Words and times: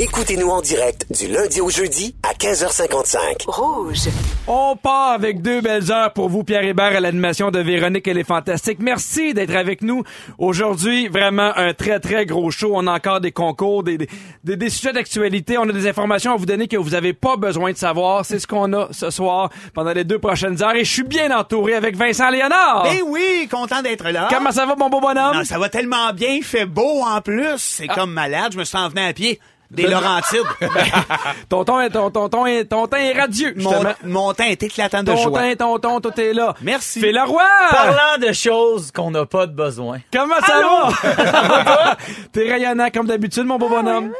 Écoutez-nous 0.00 0.48
en 0.48 0.60
direct 0.60 1.06
du 1.10 1.26
lundi 1.26 1.60
au 1.60 1.70
jeudi 1.70 2.14
à 2.22 2.32
15h55. 2.32 3.46
Rouge. 3.48 4.08
On 4.46 4.76
part 4.76 5.10
avec 5.10 5.42
deux 5.42 5.60
belles 5.60 5.90
heures 5.90 6.12
pour 6.12 6.28
vous, 6.28 6.44
Pierre 6.44 6.62
Hébert, 6.62 6.96
à 6.96 7.00
l'animation 7.00 7.50
de 7.50 7.58
Véronique 7.58 8.06
Elle 8.06 8.18
est 8.18 8.22
fantastique. 8.24 8.78
Merci 8.80 9.34
d'être 9.34 9.56
avec 9.56 9.82
nous 9.82 10.04
aujourd'hui. 10.38 11.08
Vraiment 11.08 11.50
un 11.56 11.74
très, 11.74 11.98
très 11.98 12.26
gros 12.26 12.52
show. 12.52 12.70
On 12.74 12.86
a 12.86 12.92
encore 12.92 13.20
des 13.20 13.32
concours, 13.32 13.82
des, 13.82 13.98
des, 13.98 14.56
des 14.56 14.70
sujets 14.70 14.92
d'actualité. 14.92 15.58
On 15.58 15.68
a 15.68 15.72
des 15.72 15.88
informations 15.88 16.32
à 16.32 16.36
vous 16.36 16.46
donner 16.46 16.68
que 16.68 16.76
vous 16.76 16.90
n'avez 16.90 17.12
pas 17.12 17.36
besoin 17.36 17.72
de 17.72 17.76
savoir. 17.76 18.24
C'est 18.24 18.38
ce 18.38 18.46
qu'on 18.46 18.72
a 18.74 18.86
ce 18.92 19.10
soir 19.10 19.50
pendant 19.74 19.92
les 19.92 20.04
deux 20.04 20.20
prochaines 20.20 20.62
heures. 20.62 20.76
Et 20.76 20.84
je 20.84 20.92
suis 20.92 21.02
bien 21.02 21.36
entouré 21.36 21.74
avec 21.74 21.96
Vincent 21.96 22.30
Léonard. 22.30 22.84
Ben 22.84 23.00
oui, 23.04 23.48
content 23.50 23.82
d'être 23.82 24.08
là. 24.10 24.28
Comment 24.30 24.52
ça 24.52 24.64
va, 24.64 24.76
mon 24.76 24.90
beau 24.90 25.00
bonhomme? 25.00 25.38
Non, 25.38 25.44
ça 25.44 25.58
va 25.58 25.68
tellement 25.68 26.12
bien, 26.12 26.34
il 26.34 26.44
fait 26.44 26.66
beau 26.66 27.02
en 27.02 27.20
plus. 27.20 27.56
C'est 27.56 27.88
comme 27.88 28.12
malade, 28.12 28.52
je 28.52 28.58
me 28.58 28.64
sens 28.64 28.86
en 28.86 28.88
venant 28.90 29.08
à 29.08 29.12
pied. 29.12 29.40
Des 29.70 29.86
Laurentides. 29.86 30.40
ton 31.50 31.64
ton 31.64 31.80
est, 31.80 31.90
ton, 31.90 32.10
ton, 32.10 32.28
ton 32.30 32.46
est, 32.46 32.64
ton 32.64 32.86
teint 32.86 32.96
est 32.98 33.12
radieux, 33.18 33.52
mon, 33.56 33.84
mon 34.04 34.32
teint 34.32 34.46
est 34.46 34.62
éclatant 34.62 35.02
de 35.02 35.12
Ton 35.12 35.16
joie. 35.22 35.38
teint, 35.40 35.56
ton 35.56 35.78
ton, 35.78 36.00
tout 36.00 36.18
est 36.18 36.32
là. 36.32 36.54
Merci. 36.62 37.00
Fais 37.00 37.12
le 37.12 37.22
roi! 37.22 37.44
Parlant 37.70 38.18
de 38.26 38.32
choses 38.32 38.90
qu'on 38.92 39.10
n'a 39.10 39.26
pas 39.26 39.46
de 39.46 39.52
besoin. 39.52 39.98
Comment 40.10 40.40
ça 40.46 40.62
va? 40.62 41.96
T'es 42.32 42.50
rayonnant 42.50 42.88
comme 42.90 43.06
d'habitude, 43.06 43.44
mon 43.44 43.58
beau 43.58 43.68
bonhomme. 43.68 44.12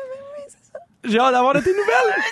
J'ai 1.05 1.19
hâte 1.19 1.33
d'avoir 1.33 1.55
de 1.55 1.61
tes 1.61 1.71
nouvelles. 1.71 2.23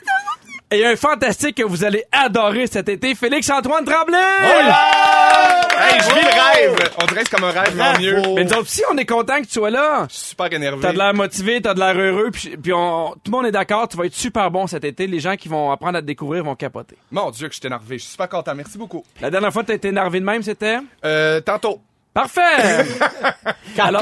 Et 0.72 0.84
un 0.84 0.96
fantastique 0.96 1.56
que 1.58 1.62
vous 1.62 1.84
allez 1.84 2.02
adorer 2.10 2.66
cet 2.66 2.88
été, 2.88 3.14
Félix-Antoine 3.14 3.84
Tremblay! 3.84 4.16
Hey, 4.18 6.00
je 6.00 6.06
vis 6.14 6.22
le 6.22 6.72
rêve! 6.72 6.90
On 7.00 7.06
dirait 7.06 7.22
que 7.22 7.28
c'est 7.30 7.36
comme 7.36 7.44
un 7.44 7.52
rêve, 7.52 7.76
mais 7.76 7.98
mieux. 8.00 8.20
Mais 8.34 8.42
nous 8.44 8.50
autres 8.50 8.62
aussi, 8.62 8.82
on 8.92 8.96
est 8.98 9.04
content 9.06 9.36
que 9.40 9.46
tu 9.46 9.52
sois 9.52 9.70
là. 9.70 10.06
Je 10.10 10.14
suis 10.16 10.26
super 10.30 10.52
énervé. 10.52 10.80
T'as 10.82 10.92
de 10.92 10.98
l'air 10.98 11.14
motivé, 11.14 11.60
t'as 11.62 11.72
de 11.74 11.78
l'air 11.78 11.96
heureux, 11.96 12.30
puis, 12.32 12.56
puis 12.56 12.72
on- 12.72 13.10
tout 13.12 13.30
le 13.30 13.30
monde 13.30 13.46
est 13.46 13.52
d'accord, 13.52 13.86
tu 13.86 13.96
vas 13.96 14.06
être 14.06 14.14
super 14.14 14.50
bon 14.50 14.66
cet 14.66 14.82
été. 14.84 15.06
Les 15.06 15.20
gens 15.20 15.36
qui 15.36 15.48
vont 15.48 15.70
apprendre 15.70 15.98
à 15.98 16.00
te 16.00 16.06
découvrir 16.06 16.42
vont 16.42 16.56
capoter. 16.56 16.96
Mon 17.12 17.30
Dieu, 17.30 17.46
que 17.46 17.54
je 17.54 17.60
suis 17.60 17.66
énervé. 17.66 17.98
Je 17.98 18.02
suis 18.02 18.12
super 18.12 18.28
content. 18.28 18.54
Merci 18.56 18.76
beaucoup. 18.76 19.04
La 19.20 19.30
dernière 19.30 19.52
fois 19.52 19.62
que 19.62 19.68
t'as 19.68 19.74
été 19.74 19.88
énervé 19.88 20.18
de 20.18 20.24
même, 20.24 20.42
c'était? 20.42 20.78
Euh, 21.04 21.40
tantôt. 21.42 21.80
Parfait! 22.16 22.86
Quand, 23.76 23.84
Alors- 23.84 24.00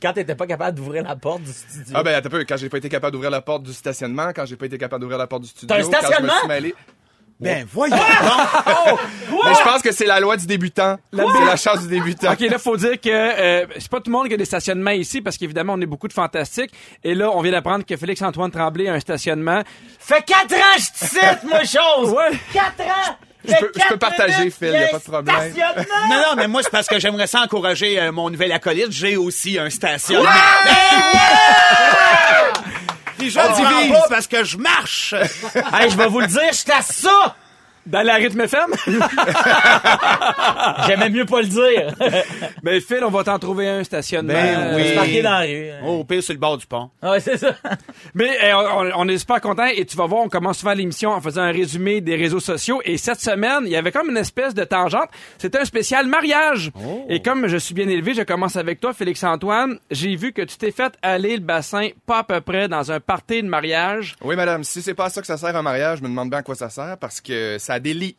quand 0.00 0.12
t'étais 0.12 0.34
pas 0.36 0.46
capable 0.46 0.76
d'ouvrir 0.78 1.02
la 1.02 1.16
porte 1.16 1.42
du 1.42 1.50
studio. 1.52 1.92
Ah 1.92 2.02
ben, 2.04 2.14
attends 2.14 2.28
un 2.28 2.30
peu. 2.30 2.44
Quand 2.48 2.56
j'ai 2.56 2.68
pas 2.68 2.78
été 2.78 2.88
capable 2.88 3.12
d'ouvrir 3.12 3.30
la 3.30 3.40
porte 3.40 3.64
du 3.64 3.72
stationnement, 3.72 4.30
quand 4.34 4.46
j'ai 4.46 4.54
pas 4.54 4.66
été 4.66 4.78
capable 4.78 5.00
d'ouvrir 5.00 5.18
la 5.18 5.26
porte 5.26 5.42
du 5.42 5.48
studio. 5.48 5.66
T'as 5.68 5.74
un 5.74 5.78
quand 5.82 5.90
je 5.90 5.96
me 5.96 6.00
stationnement? 6.28 6.32
suis 6.38 6.48
mêlé- 6.48 6.74
Ben 7.40 7.66
voyons 7.72 7.96
donc. 7.96 9.00
Mais 9.44 9.54
je 9.58 9.64
pense 9.64 9.82
que 9.82 9.90
c'est 9.90 10.06
la 10.06 10.20
loi 10.20 10.36
du 10.36 10.46
débutant. 10.46 10.98
C'est 11.12 11.44
la 11.44 11.56
chance 11.56 11.82
du 11.82 11.88
débutant. 11.88 12.32
OK, 12.32 12.38
là, 12.40 12.58
faut 12.60 12.76
dire 12.76 13.00
que 13.00 13.08
euh, 13.10 13.66
c'est 13.76 13.88
pas 13.90 13.98
tout 13.98 14.10
le 14.10 14.12
monde 14.12 14.28
qui 14.28 14.34
a 14.34 14.36
des 14.36 14.44
stationnements 14.44 14.92
ici, 14.92 15.20
parce 15.20 15.36
qu'évidemment, 15.36 15.72
on 15.72 15.80
est 15.80 15.86
beaucoup 15.86 16.06
de 16.06 16.12
fantastiques. 16.12 16.70
Et 17.02 17.16
là, 17.16 17.30
on 17.32 17.40
vient 17.42 17.50
d'apprendre 17.52 17.84
que 17.84 17.96
Félix-Antoine 17.96 18.52
Tremblay 18.52 18.88
a 18.88 18.94
un 18.94 19.00
stationnement. 19.00 19.62
Fait 19.98 20.24
quatre 20.24 20.54
ans 20.54 20.78
je 20.78 21.00
te 21.00 21.10
cite, 21.10 21.42
moi, 21.44 21.64
chose! 21.64 22.10
Ouais. 22.12 22.38
Quatre 22.52 22.82
ans! 22.82 23.16
Je 23.44 23.54
peux- 23.56 23.72
je 23.74 23.88
peux 23.88 23.96
partager, 23.98 24.50
Phil, 24.50 24.68
y 24.68 24.76
a 24.76 24.88
pas 24.88 24.98
de 24.98 25.02
problème. 25.02 25.36
Non, 26.08 26.16
non, 26.16 26.36
mais 26.36 26.46
moi, 26.48 26.62
c'est 26.62 26.70
parce 26.70 26.86
que 26.86 26.98
j'aimerais 27.00 27.26
ça 27.26 27.40
encourager 27.40 27.98
euh, 28.00 28.12
mon 28.12 28.30
nouvel 28.30 28.52
acolyte. 28.52 28.92
J'ai 28.92 29.16
aussi 29.16 29.58
un 29.58 29.68
stationnement. 29.70 30.28
Puis 33.18 33.30
je 33.30 33.38
le 33.38 33.44
divise. 33.54 33.92
parce 34.08 34.26
que 34.26 34.44
je 34.44 34.56
marche. 34.58 35.14
Hey, 35.72 35.90
je 35.90 35.96
vais 35.96 36.06
vous 36.08 36.20
le 36.20 36.26
dire, 36.26 36.52
j'étais 36.52 36.72
à 36.72 36.82
ça! 36.82 37.36
Dans 37.86 38.02
la 38.02 38.14
rythme 38.14 38.40
FM? 38.42 38.70
J'aimais 40.86 41.10
mieux 41.10 41.24
pas 41.26 41.40
le 41.42 41.48
dire. 41.48 41.94
Mais 42.62 42.80
Phil, 42.80 43.02
on 43.04 43.10
va 43.10 43.24
t'en 43.24 43.38
trouver 43.38 43.68
un 43.68 43.82
stationnement. 43.84 44.32
Ben 44.32 44.76
oui. 44.76 44.84
C'est 44.88 44.94
marqué 44.94 45.22
dans 45.22 45.30
la 45.30 45.40
rue. 45.40 45.70
Oh, 45.84 45.98
au 46.00 46.04
pire, 46.04 46.22
sur 46.22 46.32
le 46.32 46.38
bord 46.38 46.58
du 46.58 46.66
pont. 46.66 46.90
Ouais, 47.02 47.18
c'est 47.20 47.36
ça. 47.36 47.54
Mais 48.14 48.30
eh, 48.42 48.52
on, 48.54 48.90
on 48.96 49.08
est 49.08 49.18
super 49.18 49.40
content 49.40 49.66
et 49.66 49.84
tu 49.84 49.96
vas 49.96 50.06
voir, 50.06 50.22
on 50.22 50.28
commence 50.28 50.58
souvent 50.58 50.74
l'émission 50.74 51.10
en 51.10 51.20
faisant 51.20 51.42
un 51.42 51.50
résumé 51.52 52.00
des 52.00 52.14
réseaux 52.16 52.40
sociaux. 52.40 52.80
Et 52.84 52.96
cette 52.98 53.20
semaine, 53.20 53.62
il 53.64 53.70
y 53.72 53.76
avait 53.76 53.92
comme 53.92 54.10
une 54.10 54.16
espèce 54.16 54.54
de 54.54 54.64
tangente. 54.64 55.08
C'était 55.38 55.58
un 55.58 55.64
spécial 55.64 56.06
mariage. 56.06 56.70
Et 57.08 57.20
comme 57.20 57.48
je 57.48 57.56
suis 57.56 57.74
bien 57.74 57.88
élevé, 57.88 58.14
je 58.14 58.22
commence 58.22 58.56
avec 58.56 58.80
toi, 58.80 58.92
Félix-Antoine. 58.92 59.78
J'ai 59.90 60.14
vu 60.16 60.32
que 60.32 60.42
tu 60.42 60.56
t'es 60.56 60.70
fait 60.70 60.92
aller 61.02 61.34
le 61.36 61.42
bassin 61.42 61.88
pas 62.06 62.18
à 62.18 62.24
peu 62.24 62.40
près 62.40 62.68
dans 62.68 62.92
un 62.92 63.00
party 63.00 63.42
de 63.42 63.48
mariage. 63.48 64.14
Oui, 64.22 64.36
madame. 64.36 64.62
Si 64.64 64.82
c'est 64.82 64.94
pas 64.94 65.06
à 65.06 65.10
ça 65.10 65.20
que 65.20 65.26
ça 65.26 65.36
sert 65.36 65.54
un 65.56 65.62
mariage, 65.62 65.98
je 65.98 66.02
me 66.04 66.08
demande 66.08 66.30
bien 66.30 66.38
à 66.38 66.42
quoi 66.42 66.54
ça 66.54 66.70
sert 66.70 66.96
parce 67.00 67.20
que 67.20 67.56
ça 67.58 67.71
délie. 67.80 68.16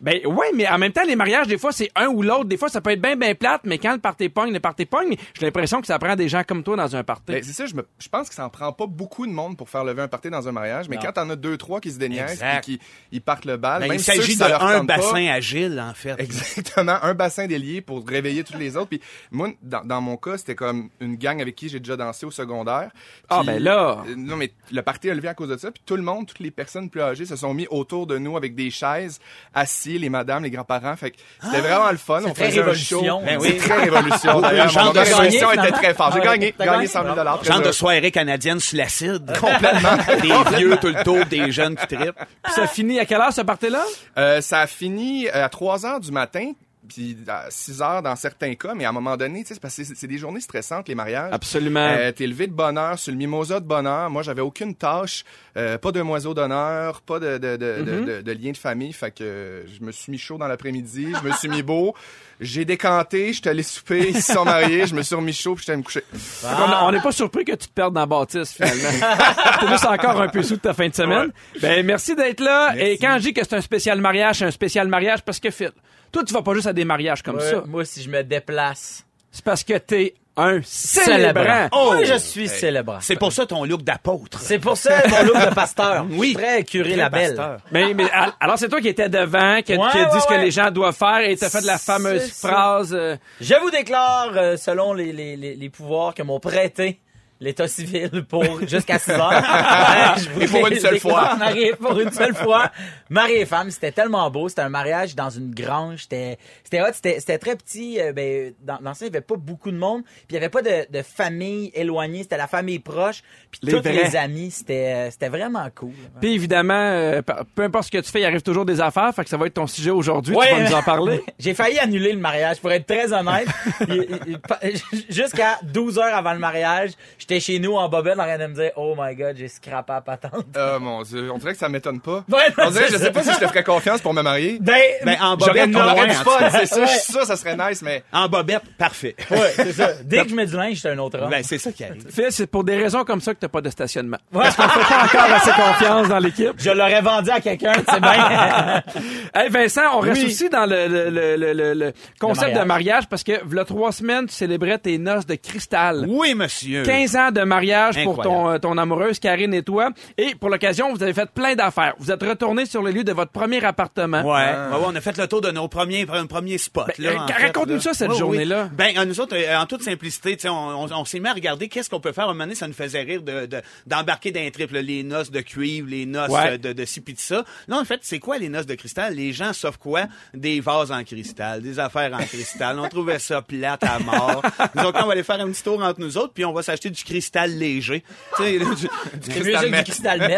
Ben 0.00 0.26
ouais, 0.26 0.46
mais 0.54 0.68
en 0.68 0.78
même 0.78 0.92
temps, 0.92 1.04
les 1.06 1.16
mariages, 1.16 1.46
des 1.46 1.58
fois, 1.58 1.72
c'est 1.72 1.90
un 1.94 2.06
ou 2.08 2.22
l'autre. 2.22 2.44
Des 2.44 2.56
fois, 2.56 2.68
ça 2.68 2.80
peut 2.80 2.90
être 2.90 3.00
bien, 3.00 3.16
bien 3.16 3.34
plate, 3.34 3.62
mais 3.64 3.78
quand 3.78 3.92
le 3.92 3.98
party 3.98 4.28
pogne, 4.28 4.52
le 4.52 4.60
party 4.60 4.84
pogne, 4.86 5.16
j'ai 5.38 5.46
l'impression 5.46 5.80
que 5.80 5.86
ça 5.86 5.98
prend 5.98 6.16
des 6.16 6.28
gens 6.28 6.42
comme 6.46 6.62
toi 6.62 6.76
dans 6.76 6.94
un 6.96 7.02
party. 7.04 7.24
Ben, 7.32 7.42
c'est 7.42 7.52
ça, 7.52 7.66
je, 7.66 7.74
me, 7.74 7.86
je 7.98 8.08
pense 8.08 8.28
que 8.28 8.34
ça 8.34 8.44
en 8.44 8.50
prend 8.50 8.72
pas 8.72 8.86
beaucoup 8.86 9.26
de 9.26 9.32
monde 9.32 9.56
pour 9.56 9.68
faire 9.68 9.84
lever 9.84 10.02
un 10.02 10.08
party 10.08 10.30
dans 10.30 10.46
un 10.48 10.52
mariage, 10.52 10.88
mais 10.88 10.98
quand 10.98 11.12
t'en 11.12 11.28
as 11.30 11.36
deux, 11.36 11.56
trois 11.56 11.80
qui 11.80 11.90
se 11.90 11.98
déniaisent 11.98 12.38
puis 12.62 12.78
qui 12.78 12.80
ils 13.12 13.22
partent 13.22 13.44
le 13.44 13.56
bal, 13.56 13.80
Ben, 13.82 13.88
même 13.88 13.98
il 13.98 14.02
s'agit 14.02 14.36
d'un 14.36 14.58
pas- 14.58 14.82
bassin 14.82 15.26
agile, 15.28 15.80
en 15.80 15.94
fait. 15.94 16.14
Exactement, 16.20 16.96
un 17.02 17.14
bassin 17.14 17.46
délié 17.46 17.80
pour 17.80 18.06
réveiller 18.06 18.44
tous 18.44 18.58
les 18.58 18.76
autres. 18.76 18.88
Puis 18.88 19.00
moi, 19.30 19.50
dans, 19.62 19.84
dans 19.84 20.00
mon 20.00 20.16
cas, 20.16 20.36
c'était 20.38 20.54
comme 20.54 20.90
une 21.00 21.16
gang 21.16 21.40
avec 21.40 21.54
qui 21.56 21.68
j'ai 21.68 21.78
déjà 21.80 21.96
dansé 21.96 22.26
au 22.26 22.30
secondaire. 22.30 22.90
Ah, 23.28 23.38
Puis- 23.38 23.46
ben 23.46 23.62
là. 23.62 24.02
Euh, 24.08 24.14
Non, 24.16 24.36
mais 24.36 24.52
le 24.72 24.82
party 24.82 25.10
a 25.10 25.14
levé 25.14 25.28
à 25.28 25.34
cause 25.34 25.48
de 25.48 25.56
ça. 25.56 25.70
Puis 25.70 25.82
tout 25.84 25.96
le 25.96 26.02
monde, 26.02 26.26
toutes 26.26 26.38
les 26.40 26.50
personnes 26.50 26.88
plus 26.90 27.00
âgées 27.02 27.26
se 27.26 27.36
sont 27.36 27.52
mis 27.54 27.66
autour 27.70 28.06
de 28.06 28.18
nous 28.18 28.36
avec 28.36 28.54
des 28.54 28.70
chaises, 28.70 29.20
assis, 29.52 29.83
les 29.86 30.08
madames, 30.08 30.42
les 30.42 30.50
grands-parents. 30.50 30.96
Fait 30.96 31.10
que 31.12 31.16
c'était 31.42 31.60
vraiment 31.60 31.90
le 31.90 31.96
fun. 31.96 32.20
On 32.26 32.32
très 32.32 32.46
faisait 32.46 32.60
un 32.60 32.64
révolution. 32.64 33.00
show. 33.04 33.20
Ben 33.24 33.38
C'est 33.40 33.56
très 33.56 33.82
révolution. 33.84 34.40
D'ailleurs, 34.40 34.68
Genre 34.68 34.84
mon 34.86 34.92
de 34.92 34.98
révolution 34.98 35.52
était 35.52 35.72
très 35.72 35.94
fort. 35.94 36.12
J'ai 36.12 36.20
finalement. 36.20 36.32
gagné, 36.40 36.54
gagné 36.58 36.70
gagné? 36.72 36.86
100 36.86 37.02
000 37.04 37.14
dollars. 37.14 37.44
Genre 37.44 37.62
de 37.62 37.72
soirée 37.72 38.10
canadienne 38.10 38.60
sur 38.60 38.78
l'acide. 38.78 39.32
Complètement. 39.38 39.96
Des 40.22 40.56
vieux 40.56 40.76
tout 40.80 40.88
le 40.88 41.04
tour, 41.04 41.24
des 41.26 41.50
jeunes 41.52 41.76
qui 41.76 41.86
trippent. 41.96 42.14
Puis 42.42 42.52
ça 42.54 42.66
finit 42.66 42.98
à 43.00 43.04
quelle 43.04 43.20
heure, 43.20 43.32
ce 43.32 43.40
party-là? 43.42 43.82
Euh, 44.18 44.40
ça 44.40 44.60
a 44.60 44.66
fini 44.66 45.28
euh, 45.28 45.44
à 45.44 45.48
3 45.48 45.86
heures 45.86 46.00
du 46.00 46.10
matin, 46.12 46.52
puis 46.88 47.16
à 47.28 47.46
6 47.50 47.82
heures 47.82 48.02
dans 48.02 48.16
certains 48.16 48.54
cas, 48.54 48.74
mais 48.74 48.84
à 48.84 48.90
un 48.90 48.92
moment 48.92 49.16
donné, 49.16 49.42
tu 49.42 49.48
sais, 49.48 49.54
c'est 49.54 49.60
parce 49.60 49.76
que 49.76 49.84
c'est 49.84 50.06
des 50.06 50.18
journées 50.18 50.40
stressantes, 50.40 50.88
les 50.88 50.94
mariages. 50.94 51.32
Absolument. 51.32 51.80
Euh, 51.80 52.12
T'es 52.12 52.26
levé 52.26 52.46
de 52.46 52.52
bonne 52.52 52.76
heure 52.78 52.98
sur 52.98 53.12
le 53.12 53.18
mimosa 53.18 53.60
de 53.60 53.66
bonne 53.66 53.86
heure. 53.86 54.10
Moi, 54.10 54.22
j'avais 54.22 54.42
aucune 54.42 54.74
tâche, 54.74 55.24
euh, 55.56 55.78
pas 55.78 55.92
de 55.92 56.02
moiseau 56.02 56.34
d'honneur, 56.34 57.00
pas 57.02 57.18
de, 57.20 57.38
de, 57.38 57.56
de, 57.56 57.82
de- 57.82 58.04
de- 58.04 58.20
de 58.22 58.32
lien 58.32 58.52
de 58.52 58.56
famille. 58.56 58.92
Fait 58.92 59.10
que 59.10 59.24
euh, 59.24 59.66
je 59.66 59.84
me 59.84 59.92
suis 59.92 60.10
mis 60.12 60.18
chaud 60.18 60.38
dans 60.38 60.46
l'après-midi, 60.48 61.08
je 61.22 61.28
me 61.28 61.32
suis 61.34 61.48
mis 61.48 61.62
beau. 61.62 61.94
J'ai 62.40 62.64
décanté, 62.64 63.32
j'étais 63.32 63.50
allé 63.50 63.62
souper, 63.62 64.08
ils 64.10 64.22
se 64.22 64.32
sont 64.32 64.44
mariés, 64.44 64.86
je 64.86 64.94
me 64.94 65.02
suis 65.02 65.14
remis 65.14 65.32
chaud, 65.32 65.54
puis 65.54 65.62
j'étais 65.62 65.72
allé 65.72 65.78
me 65.78 65.84
coucher. 65.84 66.02
Qu'on- 66.42 66.86
On 66.86 66.92
n'est 66.92 67.00
pas 67.00 67.12
surpris 67.12 67.44
que 67.44 67.52
tu 67.52 67.68
te 67.68 67.72
perdes 67.72 67.94
dans 67.94 68.00
la 68.00 68.06
bâtisse, 68.06 68.52
finalement. 68.52 68.88
T'es 69.60 69.68
juste 69.68 69.86
encore 69.86 70.20
un 70.20 70.28
peu 70.28 70.42
sous 70.42 70.56
de 70.56 70.60
ta 70.60 70.74
fin 70.74 70.88
de 70.88 70.94
semaine. 70.94 71.30
Ben, 71.62 71.84
merci 71.86 72.14
d'être 72.14 72.40
là. 72.40 72.74
Et 72.76 72.98
quand 72.98 73.14
je 73.18 73.22
dis 73.24 73.32
que 73.34 73.42
c'est 73.44 73.54
un 73.54 73.60
spécial 73.60 74.00
mariage, 74.00 74.38
c'est 74.38 74.44
un 74.44 74.50
spécial 74.50 74.88
mariage 74.88 75.22
parce 75.22 75.38
que, 75.40 75.50
Phil, 75.50 75.70
toi, 76.12 76.22
tu 76.24 76.32
vas 76.34 76.42
pas 76.42 76.54
juste 76.54 76.66
à 76.66 76.72
des 76.72 76.84
mariages 76.84 77.22
comme 77.22 77.36
Ouais, 77.36 77.50
ça. 77.50 77.62
Moi, 77.66 77.84
si 77.84 78.02
je 78.02 78.10
me 78.10 78.22
déplace. 78.22 79.04
C'est 79.36 79.44
parce 79.44 79.64
que 79.64 79.76
t'es 79.78 80.14
un 80.36 80.60
célébrant. 80.64 81.68
Oh! 81.72 81.94
Oui, 81.96 82.06
je 82.06 82.14
suis 82.18 82.46
célébrant. 82.48 82.98
C'est 83.00 83.16
pour 83.16 83.32
ça 83.32 83.46
ton 83.46 83.64
look 83.64 83.82
d'apôtre. 83.82 84.38
C'est 84.40 84.58
pour 84.60 84.76
ça 84.76 85.02
mon 85.08 85.24
look 85.24 85.48
de 85.50 85.54
pasteur. 85.54 86.06
Oui. 86.10 86.34
Très 86.34 86.62
curé 86.62 86.94
la 86.94 87.08
belle. 87.08 87.34
pasteur. 87.34 87.58
Mais, 87.72 87.94
mais 87.94 88.08
al- 88.12 88.32
alors, 88.40 88.58
c'est 88.58 88.68
toi 88.68 88.80
qui 88.80 88.88
étais 88.88 89.08
devant, 89.08 89.60
qui, 89.62 89.76
Ouais, 89.76 89.88
qui 89.90 89.98
a 89.98 90.04
dit 90.06 90.14
ouais, 90.14 90.20
ce 90.20 90.26
que 90.26 90.34
ouais. 90.34 90.44
les 90.44 90.50
gens 90.52 90.70
doivent 90.70 90.94
faire 90.96 91.18
et 91.20 91.36
t'as 91.36 91.50
fait 91.50 91.62
de 91.62 91.66
la 91.66 91.78
fameuse 91.78 92.30
phrase. 92.32 92.94
euh, 92.94 93.16
Je 93.40 93.54
vous 93.60 93.70
déclare, 93.70 94.30
euh, 94.36 94.56
selon 94.56 94.92
les, 94.94 95.12
les, 95.12 95.36
les, 95.36 95.54
les 95.56 95.68
pouvoirs 95.68 96.14
que 96.14 96.22
m'ont 96.22 96.40
prêté 96.40 97.00
l'état 97.40 97.68
civil 97.68 98.24
pour 98.28 98.44
jusqu'à 98.68 98.98
6 98.98 99.10
heures. 99.12 100.16
Je 100.18 100.30
vous 100.30 100.42
Et 100.42 100.46
pour 100.46 100.66
une 100.66 100.78
seule 100.78 100.98
fois. 101.00 101.36
Pour 101.80 101.98
une 102.00 102.10
seule 102.10 102.34
fois. 102.34 102.70
Mari 103.10 103.34
et 103.34 103.46
femme, 103.46 103.70
c'était 103.70 103.92
tellement 103.92 104.30
beau. 104.30 104.48
C'était 104.48 104.62
un 104.62 104.68
mariage 104.68 105.14
dans 105.14 105.30
une 105.30 105.54
grange. 105.54 106.02
C'était, 106.02 106.38
c'était 106.62 106.80
hot. 106.82 106.92
C'était, 106.92 107.20
c'était 107.20 107.38
très 107.38 107.56
petit. 107.56 108.00
Euh, 108.00 108.12
ben, 108.12 108.52
dans, 108.62 108.78
dans 108.80 108.94
ça, 108.94 109.04
il 109.04 109.12
y 109.12 109.16
avait 109.16 109.20
pas 109.20 109.36
beaucoup 109.36 109.70
de 109.70 109.76
monde. 109.76 110.02
Puis 110.04 110.24
il 110.30 110.34
y 110.34 110.38
avait 110.38 110.48
pas 110.48 110.62
de, 110.62 110.86
de 110.90 111.02
famille 111.02 111.70
éloignée. 111.74 112.22
C'était 112.22 112.36
la 112.36 112.46
famille 112.46 112.78
proche. 112.78 113.22
Puis 113.50 113.60
Les 113.64 113.72
tous 113.72 113.80
vrais. 113.80 113.92
les 113.92 114.16
amis. 114.16 114.50
C'était, 114.50 115.10
c'était 115.10 115.28
vraiment 115.28 115.68
cool. 115.74 115.92
Puis 116.20 116.34
évidemment, 116.34 116.74
euh, 116.74 117.22
peu 117.54 117.62
importe 117.62 117.86
ce 117.86 117.90
que 117.90 117.98
tu 117.98 118.10
fais, 118.10 118.20
il 118.20 118.24
arrive 118.24 118.42
toujours 118.42 118.64
des 118.64 118.80
affaires. 118.80 119.12
Fait 119.14 119.24
que 119.24 119.30
ça 119.30 119.36
va 119.36 119.46
être 119.46 119.54
ton 119.54 119.66
sujet 119.66 119.90
aujourd'hui. 119.90 120.34
Ouais, 120.34 120.48
tu 120.48 120.54
vas 120.54 120.68
nous 120.70 120.74
en 120.76 120.82
parler. 120.82 121.22
J'ai 121.38 121.54
failli 121.54 121.78
annuler 121.78 122.12
le 122.12 122.18
mariage, 122.20 122.60
pour 122.60 122.72
être 122.72 122.86
très 122.86 123.12
honnête. 123.12 123.48
Jusqu'à 125.08 125.58
12 125.62 125.98
heures 125.98 126.14
avant 126.14 126.32
le 126.32 126.38
mariage, 126.38 126.92
j'étais 127.18 127.33
j'étais 127.34 127.52
chez 127.52 127.58
nous 127.58 127.74
en 127.74 127.88
bobette 127.88 128.18
en 128.18 128.22
train 128.24 128.38
de 128.38 128.46
me 128.46 128.54
dire, 128.54 128.70
oh 128.76 128.94
my 128.98 129.14
god, 129.14 129.36
j'ai 129.36 129.48
scrappé 129.48 129.92
à 129.92 130.00
patente. 130.00 130.44
Oh 130.56 130.78
mon 130.80 131.02
dieu, 131.02 131.30
on 131.32 131.38
dirait 131.38 131.52
que 131.52 131.58
ça 131.58 131.68
m'étonne 131.68 132.00
pas. 132.00 132.24
Ouais, 132.30 132.48
non, 132.56 132.64
on 132.66 132.70
dirait, 132.70 132.86
je 132.90 132.96
sais 132.96 133.10
pas 133.12 133.22
si 133.22 133.32
je 133.32 133.38
te 133.38 133.46
ferais 133.46 133.64
confiance 133.64 134.00
pour 134.00 134.14
me 134.14 134.22
marier. 134.22 134.58
Ben, 134.60 134.74
Ben, 135.04 135.16
en 135.20 135.36
bobette, 135.36 135.70
on 135.74 135.78
au 135.78 135.82
aurait 135.90 136.06
du 136.08 136.14
fun, 136.14 136.50
c'est 136.50 136.66
ça, 136.66 136.80
Ouais. 136.80 136.86
ça, 136.86 137.24
ça 137.24 137.36
serait 137.36 137.56
nice, 137.56 137.82
mais 137.82 138.02
En 138.12 138.28
bobette, 138.28 138.62
parfait. 138.78 139.14
ouais, 139.30 139.52
c'est 139.56 139.72
ça. 139.72 139.90
Dès 140.04 140.22
que 140.22 140.28
je 140.30 140.34
mets 140.34 140.46
du 140.46 140.56
linge, 140.56 140.76
j'étais 140.76 140.90
un 140.90 140.98
autre 140.98 141.18
homme. 141.18 141.30
Ben, 141.30 141.42
c'est 141.42 141.58
ça 141.58 141.72
qui 141.72 141.84
arrive. 141.84 142.04
Phil, 142.10 142.26
c'est 142.30 142.46
pour 142.46 142.64
des 142.64 142.76
raisons 142.76 143.04
comme 143.04 143.20
ça 143.20 143.34
que 143.34 143.40
t'as 143.40 143.48
pas 143.48 143.60
de 143.60 143.70
stationnement. 143.70 144.18
Parce 144.32 144.56
qu'on 144.56 144.62
fait 144.68 144.80
pas 144.80 145.04
encore 145.04 145.32
assez 145.36 145.50
confiance 145.50 146.08
dans 146.08 146.18
l'équipe. 146.18 146.52
Je 146.58 146.70
l'aurais 146.70 147.00
vendu 147.00 147.30
à 147.30 147.40
quelqu'un, 147.40 147.72
c'est 147.88 148.00
bien. 148.00 148.82
Hey 149.34 149.48
Vincent, 149.50 149.82
on 149.94 150.00
reste 150.00 150.20
Oui. 150.22 150.26
aussi 150.28 150.48
dans 150.48 150.64
le, 150.66 150.86
le, 150.86 151.10
le, 151.10 151.36
le, 151.36 151.52
le- 151.52 151.74
le 151.74 151.92
concept 152.20 152.46
mariage. 152.54 152.60
de 152.62 152.68
mariage 152.68 153.08
parce 153.08 153.24
que, 153.24 153.44
v'là 153.44 153.64
trois 153.64 153.90
semaines, 153.90 154.26
tu 154.26 154.34
célébrais 154.34 154.78
tes 154.78 154.96
noces 154.98 155.26
de 155.26 155.34
cristal. 155.34 156.04
Oui, 156.08 156.34
monsieur. 156.34 156.82
15 156.84 157.13
ans 157.16 157.30
de 157.30 157.42
mariage 157.42 158.02
pour 158.04 158.20
ton, 158.22 158.50
euh, 158.50 158.58
ton 158.58 158.76
amoureuse 158.78 159.18
Karine 159.18 159.54
et 159.54 159.62
toi. 159.62 159.90
Et 160.18 160.34
pour 160.34 160.48
l'occasion, 160.50 160.92
vous 160.94 161.02
avez 161.02 161.12
fait 161.14 161.30
plein 161.30 161.54
d'affaires. 161.54 161.94
Vous 161.98 162.10
êtes 162.10 162.22
retourné 162.22 162.66
sur 162.66 162.82
le 162.82 162.90
lieu 162.90 163.04
de 163.04 163.12
votre 163.12 163.30
premier 163.32 163.64
appartement. 163.64 164.22
Ouais. 164.22 164.34
Ouais, 164.44 164.76
ouais, 164.78 164.84
on 164.86 164.94
a 164.96 165.00
fait 165.00 165.16
le 165.16 165.26
tour 165.28 165.40
de 165.40 165.50
nos 165.50 165.68
premiers, 165.68 166.04
pre- 166.04 166.26
premiers 166.26 166.58
spots. 166.58 166.84
Ben, 166.98 167.18
raconte-nous 167.40 167.80
ça, 167.80 167.94
cette 167.94 168.12
journée-là. 168.14 168.68
oui. 168.70 168.76
Ben, 168.94 169.04
nous 169.04 169.20
autres, 169.20 169.36
euh, 169.36 169.56
en 169.58 169.66
toute 169.66 169.82
simplicité, 169.82 170.36
on, 170.48 170.50
on, 170.50 170.92
on 170.92 171.04
s'est 171.04 171.20
mis 171.20 171.28
à 171.28 171.32
regarder 171.32 171.68
qu'est-ce 171.68 171.90
qu'on 171.90 172.00
peut 172.00 172.12
faire. 172.12 172.24
À 172.24 172.30
un 172.30 172.32
moment 172.32 172.44
donné, 172.44 172.54
ça 172.54 172.66
nous 172.68 172.74
faisait 172.74 173.02
rire 173.02 173.22
de, 173.22 173.46
de- 173.46 173.62
d'embarquer 173.86 174.30
dans 174.32 174.40
un 174.40 174.50
trip, 174.50 174.70
là, 174.72 174.82
les 174.82 175.02
noces 175.02 175.30
de 175.30 175.40
cuivre, 175.40 175.88
les 175.90 176.06
noces 176.06 176.30
Ouais. 176.30 176.52
euh, 176.52 176.58
de, 176.58 176.72
de 176.72 176.84
ci 176.84 177.00
pis 177.00 177.12
de 177.14 177.18
ça. 177.18 177.44
Là, 177.68 177.78
en 177.78 177.84
fait, 177.84 178.00
c'est 178.02 178.18
quoi 178.18 178.38
les 178.38 178.48
noces 178.48 178.66
de 178.66 178.74
cristal? 178.74 179.14
Les 179.14 179.32
gens 179.32 179.52
sauf 179.52 179.76
quoi? 179.76 180.04
Des 180.32 180.60
vases 180.60 180.90
en 180.92 181.04
cristal, 181.04 181.62
des 181.62 181.78
affaires 181.78 182.12
en 182.14 182.24
cristal. 182.24 182.78
On 182.78 182.88
trouvait 182.88 183.18
ça 183.18 183.42
plate 183.42 183.84
à 183.84 183.98
mort. 183.98 184.42
Nous 184.74 184.82
autres, 184.84 184.98
on 185.02 185.06
va 185.06 185.12
aller 185.12 185.22
faire 185.22 185.40
un 185.40 185.48
petit 185.50 185.62
tour 185.62 185.82
entre 185.82 186.00
nous 186.00 186.16
autres, 186.18 186.32
puis 186.32 186.44
on 186.44 186.52
va 186.52 186.62
s'acheter 186.62 186.90
du 186.90 187.03
cristal 187.04 187.50
léger. 187.56 188.02
Tu 188.36 188.42
sais, 188.44 188.58
du- 188.58 188.64
que 188.64 189.18
du 189.18 189.84
cristal 189.84 190.20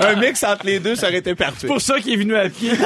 un 0.00 0.16
mix 0.16 0.42
entre 0.44 0.66
les 0.66 0.80
deux, 0.80 0.96
ça 0.96 1.08
aurait 1.08 1.18
été 1.18 1.34
parfait. 1.34 1.56
C'est 1.60 1.66
pour 1.66 1.80
ça 1.80 1.98
qu'il 2.00 2.14
est 2.14 2.16
venu 2.16 2.36
à 2.36 2.48
pied. 2.48 2.70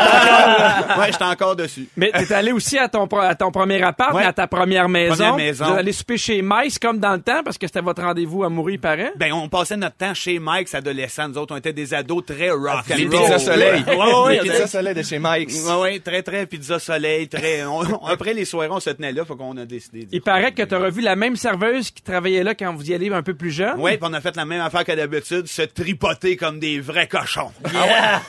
ouais, 0.99 1.13
j'étais 1.13 1.25
encore 1.25 1.57
dessus. 1.57 1.89
Mais 1.97 2.11
t'es 2.13 2.33
allé 2.35 2.53
aussi 2.53 2.79
à 2.79 2.89
ton, 2.89 3.07
à 3.07 3.35
ton 3.35 3.51
premier 3.51 3.83
appart, 3.83 4.15
Ouais. 4.15 4.21
mais 4.23 4.27
à 4.27 4.33
ta 4.33 4.47
première 4.47 4.89
maison. 4.89 5.15
Première 5.17 5.37
maison. 5.37 5.65
Vous 5.67 5.75
allé 5.75 5.93
souper 5.93 6.17
chez 6.17 6.43
Mice 6.43 6.79
comme 6.79 6.99
dans 6.99 7.13
le 7.15 7.21
temps 7.21 7.43
parce 7.45 7.59
que 7.59 7.67
c'était 7.67 7.81
votre 7.81 8.03
rendez-vous 8.03 8.45
amoureux, 8.45 8.73
il 8.73 8.81
paraît. 8.81 9.13
Ben, 9.17 9.33
on 9.33 9.49
passait 9.49 9.77
notre 9.77 9.97
temps 9.97 10.15
chez 10.15 10.39
Mike's 10.41 10.75
adolescents. 10.75 11.29
Nous 11.29 11.39
autres, 11.39 11.55
on 11.55 11.59
était 11.59 11.73
des 11.73 11.93
ados 11.95 12.25
très 12.25 12.51
rock 12.51 12.85
and 12.91 12.97
les 12.97 13.07
pizzas 13.07 13.39
soleil. 13.39 13.85
Ouais, 13.87 13.97
ouais, 13.97 14.35
les 14.43 14.51
pizzas 14.51 14.67
soleil 14.67 14.95
de 14.95 15.03
chez 15.03 15.19
Mike's. 15.21 15.65
Ouais, 15.67 15.81
ouais, 15.81 15.99
très, 16.01 16.23
très 16.23 16.47
pizza 16.47 16.79
soleil, 16.79 17.29
très, 17.29 17.65
on- 17.65 17.81
on- 18.03 18.07
après 18.07 18.35
les 18.35 18.45
soirées, 18.45 18.69
on 18.71 18.81
se 18.81 18.91
tenait 18.91 19.13
là, 19.13 19.25
faut 19.25 19.37
qu'on 19.37 19.57
a 19.57 19.65
décidé. 19.65 20.05
de- 20.05 20.09
Il 20.13 20.23
paraît 20.23 20.53
que 20.53 20.63
t'as 20.63 20.79
revu 20.79 21.01
la 21.03 21.17
même 21.17 21.37
serveuse 21.67 21.91
qui 21.91 22.03
travaillait 22.03 22.43
là 22.43 22.55
quand 22.55 22.75
vous 22.75 22.91
y 22.91 22.95
allez 22.95 23.11
un 23.11 23.23
peu 23.23 23.35
plus 23.35 23.51
jeune? 23.51 23.79
Ouais, 23.81 23.97
puis 23.97 24.09
on 24.09 24.13
a 24.13 24.21
fait 24.21 24.37
la 24.37 24.45
même 24.45 24.61
affaire 24.61 24.85
que 24.85 24.93
d'habitude, 24.93 25.47
se 25.47 25.63
tripoter 25.63 26.37
comme 26.37 26.59
des 26.59 26.81
vrais 26.81 27.09
cochons. 27.09 27.53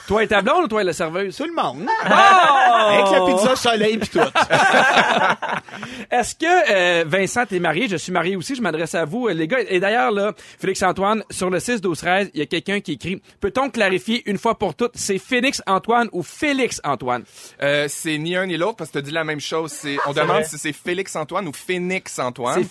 Toi 0.07 0.24
et 0.24 0.28
ta 0.28 0.42
blonde 0.42 0.66
ou 0.66 0.68
toi 0.68 0.81
et 0.81 0.86
la 0.86 0.94
serveuse? 0.94 1.36
Tout 1.36 1.45
le 1.45 1.54
monde. 1.54 1.88
Oh! 1.88 2.13
Avec 2.13 3.12
la 3.12 3.25
pizza 3.25 3.56
soleil 3.56 3.98
pis 3.98 4.10
tout. 4.10 4.19
Est-ce 6.12 6.36
que 6.36 6.45
euh, 6.45 7.04
Vincent 7.06 7.45
t'es 7.45 7.60
marié? 7.60 7.88
Je 7.88 7.98
suis 7.98 8.12
marié 8.12 8.36
aussi, 8.36 8.56
je 8.56 8.62
m'adresse 8.62 8.95
à 8.95 9.06
vous, 9.06 9.28
les 9.28 9.48
gars. 9.48 9.60
Et 9.68 9.80
d'ailleurs, 9.80 10.12
là, 10.12 10.34
Félix-Antoine, 10.60 11.24
sur 11.30 11.50
le 11.50 11.60
6 11.60 11.81
12 11.81 11.98
13 11.98 12.31
il 12.34 12.39
y 12.39 12.44
a 12.44 12.45
quelqu'un 12.45 12.80
qui 12.80 12.94
écrit 12.94 13.22
Peut-on 13.39 13.69
clarifier 13.69 14.24
une 14.25 14.38
fois 14.38 14.57
pour 14.57 14.75
toutes, 14.75 14.94
c'est 14.95 15.18
Félix-Antoine 15.18 16.10
ou 16.12 16.24
Félix-Antoine? 16.24 17.24
Euh, 17.62 17.88
c'est 17.89 18.18
ni 18.18 18.36
un 18.36 18.45
ni 18.45 18.57
l'autre 18.57 18.78
parce 18.78 18.92
que 18.92 19.00
tu 19.00 19.06
dit 19.06 19.12
la 19.12 19.24
même 19.24 19.39
chose. 19.39 19.72
C'est, 19.72 19.98
on 20.07 20.13
demande 20.13 20.44
si 20.44 20.57
c'est 20.57 20.74
Félix 20.74 21.16
Antoine 21.16 21.48
ou 21.48 21.54
Phoenix 21.54 22.13
C'est 22.13 22.22
Antoine. 22.22 22.63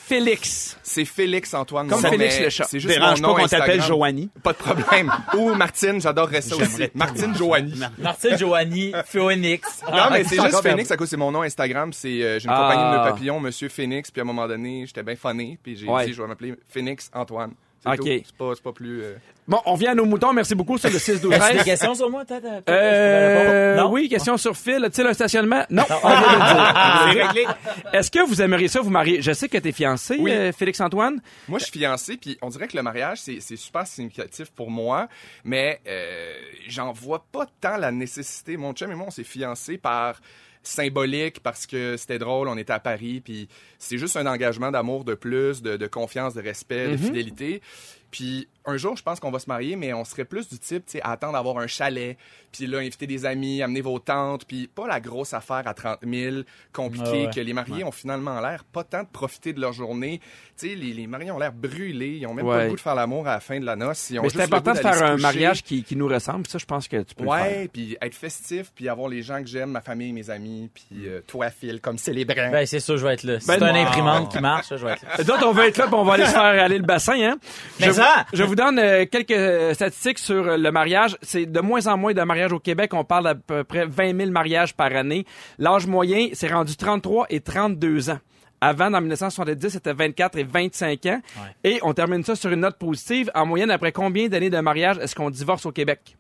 Félix. 0.57 0.79
C'est 0.83 1.05
Félix 1.05 1.55
Antoine. 1.55 1.89
Comme 1.89 2.01
Félix 2.01 2.41
le 2.41 2.51
chat. 2.51 2.65
C'est 2.65 2.81
juste 2.81 2.93
Dérange 2.95 3.21
mon 3.21 3.29
pas 3.35 3.35
nom 3.35 3.43
qu'on 3.43 3.49
t'appelle 3.49 3.81
Instagram. 3.81 3.89
Joanie. 3.89 4.31
Pas 4.43 4.53
de 4.53 4.59
problème. 4.59 5.13
Ou 5.37 5.55
Martine, 5.55 6.01
j'adorerais 6.01 6.41
ça 6.43 6.57
aussi. 6.57 6.85
Martine 6.95 7.35
Joanie. 7.37 7.81
Martine 7.99 8.39
Joanie, 8.39 8.93
Phoenix. 9.07 9.83
Non, 9.91 10.05
mais 10.11 10.25
c'est 10.25 10.41
juste 10.41 10.63
Phoenix 10.63 10.91
à 10.91 10.97
cause 10.97 11.09
c'est 11.09 11.17
mon 11.17 11.31
nom 11.31 11.43
Instagram. 11.43 11.93
C'est 11.93 12.23
euh, 12.23 12.39
j'ai 12.39 12.47
une 12.47 12.55
Ah. 12.55 12.69
compagnie 12.69 12.83
de 12.93 12.97
nœuds 13.05 13.11
papillons, 13.11 13.41
Monsieur 13.41 13.69
Phoenix. 13.69 14.11
Puis 14.11 14.21
à 14.21 14.25
un 14.25 14.27
moment 14.27 14.47
donné, 14.49 14.85
j'étais 14.87 15.03
bien 15.03 15.17
funné. 15.17 15.59
Puis 15.63 15.77
j'ai 15.77 15.87
Ouais. 15.87 16.07
dit, 16.07 16.13
je 16.13 16.23
vais 16.23 16.29
m'appeler 16.29 16.55
Phoenix 16.69 17.11
Antoine. 17.15 17.53
Ok. 17.93 18.03
C'est 18.05 18.37
pas, 18.37 18.53
c'est 18.55 18.63
pas 18.63 18.73
plus. 18.73 19.03
euh, 19.03 19.15
Bon, 19.49 19.61
on 19.65 19.77
vient 19.77 19.93
à 19.93 19.95
nos 19.95 20.05
moutons. 20.07 20.33
Merci 20.33 20.57
beaucoup 20.57 20.77
sur 20.77 20.91
le 20.91 20.99
6 20.99 21.21
12 21.21 21.33
As-tu 21.33 21.45
des 21.53 21.55
13 21.59 21.65
questions 21.65 21.95
sur 21.95 22.11
moi, 22.11 22.25
peut-être? 22.25 22.43
peut-être, 22.43 22.69
Euh, 22.69 23.77
Non? 23.77 23.91
oui, 23.93 24.09
question 24.09 24.37
sur 24.37 24.57
fil. 24.57 24.85
As-tu 24.85 25.03
un 25.03 25.13
stationnement? 25.13 25.65
Non. 25.71 25.85
on 26.03 26.09
vient 26.09 26.21
de 26.21 26.27
le 26.27 26.55
dire. 26.55 26.75
C'est 27.13 27.23
réglé. 27.23 27.47
Est-ce 27.93 28.11
que 28.11 28.27
vous 28.27 28.43
aimeriez 28.43 28.67
ça 28.69 28.81
vous 28.81 28.91
marier? 28.91 29.23
Je 29.23 29.31
sais 29.33 29.49
que 29.49 29.59
t'es 29.59 29.71
fiancé, 29.71 30.17
Oui. 30.19 30.33
euh, 30.33 30.51
Félix-Antoine. 30.53 31.21
Moi, 31.49 31.61
je 31.61 31.65
suis 31.67 31.79
fiancé, 31.79 32.17
puis 32.17 32.37
on 32.43 32.49
dirait 32.49 32.67
que 32.67 32.77
le 32.77 32.83
mariage, 32.83 33.19
c'est 33.21 33.39
c'est 33.41 33.57
super 33.57 33.87
significatif 33.87 34.51
pour 34.51 34.69
moi, 34.71 35.07
mais 35.45 35.81
euh, 35.87 36.33
j'en 36.69 36.91
vois 36.93 37.25
pas 37.31 37.47
tant 37.61 37.77
la 37.77 37.93
nécessité. 37.93 38.57
Mon 38.57 38.73
chum 38.73 38.91
et 38.91 38.95
moi, 38.97 39.07
on 39.09 39.13
s'est 39.13 39.23
fiancés 39.23 39.79
par 39.79 40.21
symbolique 40.67 41.41
parce 41.41 41.67
que 41.67 41.97
c'était 41.97 42.19
drôle, 42.19 42.49
on 42.49 42.57
était 42.57 42.73
à 42.73 42.81
Paris, 42.81 43.21
puis 43.21 43.49
c'est 43.79 43.99
juste 43.99 44.17
un 44.17 44.27
engagement 44.27 44.71
d'amour 44.71 45.05
de 45.05 45.15
plus, 45.15 45.63
de, 45.63 45.77
de 45.77 45.87
confiance, 45.87 46.35
de 46.35 46.43
respect, 46.43 46.89
de 46.89 46.97
fidélité. 46.97 47.63
Puis 48.11 48.49
un 48.69 48.77
jour, 48.77 48.97
je 48.97 49.03
pense 49.03 49.21
qu'on 49.21 49.31
va 49.31 49.39
se 49.39 49.49
marier, 49.49 49.77
mais 49.77 49.93
on 49.93 50.05
serait 50.05 50.25
plus 50.25 50.49
du 50.49 50.59
type, 50.59 50.85
tu 50.87 50.93
sais, 50.93 51.03
à 51.03 51.13
attendre 51.13 51.35
d'avoir 51.35 51.59
un 51.59 51.69
chalet, 51.69 52.17
puis 52.51 52.67
là, 52.67 52.79
inviter 52.79 53.07
des 53.07 53.25
amis, 53.25 53.63
amener 53.63 53.81
vos 53.81 53.99
tantes, 54.01 54.45
puis 54.45 54.67
pas 54.67 54.89
la 54.89 54.99
grosse 54.99 55.35
affaire 55.35 55.63
à 55.67 55.75
30 55.75 55.99
000, 56.03 56.37
compliquée, 56.73 57.05
Ah 57.07 57.27
ouais. 57.27 57.31
que 57.35 57.41
les 57.41 57.53
mariés 57.53 57.85
ont 57.85 57.93
finalement 57.93 58.41
l'air 58.41 58.65
pas 58.65 58.83
tant 58.83 59.03
de 59.03 59.09
profiter 59.09 59.53
de 59.53 59.61
leur 59.61 59.73
journée. 59.73 60.21
Tu 60.59 60.69
sais, 60.71 60.75
les, 60.75 60.93
les 60.95 61.07
mariés 61.07 61.31
ont 61.31 61.39
l'air 61.39 61.53
brûlés, 61.53 62.17
ils 62.21 62.27
ont 62.27 62.35
même 62.35 62.47
pas 62.47 62.65
le 62.65 62.71
goût 62.71 62.77
de 62.77 62.81
faire 62.81 62.95
l'amour 62.97 63.29
à 63.29 63.35
la 63.35 63.41
fin 63.41 63.61
de 63.61 63.65
la 63.65 63.77
noce. 63.77 64.11
Ils 64.11 64.19
ont 64.19 64.23
Mais 64.23 64.31
c'est 64.31 64.43
important 64.43 64.73
de 64.73 64.79
faire 64.79 65.03
un 65.03 65.17
mariage 65.17 65.63
qui, 65.63 65.85
qui 65.85 65.95
nous 65.95 66.09
ressemble. 66.09 66.47
Ça, 66.49 66.59
je 66.59 66.65
pense 66.67 66.89
que 66.89 67.03
tu 67.03 67.15
peux 67.15 67.25
le 67.25 67.31
faire. 67.31 67.47
Ouais, 67.59 67.69
puis 67.73 67.97
être 68.01 68.15
festif, 68.15 68.73
puis 68.75 68.89
avoir 68.89 69.09
les 69.09 69.23
gens 69.23 69.41
que 69.43 69.49
j'aime, 69.49 69.71
ma 69.71 69.81
famille, 69.81 70.13
mes 70.13 70.29
amis, 70.31 70.71
puis 70.75 71.07
euh, 71.07 71.21
toi, 71.27 71.51
Phil, 71.51 71.81
comme 71.81 71.99
célébrant. 71.99 72.51
Ben, 72.51 72.67
c'est 72.67 72.81
sûr, 72.81 72.97
je 72.97 73.07
vais 73.07 73.15
être 73.15 73.23
là. 73.23 73.39
Si 73.39 73.47
Ben, 73.47 73.59
c'est 73.59 73.65
un 73.65 73.75
wow. 73.75 73.87
imprimante 73.87 74.33
qui 74.33 74.41
marche, 74.41 74.69
je 74.71 74.85
vais 74.85 74.93
être 74.93 75.03
là. 75.19 75.23
D'autres, 75.25 75.47
on 75.47 75.53
va 75.53 75.69
être 75.69 75.77
là, 75.77 75.87
puis 75.87 75.95
on 75.95 76.05
va 76.05 76.15
aller 76.15 76.27
se 76.27 76.31
faire 76.33 76.41
aller 76.41 76.79
le 76.79 76.85
bassin. 76.85 77.21
Hein? 77.21 77.37
Mais 77.81 77.87
je, 78.33 78.43
vous 78.43 78.55
donne 78.55 78.79
euh, 78.79 79.05
quelques 79.11 79.31
euh, 79.31 79.75
statistiques 79.75 80.19
sur 80.19 80.47
euh, 80.47 80.57
le 80.57 80.71
mariage. 80.71 81.17
C'est 81.23 81.47
de 81.47 81.61
moins 81.61 81.87
en 81.87 81.97
moins 81.97 82.15
de 82.15 82.23
mariages 82.23 82.53
au 82.53 82.59
Québec. 82.59 82.93
On 82.95 83.05
parle 83.05 83.25
d'à 83.25 83.35
peu 83.35 83.65
près 83.65 83.87
20 83.87 84.17
000 84.17 84.31
mariages 84.31 84.75
par 84.75 84.95
année. 84.95 85.27
L'âge 85.59 85.87
moyen, 85.87 86.29
c'est 86.33 86.53
rendu 86.53 86.77
33 86.77 87.27
et 87.31 87.41
32 87.41 88.11
ans. 88.11 88.19
Avant, 88.61 88.91
dans 88.91 89.01
1970, 89.01 89.71
c'était 89.71 89.93
24 89.93 90.39
et 90.39 90.45
25 90.45 91.07
ans. 91.07 91.21
Et 91.63 91.79
on 91.83 91.93
termine 91.93 92.25
ça 92.25 92.35
sur 92.35 92.51
une 92.51 92.61
note 92.61 92.79
positive. 92.79 93.31
En 93.35 93.45
moyenne, 93.45 93.71
après 93.71 93.93
combien 93.93 94.29
d'années 94.29 94.51
de 94.51 94.61
mariage 94.61 94.99
est-ce 94.99 95.15
qu'on 95.15 95.31
divorce 95.31 95.67
au 95.67 95.73
Québec? 95.73 96.17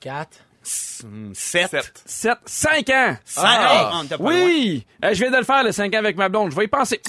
4. 0.00 0.28
Sept. 0.64 1.34
Sept. 1.34 2.02
7, 2.06 2.38
5 2.46 2.90
ans! 2.90 3.16
Ah, 3.36 3.90
on 3.94 4.04
était 4.04 4.16
pas 4.16 4.22
loin. 4.22 4.32
Oui! 4.32 4.86
Euh, 5.04 5.12
je 5.12 5.20
viens 5.20 5.30
de 5.30 5.36
le 5.36 5.44
faire, 5.44 5.62
le 5.62 5.72
5 5.72 5.94
ans 5.94 5.98
avec 5.98 6.16
ma 6.16 6.28
blonde. 6.28 6.50
Je 6.50 6.56
vais 6.56 6.64
y 6.64 6.68
penser. 6.68 7.00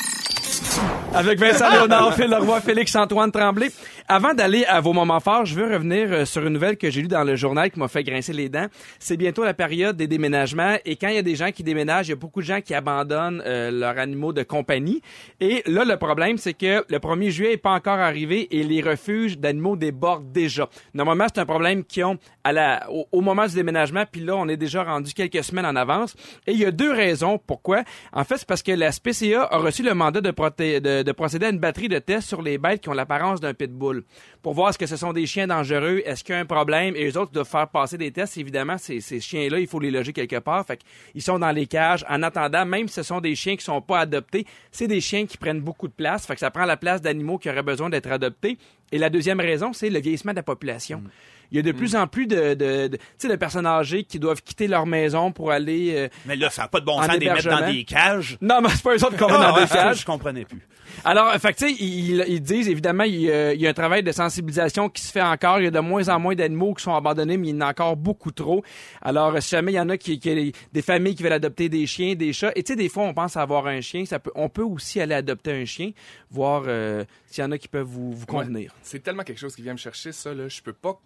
Avec 1.15 1.39
Vincent 1.39 1.69
Léonard, 1.69 2.13
Phil 2.15 2.29
Leroy, 2.29 2.59
Félix-Antoine 2.61 3.31
Tremblay. 3.31 3.71
Avant 4.07 4.35
d'aller 4.35 4.65
à 4.65 4.81
vos 4.81 4.93
moments 4.93 5.19
forts, 5.19 5.47
je 5.47 5.55
veux 5.55 5.73
revenir 5.73 6.13
euh, 6.13 6.25
sur 6.25 6.45
une 6.45 6.53
nouvelle 6.53 6.77
que 6.77 6.91
j'ai 6.91 7.01
lue 7.01 7.07
dans 7.07 7.23
le 7.23 7.35
journal 7.35 7.71
qui 7.71 7.79
m'a 7.79 7.87
fait 7.87 8.03
grincer 8.03 8.33
les 8.33 8.49
dents. 8.49 8.67
C'est 8.99 9.17
bientôt 9.17 9.43
la 9.43 9.55
période 9.55 9.97
des 9.97 10.05
déménagements 10.05 10.75
et 10.85 10.95
quand 10.95 11.07
il 11.07 11.15
y 11.15 11.17
a 11.17 11.23
des 11.23 11.35
gens 11.35 11.51
qui 11.51 11.63
déménagent, 11.63 12.09
il 12.09 12.11
y 12.11 12.13
a 12.13 12.15
beaucoup 12.15 12.41
de 12.41 12.45
gens 12.45 12.61
qui 12.61 12.75
abandonnent 12.75 13.41
euh, 13.47 13.71
leurs 13.71 13.97
animaux 13.97 14.31
de 14.31 14.43
compagnie. 14.43 15.01
Et 15.39 15.63
là, 15.65 15.85
le 15.85 15.97
problème, 15.97 16.37
c'est 16.37 16.53
que 16.53 16.85
le 16.87 16.99
1er 16.99 17.29
juillet 17.31 17.53
est 17.53 17.57
pas 17.57 17.71
encore 17.71 17.97
arrivé 17.97 18.47
et 18.55 18.63
les 18.63 18.79
refuges 18.79 19.39
d'animaux 19.39 19.75
débordent 19.75 20.31
déjà. 20.31 20.69
Normalement, 20.93 21.25
c'est 21.33 21.41
un 21.41 21.47
problème 21.47 21.83
qu'ils 21.83 22.03
ont 22.05 22.19
à 22.43 22.53
la, 22.53 22.87
au, 23.11 23.21
moment 23.21 23.47
du 23.47 23.55
déménagement, 23.55 24.03
puis 24.09 24.21
là, 24.21 24.35
on 24.35 24.47
est 24.47 24.57
déjà 24.57 24.83
rendu 24.83 25.15
quelques 25.15 25.43
semaines 25.43 25.65
en 25.65 25.75
avance. 25.75 26.15
Et 26.45 26.51
il 26.51 26.59
y 26.59 26.65
a 26.65 26.69
deux 26.69 26.91
raisons 26.91 27.39
pourquoi. 27.39 27.83
En 28.13 28.23
fait, 28.23 28.37
c'est 28.37 28.47
parce 28.47 28.61
que 28.61 28.71
la 28.71 28.91
SPCA 28.91 29.47
a 29.49 29.57
reçu 29.57 29.81
le 29.81 29.95
mandat 29.95 30.21
de, 30.21 31.01
de 31.01 31.11
procéder 31.11 31.47
à 31.47 31.49
une 31.49 31.57
batterie 31.57 31.89
de 31.89 31.97
tests 31.97 32.27
sur 32.27 32.43
les 32.43 32.59
bêtes 32.59 32.81
qui 32.81 32.89
ont 32.89 32.93
l'apparence 32.93 33.41
d'un 33.41 33.55
pitbull 33.55 33.94
pour 34.41 34.53
voir 34.53 34.69
est-ce 34.69 34.77
que 34.77 34.85
ce 34.85 34.97
sont 34.97 35.13
des 35.13 35.25
chiens 35.25 35.47
dangereux, 35.47 36.01
est-ce 36.05 36.23
qu'il 36.23 36.33
y 36.33 36.37
a 36.37 36.41
un 36.41 36.45
problème, 36.45 36.95
et 36.95 37.07
eux 37.07 37.17
autres 37.17 37.31
doivent 37.31 37.47
faire 37.47 37.67
passer 37.67 37.97
des 37.97 38.11
tests. 38.11 38.37
Évidemment, 38.37 38.77
ces, 38.77 38.99
chiens-là, 39.19 39.59
il 39.59 39.67
faut 39.67 39.79
les 39.79 39.91
loger 39.91 40.13
quelque 40.13 40.39
part. 40.39 40.65
Fait 40.65 40.79
ils 41.13 41.21
sont 41.21 41.39
dans 41.39 41.51
les 41.51 41.67
cages. 41.67 42.05
En 42.09 42.23
attendant, 42.23 42.65
même 42.65 42.87
si 42.87 42.95
ce 42.95 43.03
sont 43.03 43.21
des 43.21 43.35
chiens 43.35 43.55
qui 43.55 43.63
sont 43.63 43.81
pas 43.81 43.99
adoptés, 43.99 44.45
c'est 44.71 44.87
des 44.87 45.01
chiens 45.01 45.25
qui 45.25 45.37
prennent 45.37 45.61
beaucoup 45.61 45.87
de 45.87 45.93
place. 45.93 46.25
Fait 46.25 46.33
que 46.33 46.39
ça 46.39 46.51
prend 46.51 46.65
la 46.65 46.77
place 46.77 47.01
d'animaux 47.01 47.37
qui 47.37 47.49
auraient 47.49 47.63
besoin 47.63 47.89
d'être 47.89 48.11
adoptés. 48.11 48.57
Et 48.91 48.97
la 48.97 49.09
deuxième 49.09 49.39
raison, 49.39 49.73
c'est 49.73 49.89
le 49.89 49.99
vieillissement 49.99 50.31
de 50.31 50.37
la 50.37 50.43
population. 50.43 51.03
Il 51.51 51.55
y 51.57 51.59
a 51.59 51.61
Mm. 51.63 51.65
de 51.65 51.71
plus 51.71 51.95
en 51.95 52.07
plus 52.07 52.27
de, 52.27 52.53
de, 52.53 52.87
de, 52.87 52.97
tu 52.97 53.03
sais, 53.17 53.27
de 53.27 53.35
personnes 53.35 53.65
âgées 53.65 54.03
qui 54.03 54.19
doivent 54.19 54.41
quitter 54.41 54.67
leur 54.67 54.85
maison 54.85 55.31
pour 55.31 55.51
aller... 55.51 55.93
euh, 55.95 56.07
Mais 56.25 56.35
là, 56.35 56.49
ça 56.49 56.63
n'a 56.63 56.67
pas 56.67 56.79
de 56.79 56.85
bon 56.85 56.93
En 56.99 57.03
sens 57.03 57.15
de 57.15 57.19
les 57.19 57.29
mettre 57.29 57.43
dans 57.43 57.57
hébergement. 57.57 57.73
des 57.73 57.83
cages. 57.83 58.37
Non, 58.41 58.61
mais 58.61 58.69
c'est 58.69 58.83
pas 58.83 58.95
eux 58.95 59.03
autres 59.05 59.17
qu'on 59.17 59.27
met 59.27 59.33
Ah, 59.37 59.47
dans 59.49 59.55
des 59.55 59.61
ouais, 59.61 59.67
ça, 59.67 59.75
cages. 59.75 59.99
je 60.01 60.05
comprenais 60.05 60.45
plus. 60.45 60.61
Alors, 61.03 61.33
fait 61.33 61.53
que, 61.53 61.57
tu 61.57 61.67
sais, 61.67 61.75
ils, 61.77 62.23
ils 62.27 62.41
disent, 62.41 62.69
évidemment, 62.69 63.03
il 63.03 63.15
y, 63.21 63.31
a, 63.31 63.53
il 63.53 63.59
y 63.59 63.67
a 63.67 63.69
un 63.69 63.73
travail 63.73 64.01
de 64.01 64.11
sensibilisation 64.13 64.87
qui 64.87 65.01
se 65.01 65.11
fait 65.11 65.21
encore. 65.21 65.59
Il 65.59 65.65
y 65.65 65.67
a 65.67 65.71
de 65.71 65.79
moins 65.79 66.07
en 66.07 66.19
moins 66.19 66.35
d'animaux 66.35 66.73
qui 66.73 66.83
sont 66.83 66.93
abandonnés, 66.95 67.35
mais 67.37 67.49
il 67.49 67.55
y 67.55 67.57
en 67.57 67.61
a 67.61 67.69
encore 67.69 67.97
beaucoup 67.97 68.31
trop. 68.31 68.63
Alors, 69.01 69.41
si 69.41 69.49
jamais 69.49 69.73
il 69.73 69.75
y 69.75 69.79
en 69.79 69.89
a 69.89 69.97
qui, 69.97 70.19
qui 70.19 70.53
des 70.71 70.81
familles 70.81 71.15
qui 71.15 71.23
veulent 71.23 71.33
adopter 71.33 71.67
des 71.67 71.85
chiens, 71.85 72.15
des 72.15 72.31
chats, 72.31 72.51
et 72.55 72.63
tu 72.63 72.73
sais, 72.73 72.77
des 72.77 72.87
fois, 72.89 73.03
on 73.03 73.13
pense 73.13 73.35
à 73.35 73.41
avoir 73.41 73.67
un 73.67 73.81
chien, 73.81 74.05
ça 74.05 74.19
peut, 74.19 74.31
on 74.35 74.47
peut 74.47 74.63
aussi 74.63 75.01
aller 75.01 75.15
adopter 75.15 75.51
un 75.51 75.65
chien, 75.65 75.91
voir 76.31 76.63
euh, 76.67 77.03
s'il 77.27 77.43
y 77.43 77.47
en 77.47 77.51
a 77.51 77.57
qui 77.57 77.67
peuvent 77.67 77.85
vous, 77.87 78.13
vous 78.13 78.25
convenir. 78.25 78.71
C'est 78.81 79.03
tellement 79.03 79.23
quelque 79.23 79.39
chose 79.39 79.55
qui 79.55 79.61
vient 79.63 79.73
me 79.73 79.77
chercher, 79.77 80.11
ça. 80.13 80.33
Là. 80.33 80.47
Je 80.47 80.61
peux 80.61 80.73
pas 80.73 80.97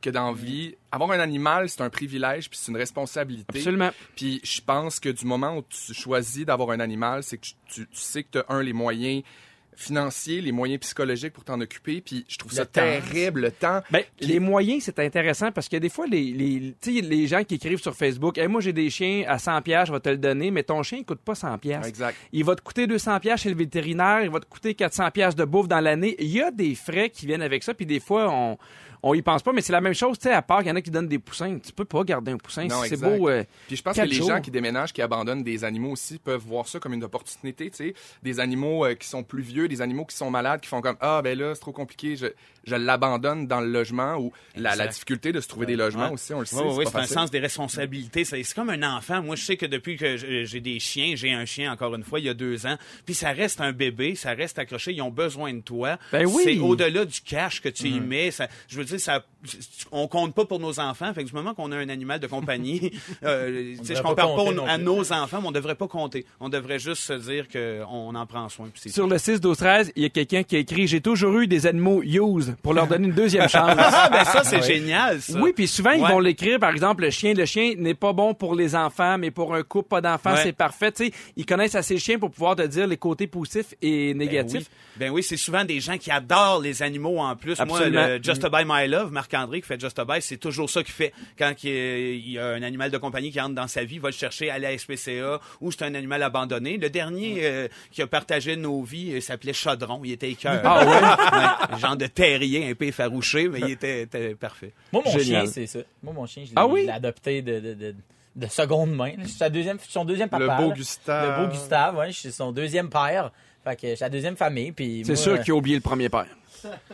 que 0.00 0.10
dans 0.10 0.28
la 0.30 0.36
vie, 0.36 0.74
avoir 0.90 1.10
un 1.12 1.20
animal, 1.20 1.68
c'est 1.68 1.80
un 1.82 1.90
privilège 1.90 2.48
puis 2.48 2.58
c'est 2.60 2.70
une 2.70 2.78
responsabilité. 2.78 3.58
Absolument. 3.58 3.90
Puis 4.16 4.40
je 4.44 4.60
pense 4.60 5.00
que 5.00 5.08
du 5.08 5.24
moment 5.26 5.56
où 5.58 5.62
tu 5.68 5.92
choisis 5.94 6.44
d'avoir 6.46 6.70
un 6.70 6.80
animal, 6.80 7.22
c'est 7.22 7.36
que 7.38 7.46
tu, 7.46 7.52
tu- 7.68 7.86
tu 7.88 8.00
sais 8.00 8.22
que 8.22 8.28
tu 8.32 8.38
as, 8.38 8.44
un, 8.48 8.62
les 8.62 8.72
moyens 8.72 9.22
financiers, 9.74 10.42
les 10.42 10.52
moyens 10.52 10.80
psychologiques 10.80 11.32
pour 11.32 11.44
t'en 11.44 11.58
occuper. 11.60 12.02
Puis 12.02 12.24
je 12.28 12.36
trouve 12.36 12.52
Le 12.52 12.56
ça 12.56 12.66
temps. 12.66 12.82
terrible, 12.82 13.40
le 13.40 13.50
temps. 13.50 13.80
Ben, 13.90 14.02
les 14.20 14.38
moyens, 14.38 14.82
c'est 14.84 14.98
intéressant 14.98 15.50
parce 15.50 15.68
que 15.68 15.78
des 15.78 15.88
fois, 15.88 16.06
les, 16.06 16.24
les, 16.32 17.00
les 17.00 17.26
gens 17.26 17.42
qui 17.42 17.54
écrivent 17.54 17.80
sur 17.80 17.96
Facebook, 17.96 18.36
hey, 18.36 18.48
moi, 18.48 18.60
j'ai 18.60 18.74
des 18.74 18.90
chiens 18.90 19.24
à 19.26 19.38
100 19.38 19.62
pièces, 19.62 19.88
je 19.88 19.92
vais 19.92 20.00
te 20.00 20.10
le 20.10 20.18
donner, 20.18 20.50
mais 20.50 20.62
ton 20.62 20.82
chien, 20.82 20.98
il 20.98 21.04
coûte 21.06 21.20
pas 21.20 21.34
100 21.34 21.56
pièces. 21.58 21.86
Exact. 21.86 22.16
Il 22.32 22.44
va 22.44 22.54
te 22.54 22.60
coûter 22.60 22.86
200 22.86 23.18
pièces 23.20 23.40
chez 23.40 23.48
le 23.50 23.56
vétérinaire, 23.56 24.20
il 24.22 24.30
va 24.30 24.40
te 24.40 24.46
coûter 24.46 24.74
400 24.74 25.10
pièces 25.10 25.34
de 25.34 25.44
bouffe 25.44 25.68
dans 25.68 25.80
l'année. 25.80 26.16
Il 26.18 26.28
y 26.28 26.42
a 26.42 26.50
des 26.50 26.74
frais 26.74 27.08
qui 27.08 27.26
viennent 27.26 27.42
avec 27.42 27.62
ça, 27.62 27.72
puis 27.72 27.86
des 27.86 28.00
fois, 28.00 28.30
on 28.30 28.58
on 29.02 29.14
y 29.14 29.22
pense 29.22 29.42
pas, 29.42 29.52
mais 29.52 29.60
c'est 29.62 29.72
la 29.72 29.80
même 29.80 29.94
chose, 29.94 30.18
tu 30.18 30.24
sais, 30.28 30.32
à 30.34 30.42
part 30.42 30.58
qu'il 30.58 30.68
y 30.68 30.70
en 30.70 30.76
a 30.76 30.80
qui 30.80 30.90
donnent 30.90 31.08
des 31.08 31.18
poussins. 31.18 31.58
Tu 31.58 31.72
peux 31.72 31.84
pas 31.84 32.04
garder 32.04 32.30
un 32.32 32.36
poussin 32.38 32.66
Non, 32.66 32.82
si 32.84 32.90
c'est 32.90 32.96
beau. 33.00 33.28
euh, 33.28 33.42
Puis 33.66 33.76
je 33.76 33.82
pense 33.82 33.96
que 33.96 34.02
les 34.02 34.14
jours. 34.14 34.28
gens 34.28 34.40
qui 34.40 34.50
déménagent, 34.50 34.92
qui 34.92 35.02
abandonnent 35.02 35.42
des 35.42 35.64
animaux 35.64 35.90
aussi, 35.90 36.18
peuvent 36.18 36.40
voir 36.40 36.68
ça 36.68 36.78
comme 36.78 36.92
une 36.94 37.02
opportunité, 37.04 37.70
tu 37.70 37.76
sais. 37.76 37.94
Des 38.22 38.38
animaux 38.40 38.84
euh, 38.86 38.94
qui 38.94 39.08
sont 39.08 39.22
plus 39.24 39.42
vieux, 39.42 39.66
des 39.68 39.82
animaux 39.82 40.04
qui 40.04 40.16
sont 40.16 40.30
malades, 40.30 40.60
qui 40.60 40.68
font 40.68 40.80
comme 40.80 40.96
Ah, 41.00 41.20
ben 41.22 41.36
là, 41.38 41.54
c'est 41.54 41.60
trop 41.60 41.72
compliqué, 41.72 42.14
je, 42.16 42.26
je 42.64 42.74
l'abandonne 42.76 43.46
dans 43.48 43.60
le 43.60 43.66
logement 43.70 44.16
ou 44.18 44.32
la, 44.54 44.86
difficulté 44.86 45.32
de 45.32 45.40
se 45.40 45.48
trouver 45.48 45.66
des 45.66 45.76
logements 45.76 46.06
Ouais. 46.06 46.12
aussi, 46.12 46.32
on 46.34 46.40
le 46.40 46.46
sait. 46.46 46.56
Oui, 46.56 46.74
oui, 46.78 46.84
c'est 46.90 46.96
un 46.98 47.06
sens 47.06 47.30
des 47.30 47.40
responsabilités. 47.66 48.24
C'est 48.24 48.42
c'est 48.42 48.54
comme 48.54 48.70
un 48.70 48.96
enfant. 48.96 49.22
Moi, 49.22 49.36
je 49.36 49.44
sais 49.44 49.56
que 49.56 49.66
depuis 49.66 49.96
que 49.96 50.16
j'ai 50.16 50.46
j'ai 50.46 50.60
des 50.60 50.78
chiens, 50.80 51.14
j'ai 51.16 51.32
un 51.32 51.44
chien 51.44 51.72
encore 51.72 51.94
une 51.94 52.02
fois 52.04 52.18
il 52.20 52.26
y 52.26 52.28
a 52.28 52.34
deux 52.34 52.66
ans, 52.66 52.76
puis 53.04 53.14
ça 53.14 53.30
reste 53.32 53.60
un 53.60 53.72
bébé, 53.72 54.14
ça 54.14 54.32
reste 54.34 54.58
accroché. 54.58 54.92
Ils 54.92 55.02
ont 55.02 55.10
besoin 55.10 55.52
de 55.54 55.60
toi. 55.60 55.98
Ben 56.12 56.26
oui. 56.26 56.42
C'est 56.44 56.58
au-delà 56.58 57.04
du 57.04 57.20
cash 57.20 57.60
que 57.60 57.68
tu 57.68 57.88
y 57.88 58.00
mets. 58.00 58.30
Ça, 58.30 58.48
je 58.68 58.76
veux 58.76 58.84
dire, 58.84 58.91
ça, 58.98 59.24
on 59.90 60.08
compte 60.08 60.34
pas 60.34 60.44
pour 60.44 60.58
nos 60.60 60.78
enfants. 60.80 61.12
Fait 61.14 61.22
que 61.24 61.28
du 61.28 61.34
moment 61.34 61.54
qu'on 61.54 61.72
a 61.72 61.76
un 61.76 61.88
animal 61.88 62.20
de 62.20 62.26
compagnie, 62.26 62.92
euh, 63.24 63.74
tu 63.78 63.84
sais, 63.84 63.94
je 63.94 64.00
devrait 64.00 64.02
compare 64.10 64.34
pas 64.36 64.44
pas 64.64 64.70
à 64.72 64.78
nos 64.78 65.12
enfants, 65.12 65.40
mais 65.42 65.48
on 65.48 65.52
devrait 65.52 65.74
pas 65.74 65.88
compter. 65.88 66.24
On 66.40 66.48
devrait 66.48 66.78
juste 66.78 67.02
se 67.02 67.12
dire 67.12 67.46
qu'on 67.48 68.14
en 68.14 68.26
prend 68.26 68.48
soin. 68.48 68.68
Sur 68.86 69.06
le 69.06 69.18
6, 69.18 69.40
12, 69.40 69.56
13, 69.56 69.92
il 69.96 70.02
y 70.02 70.06
a 70.06 70.08
quelqu'un 70.10 70.42
qui 70.42 70.56
a 70.56 70.58
écrit 70.60 70.86
J'ai 70.86 71.00
toujours 71.00 71.36
eu 71.38 71.46
des 71.46 71.66
animaux 71.66 72.02
use 72.02 72.54
pour 72.62 72.74
leur 72.74 72.86
donner 72.86 73.06
une 73.08 73.14
deuxième 73.14 73.48
chance. 73.48 73.74
Ah, 73.76 74.08
ben 74.10 74.24
ça, 74.24 74.44
c'est 74.44 74.62
génial, 74.62 75.20
ça. 75.20 75.38
Oui, 75.40 75.52
puis 75.54 75.66
souvent, 75.68 75.90
ils 75.92 76.02
Ouais. 76.02 76.10
vont 76.10 76.20
l'écrire, 76.20 76.58
par 76.58 76.70
exemple, 76.70 77.02
le 77.02 77.10
chien. 77.10 77.34
Le 77.34 77.44
chien 77.44 77.74
n'est 77.78 77.94
pas 77.94 78.12
bon 78.12 78.34
pour 78.34 78.54
les 78.54 78.74
enfants, 78.74 79.18
mais 79.18 79.30
pour 79.30 79.54
un 79.54 79.62
couple, 79.62 79.88
pas 79.88 80.00
d'enfants, 80.00 80.32
Ouais. 80.34 80.42
c'est 80.42 80.52
parfait. 80.52 80.92
Tu 80.92 81.06
sais, 81.06 81.12
ils 81.36 81.46
connaissent 81.46 81.74
assez 81.74 81.94
le 81.94 82.00
chien 82.00 82.18
pour 82.18 82.30
pouvoir 82.30 82.56
te 82.56 82.62
dire 82.62 82.86
les 82.86 82.96
côtés 82.96 83.26
positifs 83.26 83.74
et 83.82 84.12
Ben 84.14 84.18
négatifs. 84.18 84.68
oui, 84.68 84.96
ben 84.96 85.10
oui 85.10 85.22
c'est 85.22 85.36
souvent 85.36 85.64
des 85.64 85.80
gens 85.80 85.98
qui 85.98 86.10
adorent 86.10 86.60
les 86.60 86.82
animaux 86.82 87.18
en 87.18 87.34
plus. 87.36 87.58
Absolument. 87.60 88.00
Moi, 88.00 88.18
le 88.18 88.22
Just 88.22 88.46
Buy 88.48 88.64
My 88.66 88.88
Love, 88.88 89.10
Marc-André 89.32 89.60
qui 89.60 89.66
fait 89.66 89.80
Just 89.80 90.00
Buy, 90.00 90.20
c'est 90.22 90.36
toujours 90.36 90.68
ça 90.68 90.82
qu'il 90.82 90.92
fait. 90.92 91.12
Quand 91.38 91.52
il 91.64 91.70
y 91.70 91.72
a- 91.72 91.98
il 92.12 92.30
y 92.32 92.38
a 92.38 92.46
un 92.48 92.62
animal 92.62 92.90
de 92.90 92.98
compagnie 92.98 93.30
qui 93.30 93.40
entre 93.40 93.54
dans 93.54 93.66
sa 93.68 93.84
vie, 93.84 93.96
il 93.96 94.00
va 94.00 94.08
le 94.08 94.14
chercher 94.14 94.50
à 94.50 94.58
la 94.58 94.76
SPCA 94.76 95.40
ou 95.60 95.70
c'est 95.72 95.82
un 95.84 95.94
animal 95.94 96.22
abandonné. 96.22 96.76
Le 96.76 96.90
dernier 96.90 97.38
euh, 97.46 97.68
qui 97.90 98.02
a 98.02 98.06
partagé 98.06 98.56
nos 98.56 98.82
vies 98.82 99.14
euh, 99.14 99.20
s'appelait 99.20 99.52
Chaudron. 99.52 100.00
Il 100.04 100.12
était 100.12 100.30
écœurant. 100.30 100.60
Ah 100.64 100.86
ouais? 100.86 101.72
Ouais, 101.72 101.78
genre 101.78 101.96
de 101.96 102.06
terrier 102.06 102.70
un 102.70 102.74
peu 102.74 102.86
effarouché, 102.86 103.48
mais 103.48 103.60
il 103.60 103.70
était, 103.70 104.02
était 104.02 104.34
parfait. 104.34 104.72
Moi, 104.92 105.02
mon 105.04 105.10
Génial. 105.10 105.42
chien, 105.44 105.52
c'est 105.52 105.66
ça. 105.66 105.78
Moi, 106.02 106.12
mon 106.12 106.26
chien, 106.26 106.42
je 106.44 106.48
l'ai 106.50 106.54
Ah 106.56 106.66
oui? 106.66 106.82
je 106.82 106.86
l'ai 106.86 106.92
adopté 106.92 107.42
de, 107.42 107.60
de, 107.60 107.74
de, 107.74 107.94
de 108.36 108.46
seconde 108.48 108.94
main. 108.94 109.12
C'est 109.24 109.38
sa 109.38 109.50
deuxième, 109.50 109.78
son 109.88 110.04
deuxième 110.04 110.28
papa. 110.28 110.42
Le 110.44 110.62
beau 110.62 110.68
là. 110.70 110.74
Gustave. 110.76 111.40
Le 111.40 111.46
beau 111.46 111.52
Gustave, 111.52 111.96
ouais. 111.96 112.12
Je 112.12 112.18
suis 112.18 112.32
son 112.32 112.52
deuxième 112.52 112.88
père. 112.90 113.30
Fait 113.64 113.76
que 113.76 113.88
je 113.88 113.94
suis 113.94 114.02
la 114.02 114.10
deuxième 114.10 114.36
famille. 114.36 114.72
Puis 114.72 115.02
C'est 115.06 115.16
sûr 115.16 115.32
euh, 115.34 115.38
qu'il 115.38 115.52
a 115.52 115.56
oublié 115.56 115.76
le 115.76 115.82
premier 115.82 116.08
père. 116.08 116.26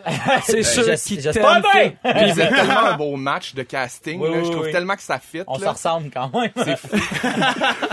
c'est 0.45 0.63
sûr 0.63 0.85
j'es- 0.85 0.97
qu'il 0.97 1.21
j'espère 1.21 1.63
t'aime. 1.63 1.93
bien. 2.03 2.13
Puis 2.15 2.33
c'est 2.35 2.49
tellement 2.49 2.79
un 2.87 2.97
beau 2.97 3.17
match 3.17 3.55
de 3.55 3.63
casting. 3.63 4.21
Oui, 4.21 4.31
là. 4.31 4.39
oui, 4.39 4.45
je 4.47 4.51
trouve 4.51 4.65
oui. 4.67 4.73
tellement 4.73 4.95
que 4.97 5.03
ça 5.03 5.19
fit. 5.19 5.43
On 5.47 5.59
se 5.59 5.67
ressemble 5.67 6.11
quand 6.11 6.31
même. 6.33 6.51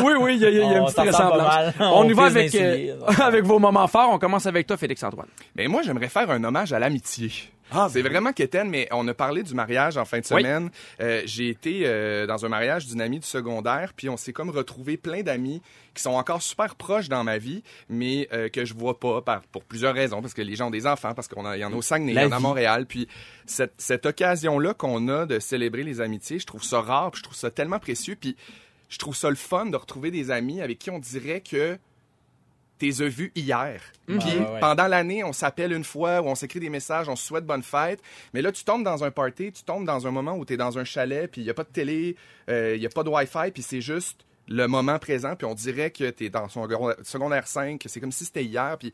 Oui, 0.03 0.13
oui, 0.19 0.35
il 0.35 0.41
y 0.41 0.45
a, 0.45 0.49
il 0.49 0.55
y 0.57 0.61
a 0.61 0.77
une 0.77 0.85
petite 0.85 0.99
ressemblance. 0.99 1.73
On, 1.79 1.83
On 1.83 2.03
y 2.09 2.13
va 2.13 2.25
avec, 2.25 2.53
euh, 2.55 2.95
avec 3.19 3.43
vos 3.43 3.59
moments 3.59 3.87
forts. 3.87 4.09
On 4.11 4.19
commence 4.19 4.45
avec 4.45 4.67
toi, 4.67 4.77
Félix-Antoine. 4.77 5.27
Mais 5.55 5.67
moi, 5.67 5.81
j'aimerais 5.83 6.09
faire 6.09 6.29
un 6.29 6.43
hommage 6.43 6.73
à 6.73 6.79
l'amitié. 6.79 7.31
Ah, 7.71 7.87
c'est 7.91 8.01
vraiment 8.03 8.31
quétaine, 8.31 8.69
mais 8.69 8.87
on 8.91 9.07
a 9.07 9.13
parlé 9.13 9.41
du 9.43 9.53
mariage 9.55 9.97
en 9.97 10.05
fin 10.05 10.19
de 10.19 10.25
Oui. 10.31 10.41
semaine. 10.41 10.69
Euh, 11.01 11.21
j'ai 11.25 11.49
été 11.49 11.81
euh, 11.85 12.27
dans 12.27 12.45
un 12.45 12.49
mariage 12.49 12.85
d'une 12.87 13.01
amie 13.01 13.19
du 13.19 13.25
secondaire, 13.27 13.91
puis 13.95 14.07
on 14.07 14.17
s'est 14.17 14.33
comme 14.33 14.49
retrouvé 14.51 14.97
plein 14.97 15.23
d'amis 15.23 15.61
qui 15.93 16.03
sont 16.03 16.11
encore 16.11 16.41
super 16.41 16.75
proches 16.75 17.09
dans 17.09 17.23
ma 17.23 17.37
vie, 17.37 17.63
mais 17.89 18.27
euh, 18.33 18.49
que 18.49 18.65
je 18.65 18.73
vois 18.73 18.99
pas 18.99 19.21
par, 19.21 19.41
pour 19.43 19.63
plusieurs 19.63 19.93
raisons, 19.95 20.21
parce 20.21 20.33
que 20.33 20.41
les 20.41 20.55
gens 20.55 20.67
ont 20.67 20.71
des 20.71 20.85
enfants, 20.87 21.13
parce 21.13 21.27
qu'on 21.27 21.45
a- 21.45 21.57
il 21.57 21.61
y 21.61 21.65
en 21.65 21.71
a 21.73 21.75
au 21.75 21.81
Saguenay, 21.81 22.11
il 22.13 22.21
y 22.21 22.25
en 22.25 22.31
a 22.31 22.35
à. 22.35 22.39
Montréal, 22.39 22.85
puis 22.85 23.07
cette, 23.45 23.73
cette 23.77 24.05
occasion-là 24.05 24.73
qu'on 24.73 25.07
a 25.07 25.25
de 25.25 25.39
célébrer 25.39 25.83
les 25.83 26.01
amitiés, 26.01 26.37
je 26.39 26.45
trouve 26.45 26.63
ça 26.63 26.81
rare, 26.81 27.11
puis 27.11 27.19
je 27.19 27.23
trouve 27.23 27.37
ça 27.37 27.49
tellement 27.49 27.79
précieux, 27.79 28.15
puis 28.19 28.35
je 28.89 28.97
trouve 28.99 29.15
ça 29.15 29.29
le 29.29 29.35
fun 29.35 29.65
de 29.65 29.75
retrouver 29.75 30.11
des 30.11 30.29
amis 30.31 30.61
avec 30.61 30.77
qui 30.79 30.91
on 30.91 30.99
dirait 30.99 31.41
que 31.41 31.77
t'es 32.77 33.01
as 33.01 33.07
vus 33.07 33.31
hier. 33.35 33.81
Puis 34.05 34.17
ouais, 34.17 34.39
ouais. 34.39 34.59
pendant 34.59 34.87
l'année, 34.87 35.23
on 35.23 35.33
s'appelle 35.33 35.71
une 35.71 35.83
fois 35.83 36.21
ou 36.21 36.25
on 36.27 36.35
s'écrit 36.35 36.59
des 36.59 36.69
messages, 36.69 37.09
on 37.09 37.15
se 37.15 37.25
souhaite 37.25 37.45
bonne 37.45 37.63
fête. 37.63 38.01
Mais 38.33 38.41
là, 38.41 38.51
tu 38.51 38.63
tombes 38.63 38.83
dans 38.83 39.03
un 39.03 39.11
party, 39.11 39.51
tu 39.51 39.63
tombes 39.63 39.85
dans 39.85 40.07
un 40.07 40.11
moment 40.11 40.35
où 40.35 40.45
t'es 40.45 40.57
dans 40.57 40.77
un 40.77 40.83
chalet, 40.83 41.29
puis 41.31 41.41
il 41.41 41.45
y 41.45 41.49
a 41.49 41.53
pas 41.53 41.63
de 41.63 41.69
télé, 41.69 42.15
il 42.49 42.77
y 42.77 42.85
a 42.85 42.89
pas 42.89 43.03
de 43.03 43.09
Wi-Fi, 43.09 43.51
puis 43.53 43.63
c'est 43.63 43.81
juste 43.81 44.25
le 44.47 44.67
moment 44.67 44.99
présent, 44.99 45.35
puis 45.35 45.45
on 45.45 45.55
dirait 45.55 45.89
que 45.89 46.09
t'es 46.09 46.29
dans 46.29 46.47
son 46.49 46.67
secondaire 47.03 47.47
5, 47.47 47.83
c'est 47.87 47.99
comme 47.99 48.11
si 48.11 48.25
c'était 48.25 48.43
hier, 48.43 48.77
puis 48.77 48.93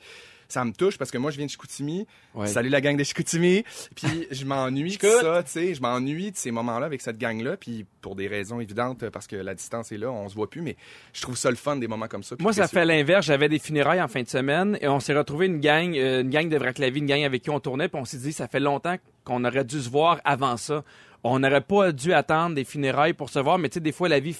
ça 0.51 0.65
me 0.65 0.73
touche 0.73 0.97
parce 0.97 1.11
que 1.11 1.17
moi 1.17 1.31
je 1.31 1.37
viens 1.37 1.45
de 1.45 1.51
Chicoutimi. 1.51 2.05
Ouais. 2.35 2.47
Salut 2.47 2.69
la 2.69 2.81
gang 2.81 2.97
de 2.97 3.03
Chicoutimi. 3.03 3.63
Puis 3.95 4.27
je 4.31 4.45
m'ennuie 4.45 4.97
de 4.97 5.07
ça, 5.07 5.43
tu 5.43 5.51
sais, 5.51 5.73
je 5.73 5.81
m'ennuie 5.81 6.31
de 6.31 6.37
ces 6.37 6.51
moments-là 6.51 6.85
avec 6.85 7.01
cette 7.01 7.17
gang-là, 7.17 7.57
puis 7.57 7.85
pour 8.01 8.15
des 8.15 8.27
raisons 8.27 8.59
évidentes 8.59 9.09
parce 9.09 9.27
que 9.27 9.35
la 9.35 9.55
distance 9.55 9.91
est 9.91 9.97
là, 9.97 10.11
on 10.11 10.27
se 10.29 10.35
voit 10.35 10.49
plus, 10.49 10.61
mais 10.61 10.75
je 11.13 11.21
trouve 11.21 11.37
ça 11.37 11.49
le 11.49 11.55
fun 11.55 11.75
des 11.75 11.87
moments 11.87 12.07
comme 12.07 12.23
ça. 12.23 12.35
Moi, 12.39 12.53
ça 12.53 12.67
fait 12.67 12.85
l'inverse. 12.85 13.25
J'avais 13.25 13.49
des 13.49 13.59
funérailles 13.59 14.01
en 14.01 14.07
fin 14.07 14.21
de 14.21 14.27
semaine 14.27 14.77
et 14.81 14.87
on 14.87 14.99
s'est 14.99 15.13
retrouvé 15.13 15.45
une 15.45 15.59
gang, 15.59 15.95
euh, 15.95 16.21
une 16.21 16.29
gang 16.29 16.49
de 16.49 16.57
Vraclavie, 16.57 16.99
une 16.99 17.05
gang 17.05 17.23
avec 17.23 17.43
qui 17.43 17.49
on 17.49 17.59
tournait, 17.59 17.87
puis 17.87 17.99
on 17.99 18.05
s'est 18.05 18.17
dit, 18.17 18.33
ça 18.33 18.47
fait 18.47 18.59
longtemps 18.59 18.97
qu'on 19.23 19.43
aurait 19.45 19.65
dû 19.65 19.81
se 19.81 19.89
voir 19.89 20.19
avant 20.23 20.57
ça. 20.57 20.83
On 21.23 21.39
n'aurait 21.39 21.61
pas 21.61 21.91
dû 21.91 22.13
attendre 22.13 22.55
des 22.55 22.63
funérailles 22.63 23.13
pour 23.13 23.29
se 23.29 23.39
voir, 23.39 23.59
mais 23.59 23.69
tu 23.69 23.75
sais, 23.75 23.79
des 23.79 23.91
fois, 23.91 24.09
la 24.09 24.19
vie 24.19 24.35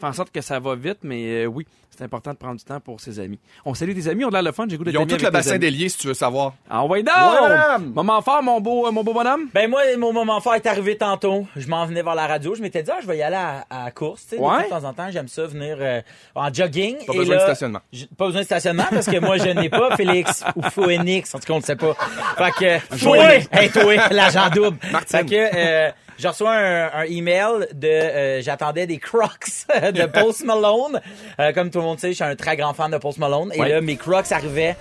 fait 0.00 0.06
en 0.06 0.12
sorte 0.12 0.30
que 0.32 0.40
ça 0.40 0.58
va 0.58 0.74
vite, 0.74 0.98
mais 1.02 1.44
euh, 1.44 1.46
oui, 1.46 1.66
c'est 1.90 2.02
important 2.04 2.32
de 2.32 2.36
prendre 2.36 2.56
du 2.58 2.64
temps 2.64 2.80
pour 2.80 3.00
ses 3.00 3.20
amis. 3.20 3.38
On 3.64 3.74
salue 3.74 3.92
tes 3.94 4.08
amis, 4.08 4.24
on 4.24 4.28
a 4.28 4.32
l'air 4.32 4.42
le 4.42 4.52
fun, 4.52 4.64
j'ai 4.68 4.76
goût 4.78 4.84
d'être 4.84 4.94
Ils 4.94 4.98
ont 4.98 5.06
tout 5.06 5.22
le 5.22 5.30
bassin 5.30 5.58
délié, 5.58 5.88
si 5.88 5.98
tu 5.98 6.06
veux 6.06 6.14
savoir. 6.14 6.54
Ah 6.70 6.84
ouais, 6.86 7.02
madame! 7.02 7.92
Moment 7.94 8.20
fort, 8.22 8.42
mon 8.42 8.60
beau, 8.60 8.86
euh, 8.86 8.90
mon 8.90 9.04
beau 9.04 9.12
bonhomme? 9.12 9.48
Ben 9.52 9.68
moi, 9.70 9.82
mon 9.98 10.12
moment 10.12 10.40
fort 10.40 10.54
est 10.54 10.66
arrivé 10.66 10.96
tantôt. 10.96 11.46
Je 11.54 11.68
m'en 11.68 11.84
venais 11.86 12.02
vers 12.02 12.14
la 12.14 12.26
radio. 12.26 12.54
Je 12.54 12.62
m'étais 12.62 12.82
dit, 12.82 12.90
ah, 12.92 12.98
je 13.02 13.06
vais 13.06 13.18
y 13.18 13.22
aller 13.22 13.36
à, 13.36 13.66
à 13.70 13.84
la 13.84 13.90
course. 13.90 14.22
Tu 14.22 14.28
sais, 14.30 14.36
Des 14.38 14.42
Ouais. 14.42 14.64
de 14.64 14.68
temps 14.70 14.84
en 14.84 14.92
temps, 14.94 15.08
j'aime 15.10 15.28
ça 15.28 15.46
venir 15.46 15.76
euh, 15.80 16.00
en 16.34 16.52
jogging. 16.52 16.96
Pas 17.06 17.12
Et 17.12 17.16
besoin 17.18 17.36
de 17.36 17.40
stationnement. 17.40 17.80
Pas 18.16 18.26
besoin 18.26 18.40
de 18.40 18.46
stationnement 18.46 18.86
parce 18.90 19.06
que 19.06 19.18
moi, 19.18 19.36
je 19.36 19.48
n'ai 19.50 19.68
pas 19.68 19.94
Félix 19.96 20.44
ou 20.56 20.62
Phoenix. 20.70 21.34
En 21.34 21.38
tout 21.38 21.46
cas, 21.46 21.52
on 21.54 21.58
ne 21.58 21.62
sait 21.62 21.76
pas. 21.76 21.94
Fait 22.38 22.50
que, 22.90 22.98
toi, 23.02 23.34
hey, 23.52 23.70
toi, 23.70 24.08
l'agent 24.10 24.48
double. 24.50 24.78
Martine. 24.90 25.18
Fait 25.18 25.26
que, 25.26 25.34
euh, 25.56 25.90
je 26.22 26.28
reçois 26.28 26.52
un, 26.54 26.90
un 26.94 27.02
email 27.04 27.66
de, 27.74 27.88
euh, 27.88 28.40
j'attendais 28.42 28.86
des 28.86 28.98
Crocs 28.98 29.66
de 29.92 30.06
Post 30.20 30.44
Malone. 30.44 31.00
Euh, 31.40 31.52
comme 31.52 31.70
tout 31.70 31.78
le 31.78 31.84
monde 31.84 31.98
sait, 31.98 32.10
je 32.10 32.14
suis 32.14 32.24
un 32.24 32.36
très 32.36 32.56
grand 32.56 32.72
fan 32.74 32.90
de 32.90 32.98
Post 32.98 33.18
Malone. 33.18 33.50
Et 33.54 33.60
Ouais. 33.60 33.68
là, 33.68 33.80
mes 33.80 33.96
Crocs 33.96 34.30
arrivaient. 34.30 34.76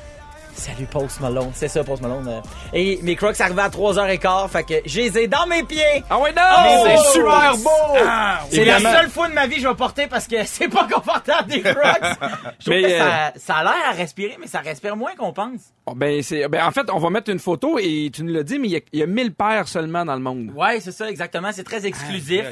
Salut 0.53 0.85
Post 0.85 1.21
Malone, 1.21 1.49
c'est 1.53 1.67
ça 1.67 1.83
Post 1.83 2.01
Malone. 2.03 2.27
euh. 2.27 2.39
Et 2.73 2.99
mes 3.01 3.15
Crocs 3.15 3.39
arrivaient 3.41 3.61
à 3.63 3.69
3h15, 3.69 4.49
fait 4.49 4.63
que 4.63 4.73
je 4.85 4.99
les 5.01 5.17
ai 5.17 5.27
dans 5.27 5.47
mes 5.47 5.63
pieds. 5.63 6.03
Ah 6.09 6.19
ouais, 6.19 6.31
non! 6.33 6.41
Mais 6.63 6.95
c'est 6.97 7.11
super 7.13 7.57
beau! 7.57 7.97
C'est 8.49 8.65
la 8.65 8.79
seule 8.79 9.09
fois 9.09 9.27
de 9.29 9.33
ma 9.33 9.47
vie 9.47 9.55
que 9.55 9.61
je 9.61 9.67
vais 9.67 9.73
porter 9.75 10.07
parce 10.07 10.27
que 10.27 10.35
c'est 10.45 10.67
pas 10.67 10.87
confortable 10.91 11.49
des 11.49 11.61
Crocs. 11.61 11.75
Je 12.59 12.65
trouve 12.65 12.75
Mais, 12.75 12.81
que 12.83 12.87
euh, 12.87 12.99
ça, 12.99 13.33
ça 13.37 13.55
a 13.55 13.63
l'air 13.63 13.89
à 13.89 13.91
respirer, 13.93 14.37
mais 14.39 14.45
ça 14.45 14.59
respire 14.59 14.95
moins 14.95 15.15
qu'on 15.17 15.33
pense. 15.33 15.61
Oh, 15.87 15.93
ben, 15.95 16.21
c'est, 16.21 16.47
ben, 16.47 16.63
en 16.65 16.69
fait, 16.71 16.87
on 16.93 16.99
va 16.99 17.09
mettre 17.09 17.31
une 17.31 17.39
photo 17.39 17.79
et 17.79 18.11
tu 18.13 18.23
nous 18.23 18.31
l'as 18.33 18.43
dit, 18.43 18.59
mais 18.59 18.67
il 18.67 18.71
y 18.71 18.75
a- 18.77 18.81
il 18.93 18.99
y, 18.99 19.03
a 19.03 19.07
1000 19.07 19.33
paires 19.33 19.67
seulement 19.67 20.05
dans 20.05 20.13
le 20.13 20.21
monde. 20.21 20.51
Ouais, 20.55 20.79
c'est 20.79 20.91
ça, 20.91 21.09
exactement. 21.09 21.49
C'est 21.51 21.63
très 21.63 21.85
exclusif. 21.87 22.43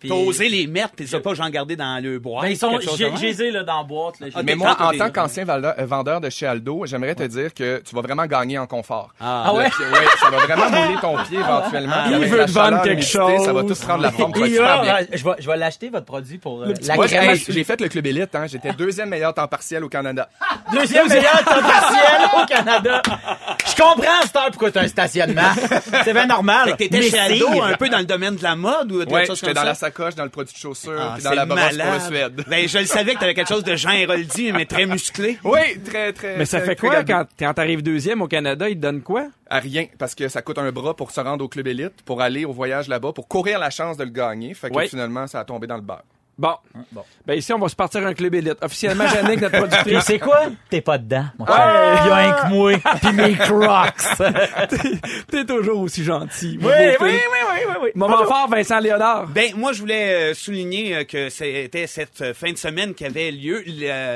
Puis- 0.00 0.08
T'as 0.08 0.14
osé 0.14 0.48
les 0.50 0.66
mettre, 0.66 0.90
t'es 0.96 1.04
pas 1.20 1.32
genre 1.34 1.48
gardé 1.48 1.76
dans 1.76 2.02
le 2.02 2.18
bois. 2.18 2.42
Ben, 2.42 2.48
ils 2.48 2.56
sont, 2.58 2.78
j'ai 3.16 3.50
là, 3.50 3.62
dans 3.62 3.78
la 3.78 3.84
boîte, 3.84 4.20
là. 4.20 4.26
Ah, 4.34 4.40
Mais 4.44 4.52
t'es 4.52 4.58
moi, 4.58 4.76
en 4.78 4.90
tant 4.98 5.10
qu'ancien 5.10 5.44
vendeur, 5.44 5.74
euh, 5.78 5.86
vendeur 5.86 6.20
de 6.20 6.28
chez 6.28 6.46
Aldo, 6.46 6.84
j'aimerais 6.84 7.14
te 7.14 7.22
dire, 7.22 7.43
dire 7.46 7.54
que 7.54 7.82
tu 7.84 7.94
vas 7.94 8.00
vraiment 8.02 8.26
gagner 8.26 8.58
en 8.58 8.66
confort. 8.66 9.10
Ah, 9.20 9.44
Ah 9.46 9.54
ouais? 9.54 9.64
Le 9.64 9.70
pied- 9.70 9.84
ouais, 9.86 10.06
ça 10.18 10.30
va 10.30 10.38
vraiment 10.38 10.70
mouler 10.70 11.00
ton 11.00 11.16
pied 11.24 11.38
éventuellement. 11.38 11.96
Il 12.10 12.18
veut 12.26 12.44
te 12.44 12.50
vendre 12.50 12.82
quelque 12.82 13.00
l'humidité, 13.00 13.44
Ça 13.44 13.52
va 13.52 13.60
chose. 13.62 13.78
tout 13.78 13.86
prendre 13.86 14.02
la 14.02 14.10
forme. 14.12 14.32
tu 14.32 14.40
vas 14.58 14.82
euh, 15.00 15.04
je 15.12 15.24
vais, 15.24 15.30
je 15.38 15.46
vais 15.50 15.56
l'acheter, 15.56 15.90
votre 15.90 16.06
produit, 16.06 16.38
pour 16.38 16.62
euh, 16.62 16.72
la 16.86 16.94
Moi, 16.96 17.06
j'ai 17.06 17.64
fait 17.64 17.80
le 17.80 17.88
club 17.88 18.06
élite. 18.06 18.34
Hein. 18.34 18.46
J'étais 18.46 18.72
deuxième 18.72 19.08
meilleur 19.08 19.34
temps 19.34 19.46
partiel 19.48 19.84
au 19.84 19.88
Canada. 19.88 20.28
Deuxième 20.72 21.08
meilleur 21.08 21.44
temps 21.44 21.60
partiel 21.60 22.42
au 22.42 22.46
Canada. 22.46 23.02
Je 23.76 23.82
comprends, 23.82 24.22
Star, 24.26 24.46
pourquoi 24.50 24.70
t'as 24.70 24.82
un 24.82 24.88
stationnement. 24.88 25.42
C'est 26.04 26.12
bien 26.12 26.26
normal. 26.26 26.76
T'étais 26.76 27.02
chez. 27.02 27.18
Aldo 27.18 27.62
un 27.62 27.74
peu 27.76 27.88
dans 27.88 27.98
le 27.98 28.04
domaine 28.04 28.36
de 28.36 28.42
la 28.42 28.54
mode 28.56 28.92
ou 28.92 28.98
quelque 29.00 29.12
Ouais, 29.12 29.26
chose 29.26 29.36
j'étais 29.36 29.46
comme 29.48 29.54
dans 29.54 29.60
ça? 29.62 29.66
la 29.68 29.74
sacoche, 29.74 30.14
dans 30.14 30.24
le 30.24 30.30
produit 30.30 30.52
de 30.54 30.58
chaussures, 30.58 30.92
Ah, 30.98 31.12
puis 31.14 31.24
dans 31.24 31.32
la 31.32 31.46
brosse 31.46 31.76
pour 31.76 31.92
le. 31.92 32.00
Suède. 32.00 32.44
Ben, 32.48 32.68
je 32.68 32.78
le 32.78 32.86
savais 32.86 33.14
que 33.14 33.20
t'avais 33.20 33.34
quelque 33.34 33.48
chose 33.48 33.64
de 33.64 33.74
Jean 33.76 33.90
Héroldi, 33.90 34.52
mais 34.52 34.66
très 34.66 34.86
musclé. 34.86 35.38
Oui, 35.44 35.60
très, 35.84 36.12
très. 36.12 36.36
Mais 36.36 36.44
ça 36.44 36.58
très- 36.58 36.70
fait 36.70 36.76
quoi 36.76 37.04
quand, 37.04 37.24
quand 37.38 37.54
t'arrives 37.54 37.82
deuxième 37.82 38.22
au 38.22 38.28
Canada, 38.28 38.68
ils 38.68 38.76
te 38.76 38.80
donnent 38.82 39.02
quoi? 39.02 39.26
À 39.50 39.58
rien, 39.58 39.86
parce 39.98 40.14
que 40.14 40.28
ça 40.28 40.42
coûte 40.42 40.58
un 40.58 40.70
bras 40.72 40.94
pour 40.94 41.10
se 41.10 41.20
rendre 41.20 41.44
au 41.44 41.48
club 41.48 41.66
élite, 41.66 42.02
pour 42.04 42.22
aller 42.22 42.44
au 42.44 42.52
voyage 42.52 42.88
là-bas, 42.88 43.12
pour 43.12 43.28
courir 43.28 43.58
la 43.58 43.70
chance 43.70 43.96
de 43.96 44.04
le 44.04 44.10
gagner. 44.10 44.54
Fait 44.54 44.70
que 44.70 44.86
finalement, 44.86 45.26
ça 45.26 45.40
a 45.40 45.44
tombé 45.44 45.66
dans 45.66 45.76
le 45.76 45.82
beurre. 45.82 46.02
Bon. 46.36 46.54
bon. 46.90 47.02
Ben 47.26 47.38
ici, 47.38 47.52
on 47.52 47.58
va 47.58 47.68
se 47.68 47.76
partir 47.76 48.04
un 48.04 48.12
club 48.12 48.34
élite. 48.34 48.56
Officiellement, 48.60 49.06
Jannick, 49.06 49.40
notre 49.40 49.58
productrice. 49.58 50.04
c'est 50.04 50.18
quoi? 50.18 50.46
T'es 50.68 50.80
pas 50.80 50.98
dedans. 50.98 51.26
mon 51.38 51.46
cher. 51.46 52.00
Il 52.04 52.08
y 52.08 52.10
a 52.10 52.16
un 52.16 52.32
que 52.32 52.48
moi, 52.48 52.72
pis 53.00 53.12
mes 53.12 53.34
crocs. 53.34 54.18
T'es 55.30 55.44
toujours 55.44 55.80
aussi 55.80 56.02
gentil. 56.02 56.58
oui, 56.60 56.68
oui, 56.68 56.96
oui, 57.00 57.10
oui, 57.10 57.58
oui, 57.68 57.74
oui. 57.82 57.90
Moment 57.94 58.24
fort, 58.24 58.48
Vincent 58.50 58.80
Léonard. 58.80 59.28
Ben, 59.28 59.52
moi, 59.56 59.72
je 59.72 59.80
voulais 59.80 60.30
euh, 60.30 60.34
souligner 60.34 60.96
euh, 60.96 61.04
que 61.04 61.28
c'était 61.28 61.86
cette 61.86 62.20
euh, 62.20 62.34
fin 62.34 62.50
de 62.50 62.58
semaine 62.58 62.94
qu'avait 62.94 63.30
lieu 63.30 63.62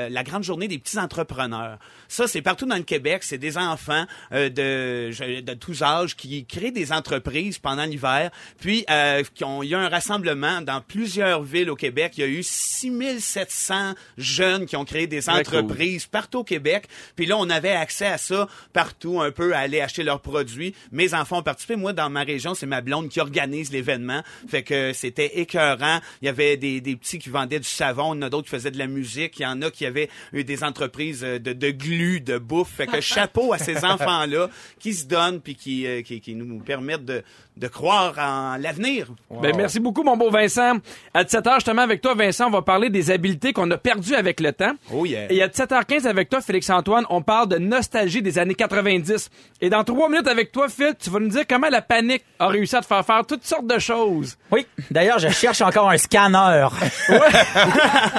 la 0.09 0.23
grande 0.23 0.43
journée 0.43 0.67
des 0.67 0.77
petits 0.77 0.99
entrepreneurs. 0.99 1.77
Ça, 2.09 2.27
c'est 2.27 2.41
partout 2.41 2.65
dans 2.65 2.75
le 2.75 2.83
Québec. 2.83 3.23
C'est 3.23 3.37
des 3.37 3.57
enfants 3.57 4.05
euh, 4.33 4.49
de, 4.49 5.11
je- 5.11 5.39
de 5.39 5.53
tous 5.53 5.81
âges 5.83 6.15
qui 6.17 6.43
créent 6.45 6.71
des 6.71 6.91
entreprises 6.91 7.57
pendant 7.59 7.85
l'hiver. 7.85 8.31
Puis, 8.59 8.83
euh, 8.89 9.23
qui 9.33 9.43
ont- 9.45 9.63
il 9.63 9.69
y 9.69 9.75
a 9.75 9.79
un 9.79 9.87
rassemblement 9.89 10.61
dans 10.61 10.81
plusieurs 10.81 11.43
villes 11.43 11.69
au 11.69 11.75
Québec. 11.75 12.13
Il 12.17 12.21
y 12.21 12.23
a 12.23 12.27
eu 12.27 12.43
6700 12.43 13.93
jeunes 14.17 14.65
qui 14.65 14.75
ont 14.75 14.85
créé 14.85 15.07
des 15.07 15.21
cool. 15.21 15.33
entreprises 15.35 16.05
partout 16.07 16.39
au 16.39 16.43
Québec. 16.43 16.85
Puis 17.15 17.25
là, 17.25 17.37
on 17.37 17.49
avait 17.49 17.69
accès 17.71 18.07
à 18.07 18.17
ça 18.17 18.47
partout, 18.73 19.21
un 19.21 19.31
peu, 19.31 19.53
à 19.53 19.59
aller 19.59 19.79
acheter 19.81 20.03
leurs 20.03 20.21
produits. 20.21 20.73
Mes 20.91 21.13
enfants 21.13 21.39
ont 21.39 21.43
participé. 21.43 21.75
Moi, 21.75 21.93
dans 21.93 22.09
ma 22.09 22.23
région, 22.23 22.55
c'est 22.55 22.65
ma 22.65 22.81
blonde 22.81 23.09
qui 23.09 23.19
organise 23.19 23.71
l'événement. 23.71 24.23
Fait 24.47 24.63
que 24.63 24.93
c'était 24.93 25.39
écœurant. 25.39 25.99
Il 26.21 26.25
y 26.25 26.29
avait 26.29 26.57
des, 26.57 26.81
des 26.81 26.95
petits 26.95 27.19
qui 27.19 27.29
vendaient 27.29 27.59
du 27.59 27.67
savon, 27.67 28.13
il 28.13 28.17
y 28.17 28.19
en 28.19 28.23
a 28.23 28.29
d'autres 28.29 28.45
qui 28.45 28.51
faisaient 28.55 28.71
de 28.71 28.79
la 28.79 28.87
musique. 28.87 29.39
Il 29.39 29.43
y 29.43 29.45
en 29.45 29.61
a 29.61 29.69
qui 29.69 29.85
avaient 29.85 30.09
eu 30.33 30.43
des 30.43 30.63
entreprises 30.63 31.23
euh, 31.23 31.37
de, 31.39 31.53
de 31.53 31.69
glu, 31.69 31.98
de 31.99 32.37
bouffe. 32.37 32.69
Fait 32.69 32.87
que 32.87 33.01
chapeau 33.01 33.53
à 33.53 33.57
ces 33.57 33.77
enfants-là 33.85 34.49
qui 34.79 34.93
se 34.93 35.05
donnent 35.05 35.41
puis 35.41 35.55
qui, 35.55 35.85
euh, 35.85 36.01
qui, 36.01 36.21
qui 36.21 36.35
nous 36.35 36.59
permettent 36.59 37.05
de, 37.05 37.23
de 37.57 37.67
croire 37.67 38.15
en 38.17 38.57
l'avenir. 38.57 39.07
Ben, 39.29 39.55
merci 39.55 39.79
beaucoup, 39.79 40.03
mon 40.03 40.17
beau 40.17 40.29
Vincent. 40.29 40.77
À 41.13 41.23
17h, 41.23 41.55
justement, 41.55 41.81
avec 41.81 42.01
toi, 42.01 42.13
Vincent, 42.13 42.47
on 42.47 42.51
va 42.51 42.61
parler 42.61 42.89
des 42.89 43.11
habiletés 43.11 43.53
qu'on 43.53 43.69
a 43.71 43.77
perdues 43.77 44.15
avec 44.15 44.39
le 44.39 44.53
temps. 44.53 44.71
Oh 44.93 45.05
yeah. 45.05 45.31
Et 45.31 45.41
à 45.41 45.47
17h15 45.47 46.07
avec 46.07 46.29
toi, 46.29 46.41
Félix-Antoine, 46.41 47.05
on 47.09 47.21
parle 47.21 47.49
de 47.49 47.57
nostalgie 47.57 48.21
des 48.21 48.39
années 48.39 48.55
90. 48.55 49.29
Et 49.61 49.69
dans 49.69 49.83
trois 49.83 50.09
minutes 50.09 50.27
avec 50.27 50.51
toi, 50.51 50.69
Phil, 50.69 50.93
tu 50.99 51.09
vas 51.09 51.19
nous 51.19 51.29
dire 51.29 51.45
comment 51.47 51.69
la 51.69 51.81
panique 51.81 52.23
a 52.39 52.47
réussi 52.47 52.75
à 52.75 52.81
te 52.81 52.85
faire 52.85 53.05
faire 53.05 53.25
toutes 53.25 53.45
sortes 53.45 53.67
de 53.67 53.79
choses. 53.79 54.37
Oui. 54.51 54.65
D'ailleurs, 54.89 55.19
je 55.19 55.29
cherche 55.29 55.61
encore 55.61 55.89
un 55.89 55.97
scanner. 55.97 56.67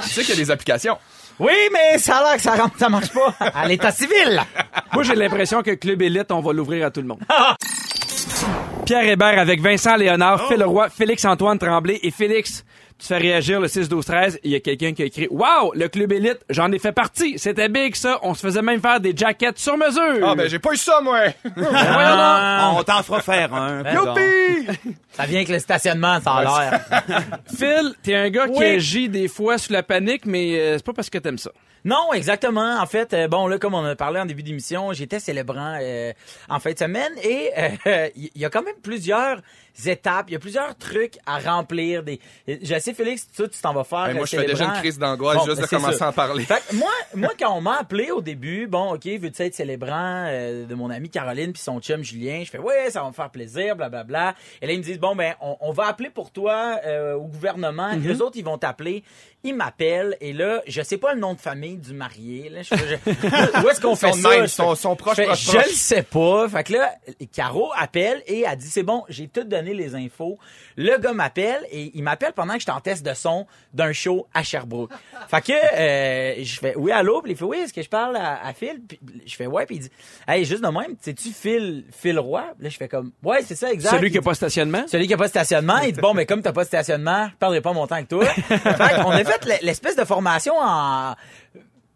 Tu 0.02 0.08
sais 0.08 0.22
qu'il 0.22 0.30
y 0.34 0.38
a 0.38 0.44
des 0.44 0.50
applications. 0.50 0.96
Oui, 1.40 1.52
mais 1.72 1.98
ça 1.98 2.18
a 2.18 2.22
l'air 2.22 2.36
que 2.36 2.42
ça, 2.42 2.54
rentre- 2.54 2.78
ça 2.78 2.88
marche 2.88 3.08
pas. 3.12 3.34
À 3.54 3.66
l'état 3.66 3.90
civil. 3.90 4.40
Moi, 4.92 5.02
j'ai 5.02 5.14
l'impression 5.14 5.62
que 5.62 5.72
Club 5.72 6.02
Élite, 6.02 6.30
on 6.30 6.40
va 6.40 6.52
l'ouvrir 6.52 6.86
à 6.86 6.90
tout 6.90 7.00
le 7.00 7.06
monde. 7.08 7.20
Pierre 8.84 9.04
Hébert 9.08 9.38
avec 9.38 9.60
Vincent 9.60 9.96
Léonard, 9.96 10.48
Phil 10.48 10.62
Roy, 10.64 10.88
Félix-Antoine 10.90 11.58
Tremblay 11.58 11.98
et 12.02 12.10
Félix. 12.10 12.64
Tu 13.00 13.06
fais 13.06 13.16
réagir 13.16 13.60
le 13.60 13.66
6-12-13. 13.66 14.38
Il 14.44 14.50
y 14.50 14.54
a 14.54 14.60
quelqu'un 14.60 14.92
qui 14.92 15.02
a 15.02 15.06
écrit 15.06 15.26
Wow, 15.30 15.72
le 15.74 15.88
Club 15.88 16.12
Élite, 16.12 16.40
j'en 16.50 16.70
ai 16.70 16.78
fait 16.78 16.92
partie. 16.92 17.38
C'était 17.38 17.70
big, 17.70 17.94
ça. 17.94 18.18
On 18.22 18.34
se 18.34 18.40
faisait 18.40 18.60
même 18.60 18.80
faire 18.80 19.00
des 19.00 19.16
jackets 19.16 19.56
sur 19.56 19.76
mesure. 19.78 20.26
Ah, 20.28 20.34
ben, 20.34 20.48
j'ai 20.48 20.58
pas 20.58 20.72
eu 20.72 20.76
ça, 20.76 21.00
moi! 21.00 21.20
On 21.56 22.82
t'en 22.82 23.02
fera 23.02 23.20
faire 23.22 23.54
un. 23.54 23.82
Youpi! 23.90 24.66
Ça 25.12 25.24
vient 25.24 25.38
avec 25.38 25.48
le 25.48 25.58
stationnement, 25.58 26.20
ça 26.20 26.32
a 26.32 26.42
l'air. 26.42 26.80
Phil, 27.56 27.94
t'es 28.02 28.14
un 28.14 28.28
gars 28.28 28.48
qui 28.48 28.62
agit 28.62 29.08
des 29.08 29.28
fois 29.28 29.56
sous 29.56 29.72
la 29.72 29.82
panique, 29.82 30.26
mais 30.26 30.58
euh, 30.58 30.76
c'est 30.76 30.84
pas 30.84 30.92
parce 30.92 31.08
que 31.08 31.18
t'aimes 31.18 31.38
ça. 31.38 31.50
Non, 31.84 32.12
exactement. 32.12 32.78
En 32.80 32.86
fait, 32.86 33.14
euh, 33.14 33.26
bon, 33.26 33.46
là, 33.46 33.58
comme 33.58 33.74
on 33.74 33.84
a 33.84 33.96
parlé 33.96 34.20
en 34.20 34.26
début 34.26 34.42
d'émission, 34.42 34.92
j'étais 34.92 35.18
célébrant 35.18 35.78
euh, 35.80 36.12
en 36.48 36.60
fin 36.60 36.72
de 36.72 36.78
semaine 36.78 37.12
et 37.22 37.50
euh, 37.86 38.08
il 38.16 38.30
y 38.34 38.44
a 38.44 38.50
quand 38.50 38.62
même 38.62 38.74
plusieurs 38.82 39.40
étapes, 39.86 40.26
il 40.28 40.32
y 40.32 40.36
a 40.36 40.38
plusieurs 40.38 40.76
trucs 40.76 41.18
à 41.26 41.38
remplir. 41.38 42.02
Des... 42.02 42.20
Je 42.46 42.78
sais, 42.78 42.94
Félix, 42.94 43.28
toi, 43.34 43.48
tu 43.48 43.60
t'en 43.60 43.72
vas 43.72 43.84
faire. 43.84 44.06
Ben, 44.06 44.14
moi, 44.14 44.22
euh, 44.22 44.26
je 44.26 44.36
fais 44.36 44.46
déjà 44.46 44.64
une 44.64 44.80
crise 44.80 44.98
d'angoisse 44.98 45.38
Bon, 45.38 45.44
juste 45.44 45.56
ben, 45.56 45.62
de 45.62 45.68
c'est 45.68 45.76
commencer 45.76 45.98
ça. 45.98 46.06
à 46.06 46.10
en 46.10 46.12
parler. 46.12 46.44
Fait 46.44 46.62
que 46.68 46.74
moi, 46.76 46.90
moi, 47.14 47.30
quand 47.38 47.56
on 47.56 47.60
m'a 47.60 47.78
appelé 47.78 48.10
au 48.10 48.20
début, 48.20 48.66
bon, 48.66 48.94
OK, 48.94 49.06
veux-tu 49.06 49.42
être 49.42 49.54
célébrant 49.54 50.26
euh, 50.28 50.66
de 50.66 50.74
mon 50.74 50.90
amie 50.90 51.10
Caroline 51.10 51.52
puis 51.52 51.62
son 51.62 51.80
chum 51.80 52.02
Julien? 52.02 52.42
Je 52.44 52.50
fais, 52.50 52.58
ouais, 52.58 52.90
ça 52.90 53.02
va 53.02 53.08
me 53.08 53.12
faire 53.12 53.30
plaisir, 53.30 53.76
blablabla. 53.76 54.34
Et 54.60 54.66
là, 54.66 54.72
ils 54.72 54.78
me 54.78 54.84
disent, 54.84 54.98
bon, 55.00 55.14
ben, 55.14 55.34
on, 55.40 55.56
on 55.60 55.72
va 55.72 55.86
appeler 55.86 56.10
pour 56.10 56.30
toi 56.30 56.76
euh, 56.84 57.14
au 57.14 57.26
gouvernement. 57.26 57.94
Mhm. 57.94 58.02
Les 58.02 58.20
autres, 58.20 58.36
ils 58.36 58.44
vont 58.44 58.58
t'appeler. 58.58 59.04
Ils 59.42 59.54
m'appellent. 59.54 60.16
Et 60.20 60.32
là, 60.32 60.60
je 60.66 60.82
sais 60.82 60.98
pas 60.98 61.14
le 61.14 61.20
nom 61.20 61.34
de 61.34 61.40
famille 61.40 61.76
du 61.76 61.94
marié. 61.94 62.48
Là, 62.50 62.62
je, 62.62 62.74
je- 62.76 63.62
où 63.64 63.68
est-ce 63.70 63.80
qu'on 63.80 63.96
fait 63.96 64.12
Son 64.12 64.18
ça? 64.20 64.28
même, 64.30 64.42
Je 64.42 64.46
son- 64.76 64.96
proche, 64.96 65.16
je 65.16 65.22
fais, 65.22 65.26
proche, 65.26 65.50
Je 65.52 65.56
le 65.58 65.74
sais 65.74 66.02
pas. 66.02 66.48
Fait 66.48 66.64
que 66.64 66.72
là, 66.74 66.92
Caro 67.34 67.70
appelle 67.76 68.22
et 68.26 68.44
elle 68.46 68.56
dit, 68.58 68.68
c'est 68.68 68.82
bon, 68.82 69.04
j'ai 69.08 69.28
tout 69.28 69.44
donné 69.44 69.72
les 69.74 69.94
infos. 69.94 70.38
Le 70.76 70.98
gars 70.98 71.12
m'appelle 71.12 71.66
et 71.70 71.90
il 71.94 72.02
m'appelle 72.02 72.32
pendant 72.32 72.54
que 72.54 72.60
j'étais 72.60 72.70
en 72.72 72.80
test 72.80 73.04
de 73.04 73.14
son 73.14 73.46
d'un 73.74 73.92
show 73.92 74.26
à 74.34 74.42
Sherbrooke. 74.42 74.90
Fait 75.28 75.40
que 75.42 75.52
euh, 75.52 76.42
je 76.44 76.58
fais 76.60 76.74
oui 76.76 76.90
allô, 76.92 77.20
puis 77.22 77.32
il 77.32 77.36
fait 77.36 77.44
oui, 77.44 77.58
est-ce 77.58 77.72
que 77.72 77.82
je 77.82 77.88
parle 77.88 78.16
à, 78.16 78.44
à 78.46 78.52
Phil? 78.52 78.80
Puis 78.88 78.98
je 79.26 79.34
fais 79.36 79.46
ouais, 79.46 79.66
puis 79.66 79.76
il 79.76 79.80
dit 79.82 79.90
hey 80.26 80.44
juste 80.44 80.62
de 80.62 80.68
même, 80.68 80.96
sais-tu 81.00 81.30
Phil 81.30 81.84
Phil 81.90 82.18
Roy? 82.18 82.44
Là 82.58 82.68
je 82.68 82.76
fais 82.76 82.88
comme 82.88 83.12
ouais, 83.22 83.42
c'est 83.44 83.56
ça 83.56 83.70
exact. 83.72 83.90
Celui 83.96 84.08
qui 84.10 84.16
Il 84.16 84.18
a 84.18 84.22
pas 84.22 84.30
de 84.32 84.36
stationnement? 84.36 84.84
celui 84.86 85.06
qui 85.06 85.14
a 85.14 85.16
pas 85.16 85.24
de 85.24 85.30
stationnement, 85.30 85.78
il 85.78 85.92
dit 85.92 86.00
bon 86.00 86.14
mais 86.14 86.24
comme 86.26 86.40
t'as 86.42 86.52
pas 86.52 86.62
de 86.62 86.68
stationnement, 86.68 87.28
je 87.30 87.36
perdrai 87.36 87.60
pas 87.60 87.72
mon 87.72 87.86
temps 87.86 87.96
avec 87.96 88.08
toi. 88.08 88.24
fait 88.48 88.64
a 88.64 89.29
fait 89.30 89.60
l'espèce 89.62 89.96
de 89.96 90.04
formation 90.04 90.54
en 90.60 91.14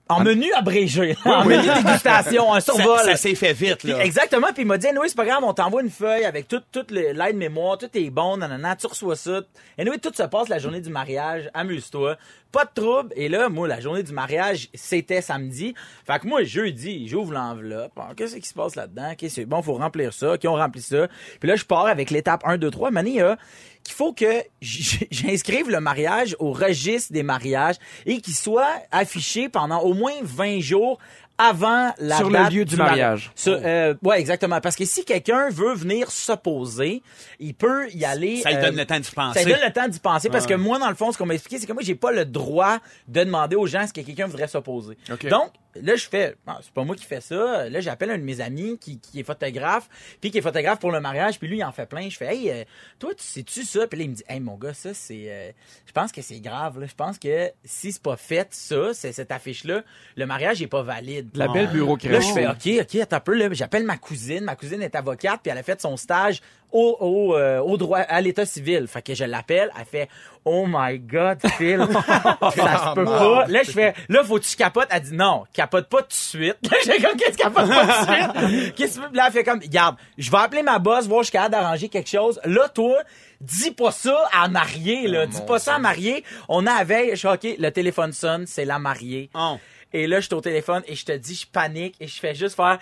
en 0.06 0.20
menu 0.22 0.52
abrégé, 0.52 1.16
en 1.24 1.46
menu 1.46 1.66
dégustation, 1.82 2.52
un 2.52 2.60
survol. 2.60 2.98
Ça, 2.98 3.04
ça 3.12 3.16
s'est 3.16 3.34
fait 3.34 3.54
vite, 3.54 3.84
là. 3.84 4.04
exactement. 4.04 4.48
Puis 4.52 4.62
il 4.64 4.66
m'a 4.66 4.76
dit, 4.76 4.88
oui, 5.00 5.06
c'est 5.08 5.16
pas 5.16 5.24
grave, 5.24 5.42
on 5.42 5.54
t'envoie 5.54 5.80
une 5.82 5.88
feuille 5.88 6.26
avec 6.26 6.46
toute 6.46 6.64
toute 6.70 6.90
le- 6.90 7.12
l'aide 7.12 7.36
mémoire, 7.36 7.78
tout 7.78 7.88
est 7.94 8.10
bon, 8.10 8.36
nanana, 8.36 8.76
tu 8.76 8.86
reçois 8.86 9.16
ça. 9.16 9.40
Et 9.78 9.88
oui, 9.88 9.98
tout 9.98 10.12
se 10.14 10.22
passe 10.24 10.50
la 10.50 10.58
journée 10.58 10.82
du 10.82 10.90
mariage, 10.90 11.48
amuse-toi. 11.54 12.18
Pas 12.52 12.66
de 12.66 12.70
trouble. 12.82 13.14
Et 13.16 13.30
là, 13.30 13.48
moi, 13.48 13.66
la 13.66 13.80
journée 13.80 14.02
du 14.02 14.12
mariage, 14.12 14.68
c'était 14.74 15.22
samedi. 15.22 15.74
Fait 16.06 16.18
que 16.20 16.26
moi, 16.28 16.44
jeudi, 16.44 17.08
j'ouvre 17.08 17.32
l'enveloppe. 17.32 17.92
Ah, 17.96 18.10
Qu'est-ce 18.14 18.36
qui 18.36 18.46
se 18.46 18.54
passe 18.54 18.76
là-dedans? 18.76 19.10
OK, 19.12 19.24
c'est? 19.30 19.46
Bon, 19.46 19.62
faut 19.62 19.72
remplir 19.74 20.12
ça. 20.12 20.34
OK, 20.34 20.42
on 20.44 20.54
remplit 20.54 20.82
ça? 20.82 21.08
Puis 21.40 21.48
là, 21.48 21.56
je 21.56 21.64
pars 21.64 21.86
avec 21.86 22.10
l'étape 22.10 22.42
1, 22.44 22.58
2, 22.58 22.70
3. 22.70 22.90
Mané, 22.90 23.10
il 23.10 23.16
y 23.16 23.20
a 23.22 23.38
qu'il 23.84 23.94
faut 23.94 24.12
que 24.12 24.42
j- 24.60 25.06
j'inscrive 25.10 25.70
le 25.70 25.78
mariage 25.80 26.34
au 26.40 26.52
registre 26.52 27.12
des 27.12 27.22
mariages 27.22 27.76
et 28.06 28.20
qu'il 28.20 28.34
soit 28.34 28.82
affiché 28.90 29.48
pendant 29.48 29.80
au 29.80 29.94
moins 29.94 30.14
20 30.22 30.58
jours 30.60 30.98
avant 31.36 31.92
la 31.98 32.16
Sur 32.16 32.30
le 32.30 32.38
lieu 32.48 32.64
du 32.64 32.76
mari- 32.76 32.90
mariage. 32.90 33.32
Sur- 33.34 33.58
euh, 33.62 33.94
ouais, 34.02 34.20
exactement. 34.20 34.60
Parce 34.60 34.76
que 34.76 34.84
si 34.84 35.04
quelqu'un 35.04 35.48
veut 35.50 35.74
venir 35.74 36.10
s'opposer, 36.12 37.02
il 37.40 37.54
peut 37.54 37.90
y 37.92 38.04
aller. 38.04 38.40
Ça 38.40 38.50
lui 38.50 38.58
euh, 38.58 38.62
donne 38.62 38.76
le 38.76 38.86
temps 38.86 39.00
d'y 39.00 39.10
penser. 39.10 39.38
Ça 39.40 39.44
lui 39.44 39.52
donne 39.52 39.64
le 39.66 39.72
temps 39.72 39.88
d'y 39.88 39.98
penser 39.98 40.28
parce 40.30 40.46
que 40.46 40.54
moi, 40.54 40.78
dans 40.78 40.88
le 40.88 40.94
fond, 40.94 41.10
ce 41.12 41.18
qu'on 41.18 41.26
m'a 41.26 41.34
expliqué, 41.34 41.58
c'est 41.60 41.66
que 41.66 41.72
moi, 41.72 41.82
j'ai 41.84 41.96
pas 41.96 42.12
le 42.12 42.24
droit 42.24 42.78
de 43.08 43.24
demander 43.24 43.56
aux 43.56 43.66
gens 43.66 43.80
est-ce 43.82 43.92
que 43.92 44.00
quelqu'un 44.00 44.26
voudrait 44.26 44.46
s'opposer. 44.48 44.96
OK. 45.12 45.26
Donc, 45.28 45.50
là, 45.82 45.96
je 45.96 46.08
fais, 46.08 46.34
c'est 46.62 46.72
pas 46.72 46.84
moi 46.84 46.96
qui 46.96 47.04
fais 47.04 47.20
ça. 47.20 47.68
Là, 47.68 47.80
j'appelle 47.80 48.10
un 48.10 48.18
de 48.18 48.22
mes 48.22 48.40
amis 48.40 48.78
qui, 48.78 48.98
qui 48.98 49.20
est 49.20 49.24
photographe, 49.24 49.88
puis 50.20 50.30
qui 50.30 50.38
est 50.38 50.42
photographe 50.42 50.78
pour 50.78 50.92
le 50.92 51.00
mariage, 51.00 51.38
puis 51.38 51.48
lui, 51.48 51.58
il 51.58 51.64
en 51.64 51.72
fait 51.72 51.86
plein. 51.86 52.08
Je 52.08 52.16
fais, 52.16 52.34
hey, 52.34 52.50
euh, 52.50 52.64
toi, 52.98 53.10
tu 53.14 53.22
sais-tu 53.24 53.64
ça? 53.64 53.86
Puis 53.86 53.98
là, 53.98 54.04
il 54.04 54.10
me 54.10 54.14
dit, 54.14 54.24
hey, 54.28 54.40
mon 54.40 54.56
gars, 54.56 54.74
ça, 54.74 54.94
c'est, 54.94 55.24
euh, 55.28 55.50
je 55.86 55.92
pense 55.92 56.12
que 56.12 56.22
c'est 56.22 56.40
grave, 56.40 56.80
là. 56.80 56.86
Je 56.86 56.94
pense 56.94 57.18
que 57.18 57.50
si 57.64 57.92
c'est 57.92 58.02
pas 58.02 58.16
fait, 58.16 58.48
ça, 58.52 58.94
c'est 58.94 59.12
cette 59.12 59.30
affiche-là, 59.32 59.82
le 60.16 60.26
mariage 60.26 60.62
est 60.62 60.66
pas 60.66 60.82
valide. 60.82 61.30
La 61.34 61.48
belle 61.48 61.66
Là, 61.66 61.72
bureaucratie. 61.72 62.28
je 62.28 62.32
fais, 62.34 62.46
OK, 62.46 62.82
OK, 62.82 62.94
attends 63.00 63.16
un 63.16 63.20
peu, 63.20 63.34
là. 63.34 63.48
J'appelle 63.52 63.84
ma 63.84 63.96
cousine. 63.96 64.44
Ma 64.44 64.56
cousine 64.56 64.82
est 64.82 64.94
avocate, 64.94 65.40
puis 65.42 65.50
elle 65.50 65.58
a 65.58 65.62
fait 65.62 65.80
son 65.80 65.96
stage 65.96 66.40
au, 66.74 66.96
au, 66.98 67.36
euh, 67.36 67.60
au 67.60 67.76
droit, 67.76 68.00
à 68.00 68.20
l'état 68.20 68.44
civil. 68.44 68.86
Fait 68.88 69.00
que 69.00 69.14
je 69.14 69.24
l'appelle, 69.24 69.70
elle 69.78 69.86
fait, 69.86 70.08
oh 70.44 70.66
my 70.68 70.98
god, 70.98 71.38
Phil, 71.56 71.78
ça 71.86 72.90
se 72.90 72.94
peut 72.94 73.04
pas. 73.04 73.46
Là, 73.46 73.62
je 73.62 73.70
fais, 73.70 73.94
là, 74.08 74.24
faut 74.24 74.38
que 74.38 74.44
tu 74.44 74.56
capotes? 74.56 74.88
Elle 74.90 75.02
dit, 75.02 75.14
non, 75.14 75.44
capote 75.52 75.88
pas 75.88 76.02
tout 76.02 76.08
de 76.08 76.12
suite. 76.12 76.56
Là, 76.70 76.76
j'ai 76.84 77.00
comme, 77.00 77.16
qu'est-ce 77.16 77.38
capote 77.38 77.68
pas 77.68 77.86
tout 77.86 78.06
de 78.06 78.52
suite? 78.52 78.74
Qu'est-ce 78.74 78.98
que? 78.98 79.16
Là, 79.16 79.24
elle 79.28 79.32
fait 79.32 79.44
comme, 79.44 79.60
regarde, 79.60 79.96
je 80.18 80.30
vais 80.30 80.38
appeler 80.38 80.62
ma 80.62 80.80
boss, 80.80 81.06
voir 81.06 81.22
je 81.22 81.26
suis 81.26 81.32
capable 81.32 81.52
d'arranger 81.52 81.88
quelque 81.88 82.10
chose. 82.10 82.40
Là, 82.44 82.68
toi, 82.68 82.96
dis 83.40 83.70
pas 83.70 83.92
ça 83.92 84.28
à 84.32 84.48
mariée, 84.48 85.06
là. 85.06 85.26
dis 85.26 85.40
pas 85.46 85.60
ça 85.60 85.76
à 85.76 85.78
mariée. 85.78 86.24
On 86.48 86.66
a 86.66 86.78
la 86.78 86.84
veille, 86.84 87.10
je 87.10 87.16
suis 87.16 87.28
OK, 87.28 87.46
le 87.56 87.70
téléphone 87.70 88.12
sonne, 88.12 88.46
c'est 88.46 88.64
la 88.64 88.80
mariée. 88.80 89.30
Oh. 89.34 89.58
Et 89.92 90.08
là, 90.08 90.18
je 90.18 90.26
suis 90.26 90.34
au 90.34 90.40
téléphone 90.40 90.82
et 90.88 90.96
je 90.96 91.04
te 91.04 91.12
dis, 91.12 91.36
je 91.36 91.46
panique 91.46 91.94
et 92.00 92.08
je 92.08 92.18
fais 92.18 92.34
juste 92.34 92.56
faire. 92.56 92.80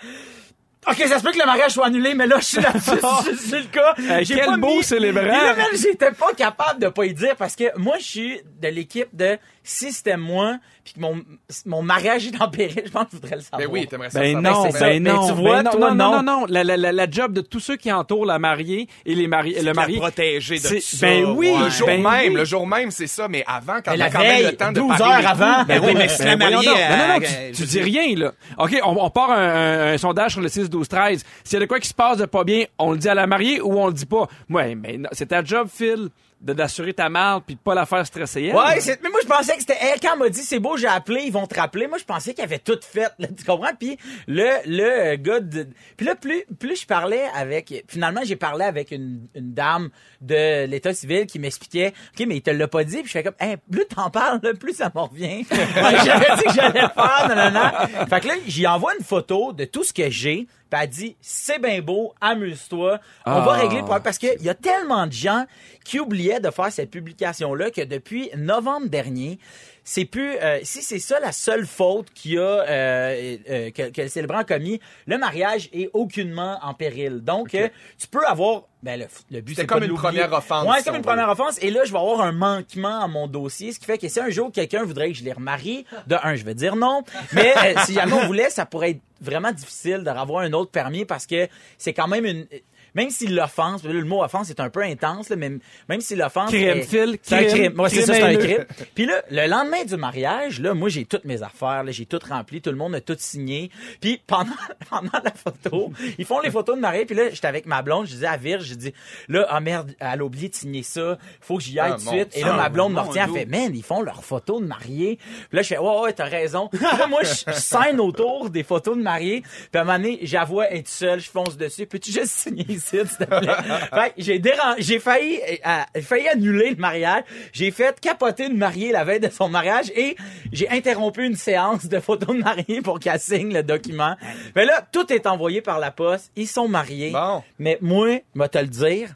OK, 0.87 0.97
ça 1.07 1.17
se 1.19 1.23
peut 1.23 1.31
que 1.31 1.39
le 1.39 1.45
mariage 1.45 1.71
soit 1.71 1.85
annulé, 1.87 2.13
mais 2.13 2.27
là, 2.27 2.37
je 2.39 2.45
suis 2.45 2.61
là, 2.61 2.71
c'est 2.79 3.59
le 3.59 3.67
cas. 3.71 3.93
J'ai 4.23 4.35
quel 4.35 4.45
pas 4.45 4.57
beau 4.57 4.77
mis- 4.77 4.83
célébrant. 4.83 5.23
Et 5.23 5.27
là, 5.27 5.55
man, 5.55 5.65
j'étais 5.73 6.11
pas 6.11 6.33
capable 6.35 6.79
de 6.81 6.89
pas 6.89 7.05
y 7.05 7.13
dire 7.13 7.35
parce 7.37 7.55
que 7.55 7.65
moi, 7.77 7.95
je 7.99 8.03
suis 8.03 8.41
de 8.61 8.67
l'équipe 8.67 9.07
de 9.13 9.37
si 9.63 9.93
c'était 9.93 10.17
moi, 10.17 10.57
puis 10.83 10.93
que 10.95 10.99
mon, 10.99 11.21
mon 11.65 11.81
mariage 11.81 12.27
est 12.27 12.41
en 12.41 12.49
péril, 12.49 12.81
je 12.85 12.91
pense 12.91 13.05
que 13.05 13.11
je 13.11 13.15
voudrais 13.17 13.35
le 13.37 13.41
savoir. 13.41 13.61
Ben 13.61 13.67
oui, 13.71 13.87
t'aimerais 13.87 14.09
ça. 14.09 14.19
Ben 14.19 14.35
savoir. 14.35 14.53
non, 14.53 14.63
c'est 14.65 14.77
ça. 14.77 14.85
ben 14.85 15.03
Ben, 15.03 15.13
non, 15.13 15.27
tu 15.27 15.33
vois, 15.33 15.57
ben 15.57 15.63
non, 15.63 15.71
toi, 15.71 15.79
non, 15.79 15.95
non, 15.95 16.11
non. 16.11 16.23
non, 16.23 16.39
non. 16.41 16.45
La, 16.49 16.63
la, 16.63 16.77
la, 16.77 16.91
la 16.91 17.09
job 17.09 17.33
de 17.33 17.41
tous 17.41 17.59
ceux 17.61 17.77
qui 17.77 17.91
entourent 17.91 18.25
la 18.25 18.39
mariée 18.39 18.87
et 19.05 19.15
les 19.15 19.27
mariés, 19.27 19.61
le 19.61 19.73
marié. 19.73 19.97
protéger 19.97 20.55
de 20.55 20.79
ça, 20.79 21.07
Ben 21.07 21.25
oui, 21.25 21.49
ouais. 21.49 21.63
Le 21.63 21.69
jour 21.69 21.87
ben 21.87 22.01
même, 22.01 22.33
oui. 22.33 22.39
le 22.39 22.45
jour 22.45 22.67
même, 22.67 22.91
c'est 22.91 23.07
ça, 23.07 23.27
mais 23.27 23.43
avant, 23.47 23.81
quand 23.83 23.99
a 23.99 24.09
quand 24.09 24.19
même 24.19 24.45
le 24.45 24.55
temps 24.55 24.71
de 24.71 24.79
12 24.79 24.97
parler 24.97 25.23
heures 25.25 25.31
avant. 25.31 25.63
Ben 25.63 25.81
oui, 25.83 25.93
mais 25.95 26.09
si 26.09 26.23
la 26.23 26.35
Ben 26.35 26.51
mariée... 26.51 26.67
non, 26.67 26.73
non, 26.73 27.07
non, 27.07 27.15
euh, 27.15 27.19
tu, 27.19 27.25
euh, 27.25 27.51
je 27.53 27.63
dis 27.63 27.81
rien, 27.81 28.15
là. 28.17 28.33
OK, 28.57 28.77
on, 28.83 29.09
part 29.09 29.31
un, 29.31 29.97
sondage 29.97 30.33
sur 30.33 30.41
le 30.41 30.49
6, 30.49 30.69
12, 30.69 30.87
13. 30.87 31.23
S'il 31.43 31.53
y 31.53 31.57
a 31.57 31.59
de 31.61 31.65
quoi 31.65 31.79
qui 31.79 31.87
se 31.87 31.93
passe 31.93 32.17
de 32.17 32.25
pas 32.25 32.43
bien, 32.43 32.65
on 32.77 32.91
le 32.91 32.97
dit 32.97 33.07
à 33.07 33.15
la 33.15 33.27
mariée 33.27 33.61
ou 33.61 33.79
on 33.79 33.87
le 33.87 33.93
dit 33.93 34.05
pas? 34.05 34.27
Ouais, 34.49 34.75
mais 34.75 34.97
non, 34.97 35.09
c'est 35.13 35.27
ta 35.27 35.43
job, 35.43 35.69
Phil, 35.73 36.09
d'assurer 36.43 36.93
ta 36.93 37.07
marde 37.09 37.43
puis 37.45 37.55
de 37.55 37.59
pas 37.61 37.73
la 37.73 37.85
faire 37.85 38.05
stresser. 38.05 38.43
elle. 38.43 38.55
Ouais, 38.55 38.79
c'est- 38.81 39.01
mais 39.01 39.09
moi 39.09 39.19
je 39.23 39.27
pensais 39.27 39.53
que 39.53 39.61
c'était 39.61 39.77
elle 39.81 39.99
quand 39.99 40.13
elle 40.13 40.19
m'a 40.19 40.29
dit 40.29 40.41
c'est 40.41 40.59
beau, 40.59 40.75
j'ai 40.77 40.87
appelé, 40.87 41.21
ils 41.25 41.31
vont 41.31 41.47
te 41.47 41.57
rappeler. 41.57 41.87
Moi 41.87 41.97
je 41.97 42.03
pensais 42.03 42.33
qu'ils 42.33 42.43
avaient 42.43 42.59
tout 42.59 42.79
fait, 42.81 43.11
là, 43.19 43.27
tu 43.35 43.43
comprends? 43.45 43.73
Puis 43.79 43.97
le 44.27 44.49
le 44.65 45.15
gars 45.15 45.39
de 45.39 45.67
Puis 45.95 46.05
là 46.05 46.15
plus 46.15 46.43
plus 46.59 46.81
je 46.81 46.85
parlais 46.85 47.23
avec 47.35 47.85
finalement 47.87 48.21
j'ai 48.25 48.35
parlé 48.35 48.65
avec 48.65 48.91
une, 48.91 49.27
une 49.35 49.53
dame 49.53 49.89
de 50.21 50.65
l'état 50.65 50.93
civil 50.93 51.25
qui 51.27 51.39
m'expliquait 51.39 51.93
OK, 52.19 52.25
mais 52.27 52.37
il 52.37 52.41
te 52.41 52.49
l'a 52.51 52.67
pas 52.67 52.83
dit, 52.83 52.97
puis 52.97 53.07
je 53.07 53.11
fais 53.11 53.23
comme 53.23 53.33
hey, 53.39 53.55
plus 53.71 53.85
t'en 53.85 54.09
parles, 54.09 54.39
là, 54.43 54.53
plus 54.53 54.73
ça 54.75 54.91
me 54.93 54.99
revient. 55.01 55.45
J'avais 56.05 56.35
dit 56.37 56.43
que 56.43 56.53
j'allais 56.53 56.79
faire, 56.81 57.25
non 57.29 57.35
non 57.35 57.51
non. 57.51 58.07
Fait 58.07 58.19
que 58.21 58.27
là, 58.27 58.33
j'y 58.47 58.67
envoie 58.67 58.93
une 58.97 59.05
photo 59.05 59.53
de 59.53 59.65
tout 59.65 59.83
ce 59.83 59.93
que 59.93 60.09
j'ai. 60.09 60.47
Puis 60.73 60.81
elle 60.81 60.89
dit, 60.89 61.15
c'est 61.21 61.59
bien 61.61 61.81
beau, 61.81 62.15
amuse-toi. 62.19 62.99
On 63.27 63.41
va 63.41 63.51
Ah. 63.53 63.57
régler 63.61 63.77
le 63.77 63.83
problème. 63.83 64.01
Parce 64.01 64.17
qu'il 64.17 64.41
y 64.41 64.49
a 64.49 64.55
tellement 64.55 65.05
de 65.05 65.11
gens 65.11 65.45
qui 65.85 65.99
oubliaient 65.99 66.39
de 66.39 66.49
faire 66.49 66.71
cette 66.71 66.89
publication-là 66.89 67.69
que 67.69 67.81
depuis 67.81 68.31
novembre 68.35 68.87
dernier, 68.87 69.37
c'est 69.83 70.05
plus... 70.05 70.35
euh, 70.37 70.59
si 70.63 70.81
c'est 70.81 70.99
ça 70.99 71.19
la 71.19 71.31
seule 71.31 71.65
faute 71.65 72.09
qu'il 72.13 72.33
y 72.33 72.37
a, 72.37 72.41
euh, 72.41 73.37
euh, 73.49 73.71
que, 73.71 73.89
que 73.89 74.01
le 74.01 74.07
célébrant 74.07 74.39
a 74.39 74.43
commis, 74.43 74.79
le 75.07 75.17
mariage 75.17 75.69
est 75.73 75.89
aucunement 75.93 76.57
en 76.61 76.73
péril. 76.73 77.21
Donc, 77.21 77.49
tu 77.49 78.07
peux 78.09 78.25
avoir... 78.25 78.63
Ben, 78.81 78.99
le, 78.99 79.05
le 79.31 79.39
but, 79.41 79.55
C'est 79.55 79.61
c'est 79.61 79.67
comme 79.67 79.79
pas 79.79 79.85
de 79.85 79.91
une 79.91 79.97
première 79.97 80.33
offense, 80.33 80.67
Ouais, 80.67 80.79
si 80.79 80.83
comme 80.85 80.95
une 80.95 81.03
première 81.03 81.29
offense. 81.29 81.57
Et 81.61 81.71
là, 81.71 81.85
je 81.85 81.91
vais 81.93 81.99
avoir 81.99 82.19
un 82.21 82.33
manquement 82.33 82.99
à 83.01 83.07
mon 83.07 83.27
dossier, 83.27 83.71
ce 83.71 83.79
qui 83.79 83.85
fait 83.85 83.97
que 83.97 84.09
si 84.09 84.19
un 84.19 84.29
jour 84.29 84.51
quelqu'un 84.51 84.83
voudrait 84.83 85.11
que 85.11 85.17
je 85.17 85.23
les 85.23 85.31
remarie, 85.31 85.85
de 86.07 86.17
un, 86.21 86.35
je 86.35 86.43
vais 86.43 86.53
dire 86.53 86.75
non. 86.75 87.03
Mais 87.31 87.53
si 87.85 87.93
jamais 87.93 88.13
on 88.13 88.25
voulait, 88.25 88.49
ça 88.49 88.65
pourrait 88.65 88.91
être 88.91 89.01
vraiment 89.21 89.51
difficile 89.53 90.03
de 90.03 90.09
avoir 90.09 90.43
un 90.43 90.51
autre 90.51 90.69
permis 90.71 91.05
parce 91.05 91.25
que 91.25 91.47
c'est 91.77 91.93
quand 91.93 92.07
même 92.07 92.25
une... 92.25 92.45
Même 92.95 93.09
si 93.09 93.27
l'offense, 93.27 93.83
le 93.83 94.03
mot 94.03 94.23
offense 94.23 94.49
est 94.49 94.59
un 94.59 94.69
peu 94.69 94.81
intense, 94.83 95.29
là, 95.29 95.35
mais 95.35 95.51
même 95.89 96.01
si 96.01 96.15
l'offense... 96.15 96.49
Crime, 96.49 96.77
est- 96.77 96.81
Phil, 96.83 97.17
C'est 97.21 97.35
un 97.35 97.43
crime. 97.45 97.73
Moi, 97.75 97.89
c'est 97.89 98.01
ça, 98.03 98.13
c'est 98.13 98.21
un 98.23 98.35
crime. 98.35 98.65
Puis 98.95 99.05
là, 99.05 99.21
le 99.31 99.47
lendemain 99.47 99.83
du 99.83 99.95
mariage, 99.97 100.59
là, 100.59 100.73
moi, 100.73 100.89
j'ai 100.89 101.05
toutes 101.05 101.25
mes 101.25 101.41
affaires, 101.43 101.83
là, 101.83 101.91
j'ai 101.91 102.05
tout 102.05 102.19
rempli, 102.27 102.61
tout 102.61 102.69
le 102.69 102.75
monde 102.77 102.95
a 102.95 103.01
tout 103.01 103.15
signé. 103.17 103.71
Puis 104.01 104.21
pendant, 104.27 104.51
pendant 104.89 105.09
la 105.23 105.31
photo, 105.31 105.91
ils 106.17 106.25
font 106.25 106.39
les 106.39 106.51
photos 106.51 106.75
de 106.75 106.81
mariage, 106.81 107.05
puis 107.07 107.15
là, 107.15 107.29
j'étais 107.29 107.47
avec 107.47 107.65
ma 107.65 107.81
blonde, 107.81 108.05
je 108.05 108.11
disais 108.13 108.27
à 108.27 108.37
Virge, 108.37 108.65
je 108.65 108.75
dis, 108.75 108.93
là, 109.27 109.45
ah 109.49 109.59
merde, 109.59 109.93
elle 109.99 110.21
a 110.21 110.23
oublié 110.25 110.49
de 110.49 110.55
signer 110.55 110.83
ça, 110.83 111.17
faut 111.41 111.57
que 111.57 111.63
j'y 111.63 111.79
aille 111.79 111.93
Ah, 111.95 111.97
tout 111.99 112.05
de 112.05 112.09
suite. 112.09 112.37
Et 112.37 112.43
là, 112.43 112.53
ma 112.53 112.69
blonde 112.69 112.93
me 112.93 112.99
retient, 112.99 113.25
elle 113.27 113.33
fait, 113.39 113.45
man, 113.45 113.71
ils 113.75 113.83
font 113.83 114.01
leurs 114.01 114.23
photos 114.23 114.61
de 114.61 114.67
mariée. 114.67 115.17
Puis 115.49 115.57
là, 115.57 115.61
je 115.61 115.67
fais, 115.67 115.77
ouais, 115.77 115.99
ouais, 116.01 116.13
t'as 116.13 116.25
raison. 116.25 116.67
Puis 116.71 116.81
là, 116.81 117.07
moi, 117.07 117.21
je 117.23 117.51
scène 117.53 117.99
autour 117.99 118.49
des 118.49 118.63
photos 118.63 118.97
de 118.97 119.01
mariée, 119.01 119.41
puis 119.41 119.79
à 119.79 119.81
un 119.81 119.83
moment 119.83 119.97
donné, 119.97 120.19
j'avoue 120.21 120.61
être 120.61 120.87
seul, 120.87 121.19
je 121.19 121.29
fonce 121.29 121.57
dessus, 121.57 121.85
peux-tu 121.85 122.11
juste 122.11 122.27
signer 122.31 122.77
ici, 122.83 122.97
s'il 123.07 123.17
te 123.17 123.23
plaît? 123.25 124.13
j'ai 124.17 124.39
dérangé, 124.39 124.81
j'ai 124.81 124.99
failli, 124.99 125.39
euh, 125.65 125.79
j'ai 125.95 126.01
failli 126.01 126.27
annuler 126.27 126.71
le 126.71 126.75
mariage. 126.75 127.23
J'ai 127.51 127.71
fait 127.71 127.99
capoter 127.99 128.47
une 128.47 128.57
mariée 128.57 128.91
la 128.91 129.03
veille 129.03 129.19
de 129.19 129.29
son 129.29 129.49
mariage 129.49 129.91
et 129.95 130.15
j'ai 130.51 130.69
interrompu 130.69 131.25
une 131.25 131.35
séance 131.35 131.85
de 131.87 131.99
photos 131.99 132.35
de 132.35 132.41
mariée 132.41 132.81
pour 132.81 132.99
qu'elle 132.99 133.19
signe 133.19 133.53
le 133.53 133.63
document. 133.63 134.15
Mais 134.55 134.65
là, 134.65 134.85
tout 134.91 135.11
est 135.13 135.25
envoyé 135.27 135.61
par 135.61 135.79
la 135.79 135.91
poste. 135.91 136.31
Ils 136.35 136.47
sont 136.47 136.67
mariés. 136.67 137.11
Bon. 137.11 137.43
Mais 137.59 137.77
moi, 137.81 138.19
je 138.35 138.39
vais 138.41 138.49
te 138.49 138.57
le 138.57 138.67
dire, 138.67 139.09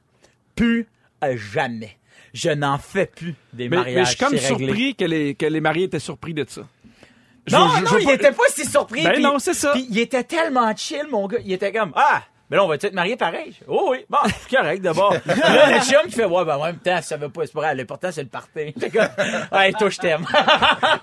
plus 0.56 0.88
à 1.22 1.36
jamais. 1.36 1.98
Je 2.34 2.50
n'en 2.50 2.78
fais 2.78 3.06
plus 3.08 3.34
des 3.54 3.70
Mais, 3.70 3.78
mariages. 3.78 3.96
mais 3.96 4.04
je 4.06 4.10
suis 4.10 4.18
comme 4.18 4.34
réglé. 4.34 4.48
surpris 4.68 4.96
que 4.96 5.06
les, 5.06 5.36
que 5.36 5.46
les 5.46 5.62
mariés 5.62 5.86
étaient 5.86 5.98
surpris 6.00 6.34
de 6.34 6.46
ça. 6.48 6.62
Je- 7.48 7.56
Non, 7.56 7.68
je- 7.78 7.84
non, 7.86 7.92
je- 8.00 8.04
il 8.04 8.10
était 8.12 8.32
pas 8.34 8.44
si 8.50 8.66
surpris. 8.66 9.04
Ben 9.04 9.22
non, 9.22 9.40
c'est 9.40 9.54
ça. 9.54 9.74
Il 9.76 9.98
était 9.98 10.24
tellement 10.24 10.76
chill, 10.76 11.06
mon 11.10 11.28
gars. 11.28 11.38
Il 11.46 11.52
était 11.54 11.72
comme, 11.72 11.94
ah, 11.96 12.22
mais 12.50 12.58
là, 12.58 12.64
on 12.64 12.68
va 12.68 12.76
être 12.76 12.94
mariés 12.94 13.18
pareil. 13.18 13.54
Oh 13.68 13.90
oui, 13.92 14.06
bon, 14.10 14.18
c'est 14.26 14.56
correct 14.56 14.82
d'abord. 14.82 15.14
là, 15.26 15.78
le 15.78 15.80
chum 15.82 16.08
qui 16.08 16.14
fait, 16.14 16.26
ouais, 16.26 16.46
ben, 16.46 16.56
en 16.56 16.66
même 16.66 16.78
temps, 16.78 17.02
ça 17.02 17.18
veut 17.18 17.28
pas, 17.30 17.42
c'est 17.46 17.54
pas 17.54 17.62
grave. 17.62 17.78
L'important, 17.78 18.10
c'est 18.12 18.24
le 18.24 18.30
party. 18.30 18.74
J'étais 18.78 18.90
comme, 18.90 19.08
ouais, 19.52 19.72
toi, 19.74 19.90
je 19.90 19.98
t'aime. 19.98 20.26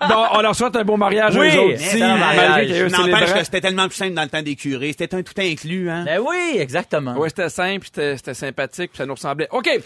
Bon, 0.09 0.27
on 0.33 0.41
leur 0.41 0.55
souhaite 0.55 0.77
un 0.77 0.85
beau 0.85 0.97
mariage 0.97 1.37
Oui, 1.37 1.55
eux 1.55 1.61
autres. 1.61 1.79
Si, 1.79 1.99
c'est 1.99 2.01
malgré 2.01 2.89
N'empêche 2.89 3.33
que 3.33 3.45
c'était 3.45 3.61
tellement 3.61 3.89
plus 3.89 3.97
simple 3.97 4.15
dans 4.15 4.23
le 4.23 4.29
temps 4.29 4.43
des 4.43 4.55
curés. 4.55 4.95
C'était 4.97 5.15
un 5.15 5.23
tout 5.23 5.35
inclus, 5.39 5.91
hein? 5.91 6.05
ben 6.05 6.21
oui, 6.21 6.57
exactement. 6.59 7.15
Ouais, 7.15 7.29
c'était 7.29 7.49
simple, 7.49 7.87
c'était 7.87 8.17
c'était 8.17 8.35
sympathique, 8.35 8.91
puis 8.91 8.99
ça 8.99 9.07
nous 9.07 9.15
ressemblait. 9.15 9.49
OK. 9.51 9.69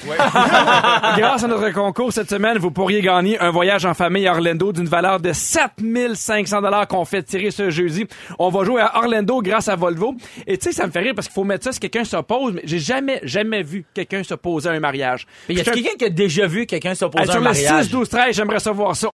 Grâce 1.17 1.45
à 1.45 1.49
notre 1.49 1.71
concours 1.71 2.13
cette 2.13 2.31
semaine, 2.31 2.59
vous 2.59 2.71
pourriez 2.71 3.01
gagner 3.01 3.39
un 3.39 3.51
voyage 3.51 3.85
en 3.85 3.95
famille 3.95 4.27
à 4.27 4.33
Orlando 4.33 4.73
d'une 4.73 4.89
valeur 4.89 5.21
de 5.21 5.33
7500 5.33 6.63
dollars 6.63 6.89
qu'on 6.89 7.05
fait 7.05 7.23
tirer 7.23 7.51
ce 7.51 7.71
jeudi. 7.71 8.07
On 8.39 8.51
va 8.51 8.65
jouer 8.65 8.83
à 8.83 8.99
Orlando 8.99 9.41
grâce 9.43 9.69
à 9.69 9.77
Volvo. 9.77 10.15
Et 10.47 10.59
tu 10.59 10.65
sais, 10.65 10.73
ça 10.73 10.87
me 10.87 10.93
fait 10.93 11.01
rire 11.01 11.13
parce 11.15 11.29
qu'il 11.29 11.35
faut 11.35 11.45
mettre 11.49 11.65
ça 11.65 11.73
si 11.73 11.81
quelqu'un 11.81 12.05
s'oppose, 12.05 12.53
mais 12.55 12.63
j'ai 12.65 12.79
jamais, 12.79 13.21
jamais 13.25 13.63
vu 13.63 13.85
quelqu'un 13.93 14.23
s'opposer 14.23 14.69
à 14.69 14.73
un 14.73 14.81
mariage. 14.81 15.27
Mais 15.49 15.57
y 15.57 15.61
a 15.61 15.65
quelqu'un 15.65 15.97
qui 15.99 16.05
a 16.05 16.11
déjà 16.11 16.47
vu 16.47 16.67
quelqu'un 16.67 16.95
s'opposer 16.95 17.25
Hey, 17.25 17.29
à 17.29 17.33
sur 17.33 17.41
un 17.41 17.45
le 17.45 17.51
mariage? 17.51 17.85
6, 17.87 17.91
12, 17.91 18.09
13, 18.09 18.37
j'aimerais 18.37 18.61
savoir 18.61 18.95
ça. 18.95 19.09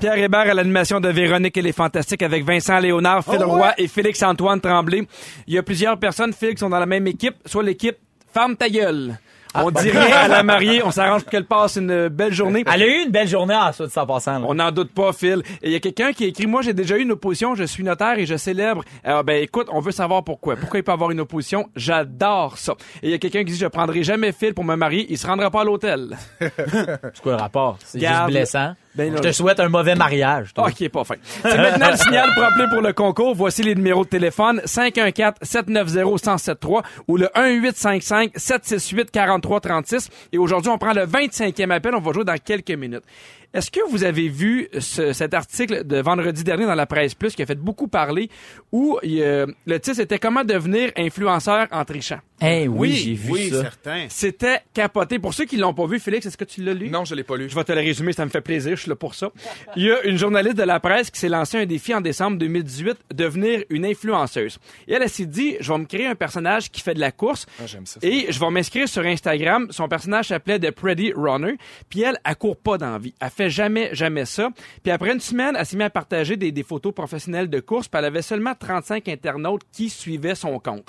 Pierre 0.00 0.16
Hébert 0.16 0.40
à 0.40 0.54
l'animation 0.54 1.00
de 1.00 1.08
Véronique 1.08 1.56
et 1.56 1.62
les 1.62 1.72
Fantastiques 1.72 2.22
avec 2.22 2.44
Vincent 2.44 2.78
Léonard, 2.78 3.22
Phil 3.24 3.42
Roy 3.44 3.74
et 3.76 3.86
Félix-Antoine 3.86 4.60
Tremblay. 4.60 5.02
Il 5.46 5.54
y 5.54 5.58
a 5.58 5.62
plusieurs 5.62 5.98
personnes, 5.98 6.32
Phil, 6.32 6.50
qui 6.50 6.58
sont 6.58 6.70
dans 6.70 6.78
la 6.78 6.86
même 6.86 7.06
équipe, 7.06 7.34
soit 7.44 7.62
l'équipe 7.62 7.96
Ferme 8.32 8.56
ta 8.56 8.68
gueule. 8.68 9.18
On 9.54 9.70
dit 9.70 9.90
rien 9.90 10.16
à 10.16 10.28
la 10.28 10.42
mariée, 10.42 10.82
on 10.84 10.90
s'arrange 10.90 11.22
pour 11.22 11.30
qu'elle 11.30 11.44
passe 11.44 11.76
une 11.76 12.08
belle 12.08 12.32
journée. 12.32 12.64
Elle 12.72 12.82
a 12.82 12.86
eu 12.86 13.02
une 13.04 13.10
belle 13.10 13.26
journée 13.28 13.54
en 13.54 13.72
soi 13.72 13.86
de 13.86 13.90
100%. 13.90 14.26
là. 14.26 14.46
On 14.46 14.54
n'en 14.54 14.70
doute 14.70 14.92
pas, 14.92 15.12
Phil. 15.12 15.42
Et 15.62 15.68
il 15.68 15.72
y 15.72 15.74
a 15.74 15.80
quelqu'un 15.80 16.12
qui 16.12 16.24
a 16.24 16.26
écrit, 16.28 16.46
moi 16.46 16.62
j'ai 16.62 16.72
déjà 16.72 16.96
eu 16.96 17.02
une 17.02 17.12
opposition, 17.12 17.54
je 17.54 17.64
suis 17.64 17.82
notaire 17.82 18.18
et 18.18 18.26
je 18.26 18.36
célèbre. 18.36 18.84
Alors 19.02 19.24
ben 19.24 19.42
écoute, 19.42 19.66
on 19.72 19.80
veut 19.80 19.92
savoir 19.92 20.22
pourquoi. 20.22 20.56
Pourquoi 20.56 20.78
il 20.78 20.82
peut 20.82 20.92
avoir 20.92 21.10
une 21.10 21.20
opposition? 21.20 21.68
J'adore 21.74 22.58
ça. 22.58 22.74
Et 23.02 23.08
il 23.08 23.10
y 23.10 23.14
a 23.14 23.18
quelqu'un 23.18 23.40
qui 23.40 23.52
dit, 23.52 23.58
je 23.58 23.66
prendrai 23.66 24.02
jamais 24.04 24.32
Phil 24.32 24.54
pour 24.54 24.64
me 24.64 24.76
marier, 24.76 25.06
il 25.08 25.18
se 25.18 25.26
rendra 25.26 25.50
pas 25.50 25.62
à 25.62 25.64
l'hôtel. 25.64 26.16
C'est 26.40 27.20
quoi 27.22 27.32
le 27.32 27.38
rapport? 27.38 27.76
C'est 27.84 27.98
juste 28.00 28.26
blessant. 28.26 28.74
Ben, 28.94 29.14
Je 29.16 29.22
te 29.22 29.30
souhaite 29.32 29.60
un 29.60 29.68
mauvais 29.68 29.94
mariage. 29.94 30.52
toi. 30.52 30.64
Ah, 30.68 30.72
qui 30.72 30.84
est 30.84 30.88
pas 30.88 31.04
fin. 31.04 31.14
C'est 31.42 31.56
maintenant 31.56 31.90
le 31.90 31.96
signal 31.96 32.28
pour 32.34 32.42
appeler 32.44 32.66
pour 32.72 32.82
le 32.82 32.92
concours. 32.92 33.34
Voici 33.36 33.62
les 33.62 33.74
numéros 33.76 34.04
de 34.04 34.08
téléphone 34.10 34.60
514-790-1073 34.64 36.82
ou 37.06 37.16
le 37.16 37.26
1855-768-4336. 37.36 40.08
Et 40.32 40.38
aujourd'hui, 40.38 40.70
on 40.70 40.78
prend 40.78 40.92
le 40.92 41.06
25e 41.06 41.70
appel. 41.70 41.94
On 41.94 42.00
va 42.00 42.12
jouer 42.12 42.24
dans 42.24 42.36
quelques 42.42 42.70
minutes. 42.72 43.04
Est-ce 43.52 43.70
que 43.70 43.80
vous 43.90 44.04
avez 44.04 44.28
vu 44.28 44.68
ce- 44.78 45.12
cet 45.12 45.34
article 45.34 45.84
de 45.84 45.96
vendredi 46.00 46.44
dernier 46.44 46.66
dans 46.66 46.74
la 46.74 46.86
presse 46.86 47.14
plus 47.14 47.34
qui 47.34 47.42
a 47.42 47.46
fait 47.46 47.58
beaucoup 47.58 47.88
parler 47.88 48.28
où 48.70 48.98
euh, 49.04 49.46
le 49.66 49.80
titre 49.80 50.00
était 50.00 50.18
comment 50.18 50.44
devenir 50.44 50.92
influenceur 50.96 51.66
en 51.72 51.84
trichant? 51.84 52.20
Eh 52.42 52.68
oui, 52.68 52.94
j'ai 52.94 53.12
vu 53.14 53.32
oui, 53.32 53.50
ça. 53.50 53.60
certain. 53.62 54.06
C'était 54.08 54.60
capoté. 54.72 55.18
Pour 55.18 55.34
ceux 55.34 55.44
qui 55.44 55.58
l'ont 55.58 55.74
pas 55.74 55.86
vu, 55.86 55.98
Félix, 56.00 56.24
est-ce 56.24 56.38
que 56.38 56.44
tu 56.44 56.62
l'as 56.62 56.72
lu? 56.72 56.88
Non, 56.88 57.04
je 57.04 57.14
l'ai 57.14 57.22
pas 57.24 57.36
lu. 57.36 57.50
Je 57.50 57.54
vais 57.54 57.64
te 57.64 57.72
le 57.72 57.80
résumer, 57.80 58.14
ça 58.14 58.24
me 58.24 58.30
fait 58.30 58.40
plaisir, 58.40 58.76
je 58.76 58.82
suis 58.82 58.88
là 58.88 58.96
pour 58.96 59.14
ça. 59.14 59.30
Il 59.76 59.82
y 59.82 59.90
a 59.92 60.02
une 60.04 60.16
journaliste 60.16 60.56
de 60.56 60.62
la 60.62 60.80
presse 60.80 61.10
qui 61.10 61.20
s'est 61.20 61.28
lancé 61.28 61.58
un 61.58 61.66
défi 61.66 61.92
en 61.94 62.00
décembre 62.00 62.38
2018, 62.38 62.96
devenir 63.12 63.64
une 63.68 63.84
influenceuse. 63.84 64.58
Et 64.88 64.94
elle, 64.94 65.02
elle 65.02 65.10
s'est 65.10 65.26
dit, 65.26 65.56
je 65.60 65.70
vais 65.70 65.78
me 65.80 65.84
créer 65.84 66.06
un 66.06 66.14
personnage 66.14 66.70
qui 66.70 66.80
fait 66.80 66.94
de 66.94 67.00
la 67.00 67.12
course 67.12 67.44
Ah, 67.60 67.66
j'aime 67.66 67.84
ça. 67.84 67.98
et 68.02 68.26
je 68.32 68.40
vais 68.40 68.50
m'inscrire 68.50 68.88
sur 68.88 69.04
Instagram. 69.04 69.66
Son 69.70 69.88
personnage 69.88 70.28
s'appelait 70.28 70.58
The 70.58 70.70
Pretty 70.70 71.12
Runner. 71.14 71.56
Puis 71.90 72.00
elle, 72.02 72.18
elle 72.24 72.36
court 72.36 72.56
pas 72.56 72.78
d'envie. 72.78 73.12
Elle 73.20 73.28
fait 73.40 73.50
jamais, 73.50 73.90
jamais 73.92 74.24
ça. 74.24 74.50
Puis 74.82 74.92
après 74.92 75.12
une 75.12 75.20
semaine, 75.20 75.56
elle 75.58 75.66
s'est 75.66 75.76
mise 75.76 75.86
à 75.86 75.90
partager 75.90 76.36
des, 76.36 76.52
des 76.52 76.62
photos 76.62 76.94
professionnelles 76.94 77.48
de 77.48 77.60
course, 77.60 77.88
puis 77.88 77.98
elle 77.98 78.04
avait 78.04 78.22
seulement 78.22 78.54
35 78.54 79.08
internautes 79.08 79.62
qui 79.72 79.88
suivaient 79.88 80.34
son 80.34 80.58
compte. 80.58 80.86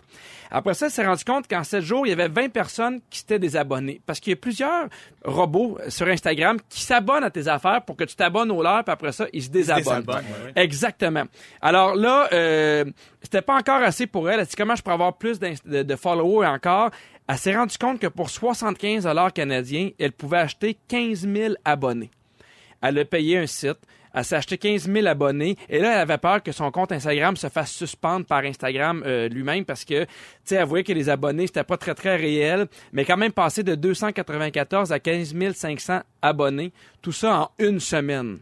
Après 0.49 0.73
ça, 0.73 0.87
elle 0.87 0.91
s'est 0.91 1.05
rendu 1.05 1.23
compte 1.23 1.47
qu'en 1.47 1.63
7 1.63 1.81
jours, 1.81 2.05
il 2.05 2.09
y 2.09 2.13
avait 2.13 2.27
20 2.27 2.49
personnes 2.49 2.99
qui 3.09 3.19
s'étaient 3.19 3.39
désabonnées. 3.39 4.01
Parce 4.05 4.19
qu'il 4.19 4.31
y 4.31 4.33
a 4.33 4.37
plusieurs 4.37 4.87
robots 5.23 5.77
sur 5.87 6.07
Instagram 6.07 6.57
qui 6.69 6.81
s'abonnent 6.81 7.23
à 7.23 7.29
tes 7.29 7.47
affaires 7.47 7.83
pour 7.85 7.95
que 7.95 8.03
tu 8.03 8.15
t'abonnes 8.15 8.51
au 8.51 8.61
leur, 8.61 8.83
puis 8.83 8.91
après 8.91 9.13
ça, 9.13 9.27
ils 9.31 9.43
se 9.43 9.49
désabonnent. 9.49 10.01
désabonnent, 10.01 10.15
ouais, 10.25 10.53
ouais. 10.55 10.63
Exactement. 10.63 11.23
Alors 11.61 11.95
là, 11.95 12.27
euh, 12.33 12.85
c'était 13.21 13.41
pas 13.41 13.55
encore 13.55 13.81
assez 13.81 14.07
pour 14.07 14.29
elle. 14.29 14.41
Elle 14.41 14.45
dit 14.45 14.55
comment 14.57 14.75
je 14.75 14.81
pourrais 14.81 14.95
avoir 14.95 15.17
plus 15.17 15.39
de 15.39 15.95
followers 15.95 16.47
encore. 16.47 16.91
Elle 17.27 17.37
s'est 17.37 17.55
rendue 17.55 17.77
compte 17.77 17.99
que 17.99 18.07
pour 18.07 18.29
75 18.29 19.07
canadiens, 19.33 19.91
elle 19.99 20.11
pouvait 20.11 20.39
acheter 20.39 20.77
15 20.89 21.27
000 21.33 21.53
abonnés. 21.63 22.11
Elle 22.81 22.99
a 22.99 23.05
payé 23.05 23.37
un 23.37 23.47
site. 23.47 23.79
Elle 24.13 24.25
s'est 24.25 24.35
acheté 24.35 24.57
15 24.57 24.91
000 24.91 25.07
abonnés. 25.07 25.55
Et 25.69 25.79
là, 25.79 25.93
elle 25.93 25.99
avait 25.99 26.17
peur 26.17 26.43
que 26.43 26.51
son 26.51 26.69
compte 26.71 26.91
Instagram 26.91 27.37
se 27.37 27.47
fasse 27.47 27.71
suspendre 27.71 28.25
par 28.25 28.43
Instagram 28.43 29.03
euh, 29.05 29.29
lui-même 29.29 29.63
parce 29.63 29.85
que, 29.85 30.03
tu 30.03 30.09
sais, 30.43 30.55
elle 30.55 30.65
voyait 30.65 30.83
que 30.83 30.91
les 30.91 31.09
abonnés, 31.09 31.47
c'était 31.47 31.63
pas 31.63 31.77
très, 31.77 31.95
très 31.95 32.17
réel. 32.17 32.67
Mais 32.91 33.05
quand 33.05 33.17
même 33.17 33.31
passé 33.31 33.63
de 33.63 33.75
294 33.75 34.91
à 34.91 34.99
15 34.99 35.33
500 35.55 36.01
abonnés. 36.21 36.73
Tout 37.01 37.13
ça 37.13 37.39
en 37.39 37.51
une 37.57 37.79
semaine. 37.79 38.39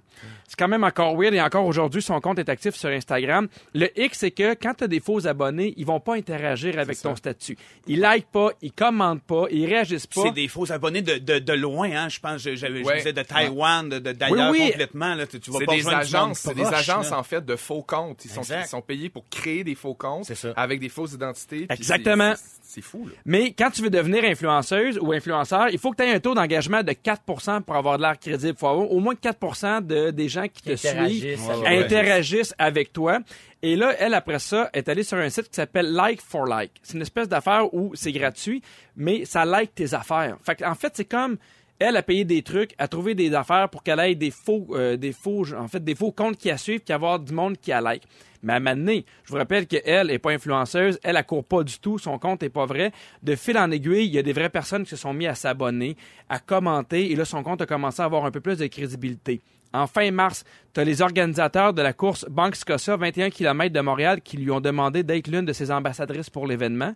C'est 0.49 0.57
quand 0.57 0.67
même 0.67 0.83
encore 0.83 1.15
weird 1.15 1.35
et 1.35 1.41
encore 1.41 1.63
aujourd'hui, 1.67 2.01
son 2.01 2.19
compte 2.19 2.39
est 2.39 2.49
actif 2.49 2.73
sur 2.73 2.89
Instagram. 2.89 3.47
Le 3.75 3.87
X, 3.95 4.17
c'est 4.17 4.31
que 4.31 4.55
quand 4.55 4.73
tu 4.73 4.85
as 4.85 4.87
des 4.87 4.99
faux 4.99 5.27
abonnés, 5.27 5.75
ils 5.77 5.85
vont 5.85 5.99
pas 5.99 6.15
interagir 6.15 6.79
avec 6.79 6.99
ton 6.99 7.15
statut. 7.15 7.55
Ils 7.85 7.99
like 7.99 8.25
pas, 8.31 8.49
ils 8.63 8.71
commentent 8.71 9.21
pas, 9.21 9.45
ils 9.51 9.67
réagissent 9.67 10.07
pas. 10.07 10.23
C'est 10.23 10.31
des 10.31 10.47
faux 10.47 10.71
abonnés 10.71 11.03
de, 11.03 11.19
de, 11.19 11.37
de 11.37 11.53
loin, 11.53 11.91
hein. 11.91 12.09
Je 12.09 12.19
pense, 12.19 12.41
je- 12.41 12.55
j'avais, 12.55 12.79
je 12.79 12.85
Ouais. 12.87 12.97
disais 12.97 13.13
de 13.13 13.21
Taïwan, 13.21 13.87
de, 13.89 13.99
de- 13.99 14.11
d'ailleurs 14.11 14.49
Oui, 14.51 14.57
oui. 14.59 14.71
complètement, 14.71 15.13
là. 15.13 15.27
Tu, 15.27 15.39
tu 15.39 15.51
vas 15.51 15.59
C'est 15.59 15.65
pas 15.65 15.75
des 15.75 15.87
agences, 15.87 16.39
c'est 16.39 16.55
des 16.55 16.65
agences 16.65 17.11
là. 17.11 17.19
en 17.19 17.23
fait 17.23 17.45
de 17.45 17.55
faux 17.55 17.83
comptes. 17.83 18.25
Ils 18.25 18.31
sont, 18.31 18.41
ils 18.41 18.65
sont 18.67 18.81
payés 18.81 19.09
pour 19.09 19.29
créer 19.29 19.63
des 19.63 19.75
faux 19.75 19.93
comptes 19.93 20.25
C'est 20.25 20.33
ça. 20.33 20.51
avec 20.55 20.79
des 20.79 20.89
fausses 20.89 21.13
identités. 21.13 21.67
Exactement. 21.69 22.33
C'est- 22.69 22.81
fou 22.81 23.05
là. 23.07 23.13
Mais 23.25 23.51
quand 23.53 23.71
tu 23.71 23.81
veux 23.81 23.89
devenir 23.89 24.23
influenceuse 24.23 24.97
ou 25.01 25.11
influenceur, 25.11 25.69
il 25.69 25.77
faut 25.79 25.91
que 25.91 25.97
tu 25.97 26.03
aies 26.03 26.13
un 26.13 26.19
taux 26.19 26.33
d'engagement 26.35 26.83
de 26.83 26.93
4% 26.93 27.61
pour 27.61 27.75
avoir 27.75 27.97
de 27.97 28.03
l'air 28.03 28.17
crédible. 28.19 28.53
Il 28.55 28.59
faut 28.59 28.67
avoir 28.67 28.91
au 28.91 28.99
moins 28.99 29.15
4 29.15 29.81
de, 29.81 30.11
des 30.11 30.29
gens 30.29 30.47
qui 30.47 30.61
te 30.61 30.71
interagissent 30.71 31.19
suivent 31.19 31.49
avec 31.49 31.61
toi. 31.63 31.69
interagissent 31.69 32.55
avec 32.57 32.93
toi. 32.93 33.19
Et 33.61 33.75
là, 33.75 33.93
elle, 33.99 34.13
après 34.13 34.39
ça, 34.39 34.69
est 34.73 34.87
allée 34.87 35.03
sur 35.03 35.17
un 35.17 35.29
site 35.29 35.49
qui 35.49 35.55
s'appelle 35.55 35.91
Like 35.91 36.21
for 36.21 36.45
Like. 36.45 36.71
C'est 36.81 36.93
une 36.93 37.01
espèce 37.01 37.27
d'affaire 37.27 37.73
où 37.73 37.91
c'est 37.93 38.11
gratuit, 38.13 38.61
mais 38.95 39.25
ça 39.25 39.43
like 39.45 39.75
tes 39.75 39.93
affaires. 39.93 40.37
Fait 40.43 40.63
en 40.63 40.75
fait, 40.75 40.93
c'est 40.95 41.05
comme 41.05 41.37
elle 41.79 41.95
a 41.95 42.03
payé 42.03 42.25
des 42.25 42.41
trucs, 42.41 42.75
a 42.77 42.87
trouvé 42.87 43.15
des 43.15 43.33
affaires 43.33 43.69
pour 43.69 43.83
qu'elle 43.83 43.99
ait 43.99 44.15
des 44.15 44.31
faux, 44.31 44.67
euh, 44.71 44.97
des 44.97 45.13
faux, 45.13 45.45
en 45.53 45.67
fait, 45.67 45.83
des 45.83 45.95
faux 45.95 46.11
comptes 46.11 46.37
qui 46.37 46.49
la 46.49 46.57
suivent, 46.57 46.81
puis 46.81 46.93
avoir 46.93 47.19
du 47.19 47.33
monde 47.33 47.57
qui 47.57 47.71
la 47.71 47.81
like. 47.81 48.03
Mais 48.43 48.53
à 48.53 48.55
un 48.57 48.59
moment 48.59 48.75
donné, 48.75 49.05
je 49.23 49.31
vous 49.31 49.37
rappelle 49.37 49.67
qu'elle 49.67 50.11
est 50.11 50.19
pas 50.19 50.31
influenceuse, 50.31 50.99
elle, 51.03 51.17
elle 51.17 51.25
court 51.25 51.43
pas 51.43 51.63
du 51.63 51.79
tout, 51.79 51.97
son 51.97 52.19
compte 52.19 52.43
est 52.43 52.49
pas 52.49 52.65
vrai. 52.65 52.91
De 53.23 53.35
fil 53.35 53.57
en 53.57 53.71
aiguille, 53.71 54.05
il 54.05 54.13
y 54.13 54.17
a 54.17 54.23
des 54.23 54.33
vraies 54.33 54.49
personnes 54.49 54.83
qui 54.83 54.91
se 54.91 54.95
sont 54.95 55.13
mis 55.13 55.27
à 55.27 55.35
s'abonner, 55.35 55.95
à 56.29 56.39
commenter, 56.39 57.11
et 57.11 57.15
là, 57.15 57.25
son 57.25 57.43
compte 57.43 57.61
a 57.61 57.65
commencé 57.65 58.01
à 58.01 58.05
avoir 58.05 58.25
un 58.25 58.31
peu 58.31 58.39
plus 58.39 58.57
de 58.57 58.67
crédibilité. 58.67 59.41
En 59.73 59.85
fin 59.85 60.09
mars, 60.11 60.43
tu 60.73 60.79
as 60.79 60.83
les 60.83 61.01
organisateurs 61.01 61.73
de 61.73 61.81
la 61.81 61.93
course 61.93 62.25
Banque 62.29 62.55
Scotia, 62.55 62.97
21 62.97 63.29
km 63.29 63.71
de 63.73 63.81
Montréal, 63.81 64.21
qui 64.21 64.37
lui 64.37 64.49
ont 64.49 64.61
demandé 64.61 65.03
d'être 65.03 65.27
l'une 65.27 65.45
de 65.45 65.53
ses 65.53 65.71
ambassadrices 65.71 66.29
pour 66.29 66.47
l'événement. 66.47 66.95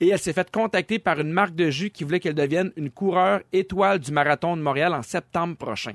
Et 0.00 0.08
elle 0.08 0.18
s'est 0.18 0.32
faite 0.32 0.50
contacter 0.50 0.98
par 0.98 1.20
une 1.20 1.30
marque 1.30 1.54
de 1.54 1.70
jus 1.70 1.90
qui 1.90 2.04
voulait 2.04 2.20
qu'elle 2.20 2.34
devienne 2.34 2.72
une 2.76 2.90
coureur 2.90 3.40
étoile 3.52 3.98
du 3.98 4.10
marathon 4.10 4.56
de 4.56 4.62
Montréal 4.62 4.94
en 4.94 5.02
septembre 5.02 5.56
prochain. 5.56 5.92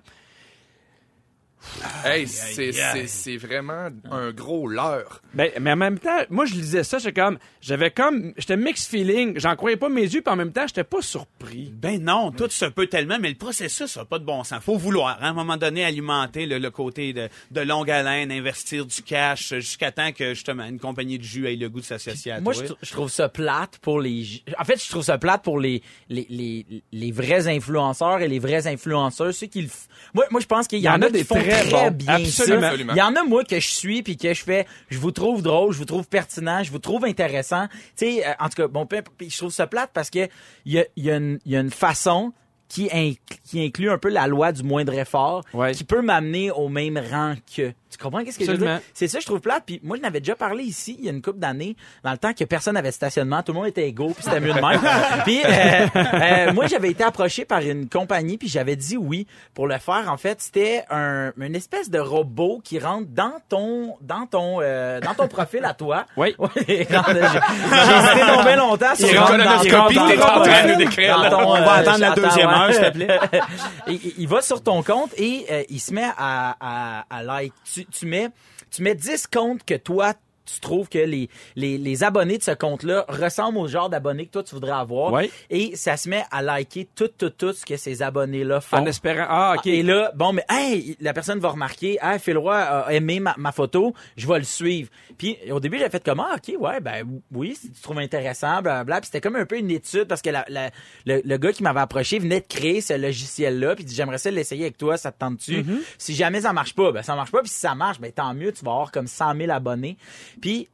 Hey, 2.05 2.27
c'est 2.27 2.71
c'est- 2.71 3.07
c'est 3.07 3.37
vraiment 3.37 3.89
un 4.11 4.31
gros 4.31 4.67
leurre. 4.67 5.21
Ben, 5.33 5.51
mais 5.59 5.73
en 5.73 5.75
même 5.75 5.99
temps, 5.99 6.19
moi, 6.29 6.45
je 6.45 6.53
lisais 6.53 6.83
ça, 6.83 6.97
j'étais 6.99 7.19
comme, 7.21 7.37
j'avais 7.61 7.91
comme, 7.91 8.33
j'étais 8.37 8.57
mixed 8.57 8.89
feeling, 8.89 9.37
j'en 9.37 9.55
croyais 9.55 9.75
pas 9.77 9.89
mes 9.89 10.01
yeux, 10.03 10.21
puis 10.21 10.31
en 10.33 10.35
même 10.35 10.51
temps, 10.51 10.65
j'étais 10.67 10.83
pas 10.83 11.01
surpris. 11.01 11.71
Ben 11.75 12.01
non, 12.01 12.31
tout 12.31 12.49
se 12.49 12.65
peut 12.65 12.87
tellement, 12.87 13.17
mais 13.19 13.29
le 13.29 13.35
processus 13.35 13.97
n'a 13.97 14.05
pas 14.05 14.19
de 14.19 14.25
bon 14.25 14.43
sens. 14.43 14.63
Faut 14.63 14.77
vouloir, 14.77 15.17
hein, 15.21 15.25
à 15.27 15.29
un 15.29 15.33
moment 15.33 15.57
donné, 15.57 15.83
alimenter 15.83 16.45
le, 16.45 16.57
le 16.59 16.71
côté 16.71 17.13
de, 17.13 17.27
de 17.51 17.61
longue 17.61 17.91
haleine, 17.91 18.31
investir 18.31 18.85
du 18.85 19.01
cash 19.03 19.53
jusqu'à 19.55 19.91
temps 19.91 20.11
que, 20.11 20.33
justement, 20.33 20.63
une 20.65 20.79
compagnie 20.79 21.19
de 21.19 21.23
jus 21.23 21.47
ait 21.47 21.55
le 21.55 21.69
goût 21.69 21.81
de 21.81 21.85
s'associer 21.85 22.31
à 22.31 22.41
Moi, 22.41 22.53
toi. 22.53 22.63
je, 22.63 22.67
trou- 22.69 22.77
je 22.81 22.91
trouve 22.91 23.09
ça 23.11 23.29
plate 23.29 23.77
pour 23.81 23.99
les. 23.99 24.43
En 24.57 24.63
fait, 24.63 24.81
je 24.83 24.89
trouve 24.89 25.03
ça 25.03 25.17
plate 25.17 25.43
pour 25.43 25.59
les, 25.59 25.81
les, 26.09 26.25
les, 26.29 26.65
les 26.91 27.11
vrais 27.11 27.47
influenceurs 27.47 28.21
et 28.21 28.27
les 28.27 28.39
vrais 28.39 28.65
influenceurs. 28.67 29.33
Ceux 29.33 29.47
qui 29.47 29.69
moi, 30.13 30.25
moi, 30.31 30.39
je 30.41 30.45
pense 30.47 30.67
qu'il 30.67 30.79
y, 30.79 30.89
en 30.89 31.01
a, 31.01 31.09
qui 31.09 31.23
font 31.23 31.35
très, 31.49 31.91
bien 31.91 32.15
Absolument. 32.15 32.93
Il 32.93 32.97
y 32.97 33.01
en 33.01 33.15
a, 33.15 33.23
moi, 33.23 33.43
que 33.43 33.59
je 33.59 33.67
suis 33.67 34.01
puis 34.03 34.17
que 34.17 34.33
je 34.33 34.43
fais. 34.43 34.65
Je 34.89 34.97
vous 34.97 35.11
trouve 35.11 35.41
drôle, 35.41 35.71
je 35.73 35.77
vous 35.77 35.85
trouve 35.85 36.07
pertinent, 36.07 36.63
je 36.63 36.71
vous 36.71 36.79
trouve 36.79 37.05
intéressant. 37.05 37.67
Tu 37.97 38.05
sais, 38.05 38.27
euh, 38.27 38.31
en 38.39 38.49
tout 38.49 38.55
cas, 38.61 38.67
bon, 38.67 38.87
je 39.19 39.37
trouve 39.37 39.51
ça 39.51 39.67
plate 39.67 39.91
parce 39.93 40.09
que 40.09 40.27
il 40.65 40.73
y 40.73 40.79
a, 40.79 40.85
il 40.95 41.05
y, 41.05 41.11
a 41.11 41.15
une- 41.17 41.39
il 41.45 41.51
y 41.51 41.55
a 41.55 41.59
une 41.59 41.71
façon 41.71 42.33
qui, 42.69 42.87
inc- 42.87 43.17
qui 43.43 43.65
inclut 43.65 43.89
un 43.91 43.97
peu 43.97 44.09
la 44.09 44.27
loi 44.27 44.51
du 44.53 44.63
moindre 44.63 44.93
effort, 44.93 45.43
Ouais. 45.53 45.73
qui 45.73 45.83
peut 45.83 46.01
m'amener 46.01 46.51
au 46.51 46.69
même 46.69 46.97
rang 47.11 47.33
que. 47.55 47.73
Tu 47.91 47.97
comprends 47.97 48.23
qu'est-ce 48.23 48.37
que 48.37 48.45
je 48.45 48.51
veux 48.51 48.57
dire? 48.59 48.79
C'est 48.93 49.07
ça, 49.07 49.19
je 49.19 49.25
trouve 49.25 49.39
plate. 49.41 49.63
Puis 49.65 49.79
moi, 49.83 49.97
je 49.97 50.03
n'avais 50.03 50.19
déjà 50.19 50.35
parlé 50.35 50.63
ici, 50.63 50.95
il 50.99 51.05
y 51.05 51.09
a 51.09 51.11
une 51.11 51.23
couple 51.23 51.39
d'années, 51.39 51.75
dans 52.03 52.11
le 52.11 52.19
temps 52.19 52.33
que 52.33 52.43
personne 52.43 52.75
n'avait 52.75 52.89
de 52.89 52.93
stationnement, 52.93 53.41
tout 53.41 53.51
le 53.51 53.57
monde 53.57 53.67
était 53.67 53.87
égaux, 53.87 54.11
puis 54.13 54.23
c'était 54.23 54.39
mieux 54.39 54.53
de 54.53 54.61
même. 54.61 54.79
puis 55.25 55.39
euh, 55.43 55.87
euh, 55.95 56.53
moi, 56.53 56.67
j'avais 56.67 56.91
été 56.91 57.03
approché 57.03 57.45
par 57.45 57.61
une 57.61 57.89
compagnie, 57.89 58.37
puis 58.37 58.47
j'avais 58.47 58.75
dit 58.75 58.95
oui 58.95 59.25
pour 59.55 59.65
le 59.65 59.79
faire. 59.79 60.05
En 60.07 60.17
fait, 60.17 60.39
c'était 60.39 60.83
un, 60.91 61.31
une 61.39 61.55
espèce 61.55 61.89
de 61.89 61.97
robot 61.97 62.61
qui 62.63 62.77
rentre 62.77 63.07
dans 63.09 63.33
ton, 63.49 63.95
dans 64.01 64.27
ton, 64.27 64.59
euh, 64.61 64.99
dans 65.01 65.15
ton 65.15 65.27
profil 65.27 65.65
à 65.65 65.73
toi. 65.73 66.05
Oui. 66.15 66.35
J'ai 66.67 66.81
hésité 66.81 66.93
tombé 68.35 68.55
longtemps. 68.55 68.93
sur 68.95 69.07
C'est 69.07 69.13
une 69.13 69.19
rentre 69.19 69.31
dans- 69.31 69.37
colonoscopie 69.63 69.95
t'es 69.95 70.21
en 70.21 70.41
train 70.41 70.67
de 70.67 70.75
décrire, 70.77 71.27
ton, 71.31 71.39
On 71.39 71.53
va 71.53 71.77
euh, 71.77 71.79
attendre 71.81 71.99
la 71.99 72.11
deuxième. 72.11 72.49
il, 73.87 74.27
va 74.27 74.41
sur 74.41 74.61
ton 74.61 74.83
compte 74.83 75.13
et 75.17 75.45
euh, 75.49 75.63
il 75.69 75.79
se 75.79 75.93
met 75.93 76.09
à, 76.17 77.05
like. 77.23 77.53
Tu 77.91 78.05
mets 78.05 78.95
10 78.95 79.27
comptes 79.27 79.63
que 79.63 79.75
toi, 79.75 80.13
tu 80.53 80.59
trouves 80.59 80.89
que 80.89 80.97
les, 80.99 81.29
les, 81.55 81.77
les 81.77 82.03
abonnés 82.03 82.37
de 82.37 82.43
ce 82.43 82.51
compte-là 82.51 83.05
ressemblent 83.07 83.57
au 83.57 83.67
genre 83.67 83.89
d'abonnés 83.89 84.25
que 84.25 84.31
toi, 84.31 84.43
tu 84.43 84.55
voudrais 84.55 84.71
avoir. 84.71 85.11
Ouais. 85.13 85.29
Et 85.49 85.75
ça 85.75 85.97
se 85.97 86.09
met 86.09 86.23
à 86.31 86.41
liker 86.41 86.87
tout, 86.95 87.07
tout, 87.09 87.29
tout 87.29 87.53
ce 87.53 87.65
que 87.65 87.77
ces 87.77 88.01
abonnés-là 88.01 88.61
font. 88.61 88.77
En 88.77 88.85
espérant, 88.85 89.25
ah, 89.29 89.55
ok. 89.57 89.67
Et 89.67 89.83
là, 89.83 90.11
bon, 90.15 90.33
mais 90.33 90.43
hey, 90.49 90.97
la 91.01 91.13
personne 91.13 91.39
va 91.39 91.49
remarquer, 91.49 91.97
ah, 92.01 92.17
Phil 92.19 92.37
Roy 92.37 92.55
a 92.57 92.91
aimé 92.93 93.19
ma, 93.19 93.35
ma 93.37 93.51
photo, 93.51 93.93
je 94.17 94.27
vais 94.27 94.39
le 94.39 94.43
suivre. 94.45 94.89
Puis 95.17 95.37
au 95.51 95.59
début, 95.59 95.77
j'ai 95.79 95.89
fait 95.89 96.03
comment, 96.03 96.25
ah, 96.31 96.35
ok, 96.37 96.55
ouais, 96.59 96.79
ben 96.79 97.05
oui, 97.33 97.55
si 97.59 97.71
tu 97.71 97.81
trouves 97.81 97.99
intéressant, 97.99 98.61
blablabla. 98.61 99.01
Puis 99.01 99.07
c'était 99.07 99.21
comme 99.21 99.35
un 99.35 99.45
peu 99.45 99.57
une 99.57 99.71
étude 99.71 100.05
parce 100.05 100.21
que 100.21 100.29
la, 100.29 100.45
la- 100.49 100.69
le, 101.05 101.21
le 101.23 101.37
gars 101.37 101.51
qui 101.51 101.63
m'avait 101.63 101.79
approché 101.79 102.19
venait 102.19 102.39
de 102.41 102.47
créer 102.47 102.81
ce 102.81 102.93
logiciel-là, 102.93 103.75
puis 103.75 103.83
il 103.83 103.87
dit 103.87 103.95
j'aimerais 103.95 104.17
ça 104.17 104.31
l'essayer 104.31 104.63
avec 104.63 104.77
toi, 104.77 104.97
ça 104.97 105.11
te 105.11 105.19
tente-tu? 105.19 105.65
Si 105.97 106.13
jamais 106.15 106.41
ça 106.41 106.53
marche 106.53 106.73
pas, 106.75 106.91
ben 106.91 107.01
ça 107.01 107.15
marche 107.15 107.31
pas. 107.31 107.41
Puis 107.41 107.49
si 107.49 107.59
ça 107.59 107.75
marche, 107.75 107.99
ben 107.99 108.11
tant 108.11 108.33
mieux, 108.33 108.51
tu 108.51 108.63
vas 108.65 108.71
avoir 108.71 108.91
comme 108.91 109.07
100 109.07 109.35
000 109.35 109.51
abonnés. 109.51 109.97
Puis 110.39 110.67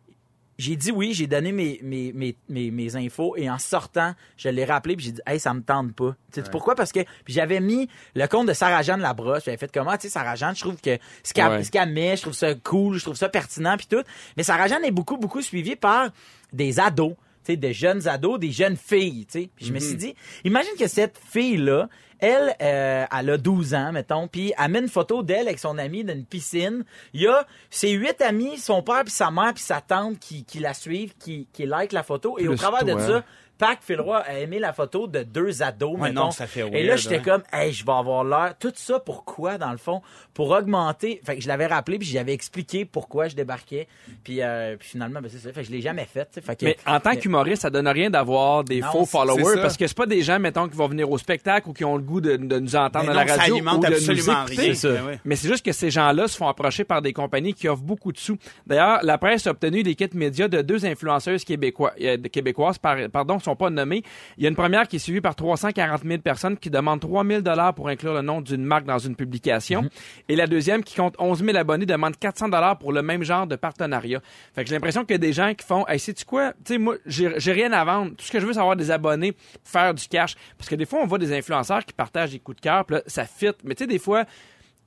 j'ai 0.58 0.78
dit 0.78 0.91
oui, 0.91 1.13
j'ai 1.13 1.28
donné 1.28 1.51
mes, 1.51 1.80
mes, 1.84 2.13
mes, 2.13 2.36
mes, 2.47 2.71
mes 2.71 2.95
infos 2.95 3.36
et 3.36 3.49
en 3.49 3.58
sortant, 3.60 4.15
je 4.38 4.47
l'ai 4.47 4.63
rappelé 4.63 4.95
puis 4.95 5.08
j'ai 5.08 5.12
dit 5.12 5.21
hey, 5.28 5.38
ça 5.39 5.54
me 5.54 5.62
tente 5.62 5.93
pas. 5.93 6.15
Tu 6.32 6.41
pourquoi? 6.49 6.75
Parce 6.75 6.93
que 6.93 7.01
j'avais 7.28 7.60
mis 7.60 7.89
le 8.15 8.25
compte 8.28 8.47
de 8.47 8.54
Sarah 8.54 8.82
Jeanne 8.82 9.01
Labrosse, 9.01 9.43
j'avais 9.45 9.58
fait 9.58 9.69
comment 9.73 9.95
tu 9.97 10.04
sais 10.04 10.10
Sarah 10.10 10.36
Jeanne, 10.36 10.56
je 10.56 10.62
trouve 10.62 10.80
que 10.80 10.97
ce 11.23 11.34
qu'elle 11.34 11.47
Ouais. 11.49 11.86
met, 11.88 12.15
je 12.15 12.21
trouve 12.21 12.34
ça 12.34 12.56
cool, 12.56 12.97
je 12.97 13.04
trouve 13.04 13.17
ça 13.17 13.28
pertinent 13.28 13.75
puis 13.75 13.88
tout. 13.88 14.04
Mais 14.38 14.43
Sarah 14.43 14.67
Jeanne 14.67 14.86
est 14.86 14.91
beaucoup 14.91 15.17
beaucoup 15.17 15.41
suivie 15.41 15.75
par 15.75 16.10
des 16.54 16.80
ados 16.80 17.15
sais, 17.53 17.58
des 17.58 17.73
jeunes 17.73 18.08
ados, 18.08 18.39
des 18.39 18.51
jeunes 18.51 18.77
filles, 18.77 19.25
tu 19.25 19.41
sais. 19.41 19.49
Puis 19.55 19.65
je 19.65 19.73
me 19.73 19.79
suis 19.79 19.95
dit, 19.95 20.15
imagine 20.43 20.73
que 20.77 20.88
cette 20.88 21.17
fille-là, 21.17 21.89
elle, 22.19 22.55
euh, 22.62 23.05
elle 23.17 23.29
a 23.29 23.38
12 23.38 23.73
ans, 23.73 23.91
mettons, 23.91 24.27
puis 24.27 24.53
elle 24.58 24.71
met 24.71 24.79
une 24.79 24.88
photo 24.88 25.21
d'elle 25.21 25.47
avec 25.47 25.60
son 25.60 25.77
ami 25.77 26.03
dans 26.03 26.13
une 26.13 26.25
piscine. 26.25 26.84
Il 27.13 27.21
y 27.21 27.27
a 27.27 27.45
ses 27.69 27.91
huit 27.91 28.21
amis, 28.21 28.58
son 28.58 28.81
père, 28.81 29.03
puis 29.03 29.12
sa 29.12 29.31
mère, 29.31 29.53
puis 29.53 29.63
sa 29.63 29.81
tante 29.81 30.19
qui, 30.19 30.45
qui 30.45 30.60
la 30.60 30.73
suivent, 30.73 31.13
qui, 31.19 31.47
qui 31.51 31.65
like 31.65 31.91
la 31.91 32.03
photo. 32.03 32.38
Et 32.39 32.47
au 32.47 32.55
travers 32.55 32.86
de 32.86 32.97
ça, 32.99 33.23
Pac 33.58 33.80
Philroy 33.82 34.18
a 34.18 34.39
aimé 34.39 34.60
la 34.60 34.74
photo 34.74 35.08
de 35.08 35.24
deux 35.24 35.63
ados, 35.63 35.94
Ouais, 35.98 36.10
mettons. 36.10 36.26
non, 36.26 36.32
ça 36.32 36.46
fait 36.46 36.60
Et 36.74 36.84
là, 36.84 36.89
weird, 36.96 36.98
j'étais 36.98 37.15
hein. 37.18 37.22
comme, 37.24 37.44
hey, 37.54 37.72
je 37.72 37.86
vais 37.86 37.91
avoir 37.94 38.24
l'air. 38.26 38.54
Tout 38.60 38.74
ça, 38.76 39.00
pourquoi, 39.00 39.58
dans 39.58 39.72
le 39.72 39.78
fond? 39.78 40.02
Pour 40.34 40.50
augmenter. 40.52 41.22
Fait 41.26 41.36
que 41.38 41.41
je 41.41 41.48
l'avais 41.48 41.68
rappelé, 41.68 41.98
puis 41.98 42.08
j'avais 42.08 42.34
expliqué 42.34 42.84
pourquoi 42.84 43.30
je 43.30 43.36
débarquais. 43.36 43.88
Puis, 44.26 44.41
euh, 44.41 44.76
puis 44.78 44.89
finalement, 44.89 45.22
ben, 45.22 45.30
c'est 45.32 45.38
ça. 45.38 45.54
Fait 45.54 45.62
que 45.62 45.68
je 45.68 45.72
l'ai 45.72 45.82
jamais 45.82 46.06
fait, 46.06 46.28
que- 46.36 46.65
Mais 46.65 46.76
en 46.86 47.00
tant 47.00 47.15
qu'humoriste, 47.15 47.62
ça 47.62 47.70
donne 47.70 47.88
rien 47.88 48.10
d'avoir 48.10 48.63
des 48.65 48.82
Non, 48.82 48.91
faux 48.91 49.06
followers 49.06 49.56
ça. 49.56 49.62
parce 49.62 49.78
que 49.78 49.88
c'est 49.88 49.96
pas 49.98 50.06
des 50.06 50.22
gens, 50.22 50.38
mettons, 50.39 50.68
qui 50.68 50.76
vont 50.76 50.88
venir 50.89 51.10
au 51.10 51.18
spectacle 51.18 51.70
ou 51.70 51.74
qui 51.74 51.86
ont 51.86 51.96
le 51.96 52.04
goût 52.04 52.20
de, 52.20 52.36
de 52.36 52.60
nous 52.60 52.76
entendre 52.76 53.06
Ben 53.06 53.12
à 53.12 53.13
non, 53.13 53.20
la 53.22 53.28
ça 53.28 53.36
radio 53.38 53.56
alimente 53.56 53.78
ou 53.78 53.82
de 53.82 53.88
nous 53.88 53.94
absolument 53.96 54.46
écouter. 54.48 54.62
rien. 54.62 54.74
Ça. 54.74 54.89
Ben. 54.91 55.20
Mais 55.24 55.36
c'est 55.38 55.48
juste 55.48 55.65
que 55.65 55.72
ces 55.72 55.89
gens-là 55.91 56.28
se 56.28 56.36
font 56.36 56.48
approcher 56.50 56.84
par 56.84 57.02
des 57.02 57.13
compagnies 57.13 57.54
qui 57.54 57.70
offrent 57.70 57.84
beaucoup 57.84 58.12
de 58.12 58.18
sous. 58.18 58.38
D'ailleurs, 58.68 59.00
la 59.04 59.18
presse 59.18 59.48
a 59.48 59.52
obtenu 59.52 59.82
des 59.84 59.96
kits 59.96 60.10
médias 60.13 60.50
de 60.50 60.62
deux 60.62 60.86
influenceuses 60.86 61.46
québécois, 61.46 61.94
euh, 62.02 62.18
québécoises 62.18 62.78
par- 62.78 62.98
pardon, 63.13 63.39
sont 63.45 63.55
pas 63.55 63.69
nommées. 63.69 64.03
Il 64.38 64.43
y 64.43 64.45
a 64.45 64.49
une 64.49 64.55
première 64.55 64.88
qui 64.88 64.97
est 64.97 64.99
suivie 64.99 65.21
par 65.21 65.36
340 65.36 66.03
000 66.03 66.21
personnes 66.21 66.58
qui 66.58 66.69
demandent 66.69 66.99
3 66.99 67.25
000 67.25 67.41
dollars 67.41 67.73
pour 67.73 67.88
inclure 67.88 68.13
le 68.13 68.21
nom 68.21 68.41
d'une 68.41 68.63
marque 68.63 68.86
dans 68.86 68.99
une 68.99 69.15
publication. 69.15 69.84
Mhm. 69.84 69.89
Et 70.29 70.36
la 70.36 70.47
deuxième 70.47 70.84
qui 70.84 70.95
compte 70.95 71.15
11 71.19 71.43
000 71.43 71.58
abonnés 71.58 71.86
demande 71.86 72.17
400 72.17 72.49
dollars 72.49 72.77
pour 72.77 72.91
le 72.91 73.01
même 73.01 73.23
genre 73.23 73.47
de 73.47 73.55
partenariat. 73.55 74.21
Fait 74.53 74.63
que 74.63 74.69
j'ai 74.69 74.75
l'impression 74.75 75.03
qu'il 75.03 75.13
y 75.13 75.15
a 75.15 75.19
des 75.19 75.34
gens 75.34 75.53
qui 75.53 75.65
font, 75.65 75.88
hey, 75.88 75.99
sais-tu 75.99 76.25
quoi? 76.25 76.53
Tu 76.65 76.73
sais, 76.73 76.77
moi, 76.77 76.95
j'ai 77.05 77.51
rien 77.51 77.71
à 77.73 77.84
vendre. 77.84 78.12
Tout 78.15 78.25
ce 78.25 78.31
que 78.31 78.39
je 78.39 78.45
veux, 78.45 78.53
c'est 78.53 78.60
avoir 78.60 78.75
des 78.75 78.91
abonnés, 78.91 79.31
pour 79.31 79.41
faire 79.63 79.93
du 79.93 80.08
cash. 80.08 80.36
Parce 80.58 80.69
que 80.69 80.75
des 80.75 80.86
fois, 80.86 80.99
on 81.01 81.08
voit 81.08 81.19
des 81.19 81.34
influenceurs 81.34 81.86
qui 81.86 81.93
partagent 81.93 82.31
des 82.31 82.39
coups 82.39 82.58
de 82.58 82.62
cœur, 82.62 82.86
puis 82.86 82.97
là, 82.97 83.03
ça 83.08 83.25
fit. 83.25 83.51
Mais 83.63 83.75
tu 83.75 83.84
sais, 83.84 83.88
des 83.88 83.99
fois, 83.99 84.25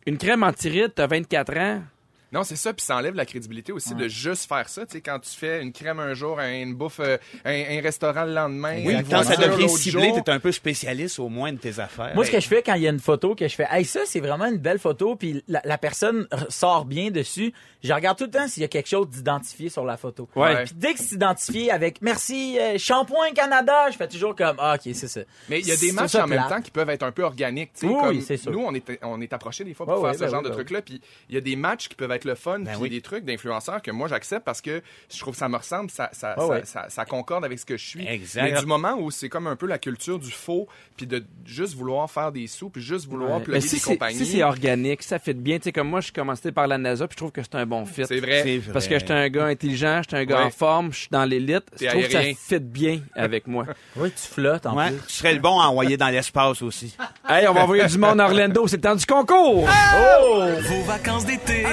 une 0.06 0.18
crème 0.18 0.42
anti-rides, 0.42 0.92
t'as 0.94 1.06
24 1.06 1.56
ans. 1.58 1.82
Non, 2.30 2.44
c'est 2.44 2.56
ça, 2.56 2.74
puis 2.74 2.84
ça 2.84 2.96
enlève 2.96 3.14
la 3.14 3.24
crédibilité 3.24 3.72
aussi 3.72 3.94
de 3.94 4.06
juste 4.08 4.46
faire 4.48 4.68
ça. 4.68 4.84
Tu 4.84 4.92
sais, 4.92 5.00
quand 5.00 5.18
tu 5.18 5.30
fais 5.30 5.62
une 5.62 5.72
crème 5.72 5.98
un 5.98 6.12
jour, 6.12 6.38
un- 6.38 6.60
une 6.62 6.74
bouffe, 6.74 7.00
euh, 7.00 7.16
un, 7.44 7.78
un 7.78 7.80
restaurant 7.80 8.24
le 8.24 8.34
lendemain, 8.34 8.82
Oui, 8.84 8.94
quand 9.10 9.22
ça 9.22 9.36
devient 9.36 9.68
ciblé, 9.68 10.12
t'es 10.24 10.30
un 10.30 10.38
peu 10.40 10.52
spécialiste 10.52 11.18
au 11.18 11.28
moins 11.30 11.52
de 11.52 11.58
tes 11.58 11.78
affaires. 11.78 12.12
Moi, 12.14 12.24
ce 12.26 12.30
que 12.30 12.40
je 12.40 12.46
fais 12.46 12.62
quand 12.62 12.74
il 12.74 12.82
y 12.82 12.86
a 12.86 12.90
une 12.90 13.00
photo, 13.00 13.34
que 13.34 13.48
je 13.48 13.54
fais, 13.54 13.66
hey, 13.70 13.84
ça, 13.84 14.00
c'est 14.04 14.20
vraiment 14.20 14.44
une 14.46 14.58
belle 14.58 14.78
photo, 14.78 15.16
puis 15.16 15.42
la, 15.48 15.62
la 15.64 15.78
personne 15.78 16.26
sort 16.50 16.84
bien 16.84 17.10
dessus, 17.10 17.52
je 17.82 17.92
regarde 17.92 18.18
tout 18.18 18.24
le 18.24 18.30
temps 18.30 18.48
s'il 18.48 18.62
y 18.62 18.64
a 18.64 18.68
quelque 18.68 18.88
chose 18.88 19.08
d'identifié 19.08 19.68
sur 19.68 19.84
la 19.84 19.96
photo. 19.96 20.28
Ouais. 20.34 20.64
Puis 20.64 20.74
dès 20.76 20.94
que 20.94 21.00
c'est 21.00 21.14
identifié 21.14 21.70
avec 21.70 22.02
merci, 22.02 22.58
euh, 22.58 22.76
Shampoing 22.78 23.32
Canada, 23.34 23.90
je 23.90 23.96
fais 23.96 24.08
toujours 24.08 24.34
comme, 24.34 24.56
ah, 24.58 24.74
ok, 24.76 24.92
c'est 24.94 25.08
ça. 25.08 25.20
Mais 25.48 25.60
il 25.60 25.66
y 25.66 25.72
a 25.72 25.76
des 25.76 25.92
matchs 25.92 26.14
en 26.16 26.26
même 26.26 26.44
temps 26.48 26.60
qui 26.60 26.70
peuvent 26.70 26.90
être 26.90 27.02
un 27.04 27.12
peu 27.12 27.22
organiques. 27.22 27.72
tu 27.74 27.80
sais, 27.80 27.86
Oui, 27.86 28.24
comme. 28.44 28.52
Nous, 28.52 28.60
on 28.60 28.74
est, 28.74 28.98
on 29.02 29.20
est 29.20 29.32
approchés 29.32 29.64
des 29.64 29.74
fois 29.74 29.86
pour 29.86 30.02
faire 30.04 30.14
ce 30.14 30.20
ben 30.20 30.28
genre 30.28 30.38
oui, 30.40 30.44
de 30.44 30.48
ben 30.48 30.54
trucs-là. 30.54 30.82
Puis 30.82 31.00
il 31.28 31.34
y 31.34 31.38
a 31.38 31.40
des 31.40 31.56
matchs 31.56 31.88
qui 31.88 31.94
peuvent 31.94 32.10
être 32.10 32.24
le 32.24 32.34
fun, 32.34 32.62
puis 32.64 32.74
oui. 32.80 32.90
des 32.90 33.00
trucs 33.00 33.24
d'influenceurs 33.24 33.82
que 33.82 33.90
moi 33.90 34.08
j'accepte 34.08 34.44
parce 34.44 34.60
que 34.60 34.82
je 35.12 35.18
trouve 35.18 35.34
que 35.34 35.38
ça 35.38 35.48
me 35.48 35.56
ressemble, 35.56 35.90
ça, 35.90 36.10
ça, 36.12 36.34
Ouais, 36.38 36.46
ça, 36.46 36.48
ouais. 36.48 36.62
ça- 36.64 36.86
ça 36.88 37.04
concorde 37.04 37.44
avec 37.44 37.58
ce 37.58 37.64
que 37.66 37.76
je 37.76 37.86
suis. 37.86 38.06
Exact. 38.06 38.42
Mais 38.42 38.58
du 38.60 38.66
moment 38.66 38.94
où 38.98 39.10
c'est 39.10 39.28
comme 39.28 39.46
un 39.46 39.56
peu 39.56 39.66
la 39.66 39.78
culture 39.78 40.18
du 40.18 40.30
faux, 40.30 40.66
puis 40.96 41.06
de 41.06 41.24
juste 41.44 41.74
vouloir 41.74 42.10
faire 42.10 42.32
des 42.32 42.46
sous, 42.46 42.70
puis 42.70 42.82
juste 42.82 43.06
vouloir 43.08 43.38
Ouais. 43.38 43.42
plugger 43.44 43.60
si 43.68 43.76
des 43.76 43.80
compagnies. 43.82 44.16
si 44.18 44.26
c'est 44.26 44.42
organique, 44.42 45.02
ça 45.02 45.18
fit 45.18 45.34
bien. 45.34 45.58
Tu 45.58 45.64
sais, 45.64 45.72
comme 45.72 45.88
moi, 45.88 46.00
je 46.00 46.12
commencé 46.12 46.50
par 46.52 46.66
la 46.66 46.78
NASA, 46.78 47.06
puis 47.06 47.14
je 47.14 47.18
trouve 47.18 47.32
que 47.32 47.42
c'est 47.42 47.54
un 47.54 47.66
bon 47.68 47.86
fit. 47.86 48.04
C'est 48.06 48.18
vrai. 48.20 48.60
Parce 48.72 48.88
que 48.88 48.98
j'étais 48.98 49.12
un 49.14 49.28
gars 49.28 49.46
intelligent, 49.46 50.00
j'étais 50.02 50.16
un 50.16 50.24
gars 50.24 50.38
Ouais. 50.38 50.44
en 50.44 50.50
forme, 50.50 50.92
je 50.92 50.98
suis 51.00 51.08
dans 51.10 51.24
l'élite. 51.24 51.64
Je 51.80 51.86
trouve 51.86 52.02
que 52.06 52.12
ça 52.12 52.20
fit 52.22 52.58
bien 52.60 53.00
avec 53.14 53.46
moi. 53.46 53.64
Oui, 53.96 54.10
tu 54.10 54.32
flottes 54.34 54.66
en 54.66 54.76
Ouais, 54.76 54.88
plus. 54.90 54.98
tu 55.08 55.14
serais 55.14 55.34
le 55.34 55.40
bon 55.40 55.60
à 55.60 55.66
envoyer 55.66 55.96
dans 55.96 56.08
l'espace 56.08 56.62
aussi. 56.62 56.96
hey, 57.28 57.46
on 57.48 57.52
va 57.54 57.62
envoyer 57.62 57.86
du 57.86 57.98
monde 57.98 58.20
à 58.20 58.24
Orlando, 58.26 58.66
c'est 58.66 58.76
le 58.76 58.82
temps 58.82 58.94
du 58.94 59.06
concours! 59.06 59.68
Vos 59.68 60.82
vacances 60.86 61.24
d'été. 61.26 61.64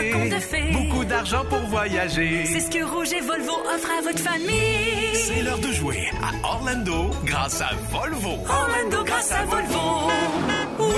Beaucoup 0.74 1.06
d'argent 1.06 1.44
pour 1.50 1.60
voyager. 1.60 2.46
C'est 2.46 2.60
ce 2.60 2.70
que 2.72 2.84
Rouge 2.84 3.14
et 3.14 3.22
Volvo 3.22 3.54
offrent 3.74 3.92
à 4.00 4.02
votre 4.02 4.20
famille. 4.20 5.14
C'est 5.14 5.42
l'heure 5.44 5.60
de 5.60 5.72
jouer 5.72 6.08
à 6.24 6.46
Orlando 6.48 7.12
grâce 7.26 7.62
à 7.62 7.70
Volvo. 7.92 8.32
Orlando 8.50 9.04
grâce 9.06 9.32
à 9.32 9.44
Volvo. 9.46 10.08
Ouais. 10.80 10.96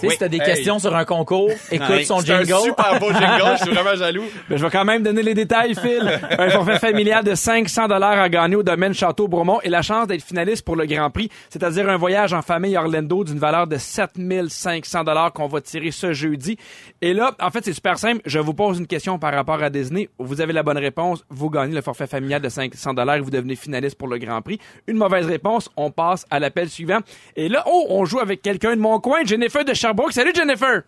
Tu 0.00 0.06
sais, 0.06 0.12
si 0.12 0.18
t'as 0.18 0.28
des 0.28 0.38
Hey. 0.38 0.44
questions 0.46 0.78
sur 0.78 0.94
un 0.96 1.04
concours, 1.04 1.50
écoute 1.70 2.04
son 2.04 2.20
C'est 2.20 2.32
un 2.32 2.42
jingle. 2.44 2.62
super 2.64 2.98
beau 2.98 3.12
jingle, 3.12 3.56
je 3.58 3.64
suis 3.64 3.74
vraiment 3.74 3.94
jaloux. 3.96 4.24
Ben, 4.48 4.56
je 4.56 4.64
vais 4.64 4.70
quand 4.70 4.84
même 4.84 5.02
donner 5.02 5.22
les 5.22 5.34
détails, 5.34 5.74
Phil. 5.74 6.20
Un 6.38 6.50
forfait 6.50 6.78
familial 6.78 7.22
de 7.24 7.34
500 7.34 7.88
dollars 7.88 8.18
à 8.18 8.28
gagner 8.28 8.56
au 8.56 8.62
domaine 8.62 8.94
Château 8.94 9.28
Bromont 9.28 9.60
et 9.62 9.68
la 9.68 9.82
chance 9.82 10.06
d'être 10.06 10.22
finaliste 10.24 10.64
pour 10.64 10.76
le 10.76 10.86
Grand 10.86 11.10
Prix, 11.10 11.28
c'est-à-dire 11.50 11.88
un 11.88 11.96
voyage 11.96 12.32
en 12.32 12.42
famille 12.42 12.76
Orlando 12.76 13.24
d'une 13.24 13.38
valeur 13.38 13.66
de 13.66 13.76
7500 13.76 15.04
dollars 15.04 15.32
qu'on 15.32 15.46
va 15.48 15.60
tirer 15.60 15.90
ce 15.90 16.12
jeudi. 16.12 16.56
Et 17.02 17.12
là, 17.14 17.32
en 17.40 17.50
fait, 17.50 17.64
c'est 17.64 17.72
super 17.72 17.98
simple. 17.98 18.20
Je 18.24 18.38
vous 18.38 18.54
pose 18.54 18.78
une 18.78 18.86
question 18.86 19.18
par 19.18 19.32
rapport 19.34 19.62
à 19.62 19.70
Disney. 19.70 20.08
Vous 20.18 20.40
avez 20.40 20.52
la 20.52 20.62
bonne 20.62 20.78
réponse, 20.78 21.24
vous 21.30 21.50
gagnez 21.50 21.74
le 21.74 21.82
forfait 21.82 22.06
familial 22.06 22.40
de 22.40 22.48
500 22.48 22.94
dollars 22.94 23.16
et 23.16 23.20
vous 23.20 23.30
devenez 23.30 23.56
finaliste 23.56 23.96
pour 23.98 24.08
le 24.08 24.18
Grand 24.18 24.40
Prix. 24.42 24.58
Une 24.86 24.96
mauvaise 24.96 25.26
réponse, 25.26 25.68
on 25.76 25.90
passe 25.90 26.26
à 26.30 26.38
l'appel 26.40 26.68
suivant. 26.68 26.98
Et 27.36 27.48
là, 27.48 27.64
oh, 27.66 27.86
on 27.90 28.04
joue 28.04 28.20
avec 28.20 28.42
quelqu'un 28.42 28.74
de 28.76 28.80
mon 28.80 28.98
coin, 29.00 29.18
Jennifer 29.24 29.64
de 29.64 29.74
Sherbrooke. 29.90 30.12
Salut 30.12 30.32
Jennifer. 30.34 30.82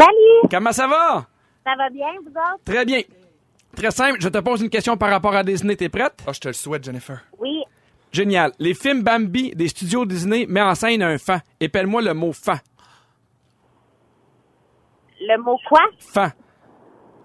Salut, 0.00 0.48
Comment 0.50 0.72
ça 0.72 0.86
va? 0.86 1.26
ça 1.64 1.74
va 1.76 1.90
bien, 1.90 2.06
vous 2.22 2.30
autres? 2.30 2.64
Très 2.64 2.84
bien. 2.84 3.00
Très 3.76 3.90
simple, 3.90 4.18
je 4.20 4.28
te 4.28 4.38
pose 4.38 4.62
une 4.62 4.70
question 4.70 4.96
par 4.96 5.10
rapport 5.10 5.34
à 5.34 5.44
Disney. 5.44 5.76
T'es 5.76 5.88
prête? 5.88 6.14
Oh, 6.26 6.32
je 6.32 6.40
te 6.40 6.48
le 6.48 6.54
souhaite, 6.54 6.84
Jennifer. 6.84 7.20
Oui, 7.38 7.62
Génial. 8.10 8.52
Les 8.58 8.74
films 8.74 9.02
Bambi 9.02 9.54
des 9.54 9.68
studios 9.68 10.06
Disney 10.06 10.46
met 10.48 10.62
en 10.62 10.74
scène 10.74 11.02
un 11.02 11.18
fan. 11.18 11.40
Épelle-moi 11.60 12.00
le 12.02 12.14
mot 12.14 12.32
fan. 12.32 12.58
le 15.20 15.36
mot 15.42 15.58
quoi? 15.68 15.82
Fan. 15.98 16.32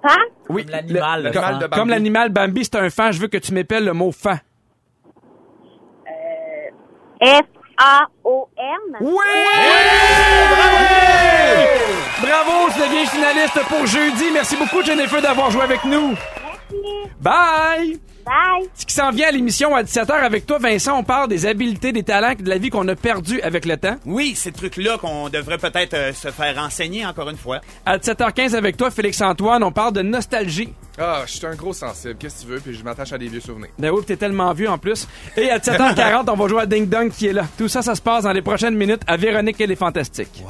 Fan? 0.02 0.18
Oui. 0.50 0.64
Comme 0.66 0.72
l'animal, 0.72 1.32
comme, 1.32 1.42
fan. 1.42 1.54
de 1.60 1.60
Bambi. 1.68 1.80
comme 1.80 1.90
l'animal 1.90 2.30
Bambi, 2.30 2.66
c'est 2.66 2.76
un 2.76 2.90
fan. 2.90 3.14
Je 3.14 3.20
veux 3.22 3.28
que 3.28 3.38
tu 3.38 3.54
m'épelles 3.54 3.86
le 3.86 3.94
mot 3.94 4.12
fan. 4.12 4.40
F-A-O-N? 7.78 8.98
Oui! 9.02 9.18
Bravo, 12.22 12.70
tu 12.74 12.80
deviens 12.80 13.06
finaliste 13.06 13.60
pour 13.68 13.86
jeudi. 13.86 14.26
Merci 14.32 14.56
beaucoup, 14.56 14.84
Jennifer, 14.84 15.22
d'avoir 15.22 15.50
joué 15.52 15.64
avec 15.64 15.84
nous. 15.86 16.16
Bye! 17.22 18.00
Bye. 18.26 18.70
Ce 18.76 18.86
qui 18.86 18.94
s'en 18.94 19.12
vient 19.12 19.28
à 19.28 19.32
l'émission 19.32 19.76
à 19.76 19.84
17h 19.84 20.12
avec 20.12 20.46
toi, 20.46 20.58
Vincent, 20.58 20.98
on 20.98 21.04
parle 21.04 21.28
des 21.28 21.46
habiletés, 21.46 21.92
des 21.92 22.04
talents, 22.04 22.34
de 22.40 22.48
la 22.48 22.58
vie 22.58 22.70
qu'on 22.70 22.88
a 22.88 22.96
perdu 22.96 23.42
avec 23.42 23.66
le 23.66 23.76
temps. 23.76 23.98
Oui, 24.06 24.34
ces 24.36 24.52
trucs-là 24.52 24.98
qu'on 24.98 25.30
devrait 25.30 25.58
peut-être 25.58 25.94
euh, 25.94 26.14
se 26.14 26.30
faire 26.32 26.58
enseigner 26.58 27.06
encore 27.06 27.30
une 27.30 27.38
fois. 27.38 27.60
À 27.86 27.98
17h15 27.98 28.56
avec 28.56 28.78
toi, 28.78 28.92
Félix-Antoine, 28.92 29.64
on 29.64 29.72
parle 29.72 29.94
de 29.94 30.02
nostalgie. 30.02 30.74
Ah, 30.98 31.24
je 31.26 31.34
suis 31.34 31.46
un 31.46 31.56
gros 31.56 31.74
sensible. 31.74 32.16
Qu'est-ce 32.18 32.44
que 32.44 32.48
tu 32.48 32.54
veux? 32.54 32.60
Puis 32.60 32.76
je 32.76 32.84
m'attache 32.84 33.12
à 33.12 33.18
des 33.18 33.28
vieux 33.28 33.42
souvenirs. 33.42 33.70
Ben 33.78 33.92
oui, 33.92 34.04
t'es 34.06 34.16
tellement 34.16 34.54
vieux 34.54 34.70
en 34.70 34.78
plus. 34.78 35.08
Et 35.36 35.50
à 35.50 35.58
17h40, 35.58 36.30
on 36.30 36.36
va 36.36 36.48
jouer 36.48 36.62
à 36.62 36.66
Ding 36.66 36.88
Dong 36.88 37.12
qui 37.12 37.28
est 37.28 37.34
là. 37.34 37.46
Tout 37.58 37.68
ça, 37.68 37.82
ça 37.82 37.96
se 37.96 38.02
passe 38.02 38.24
dans 38.24 38.32
les 38.32 38.42
prochaines 38.42 38.76
minutes 38.76 39.02
à 39.08 39.18
Véronique 39.18 39.60
et 39.60 39.68
les 39.68 39.76
Fantastiques. 39.76 40.44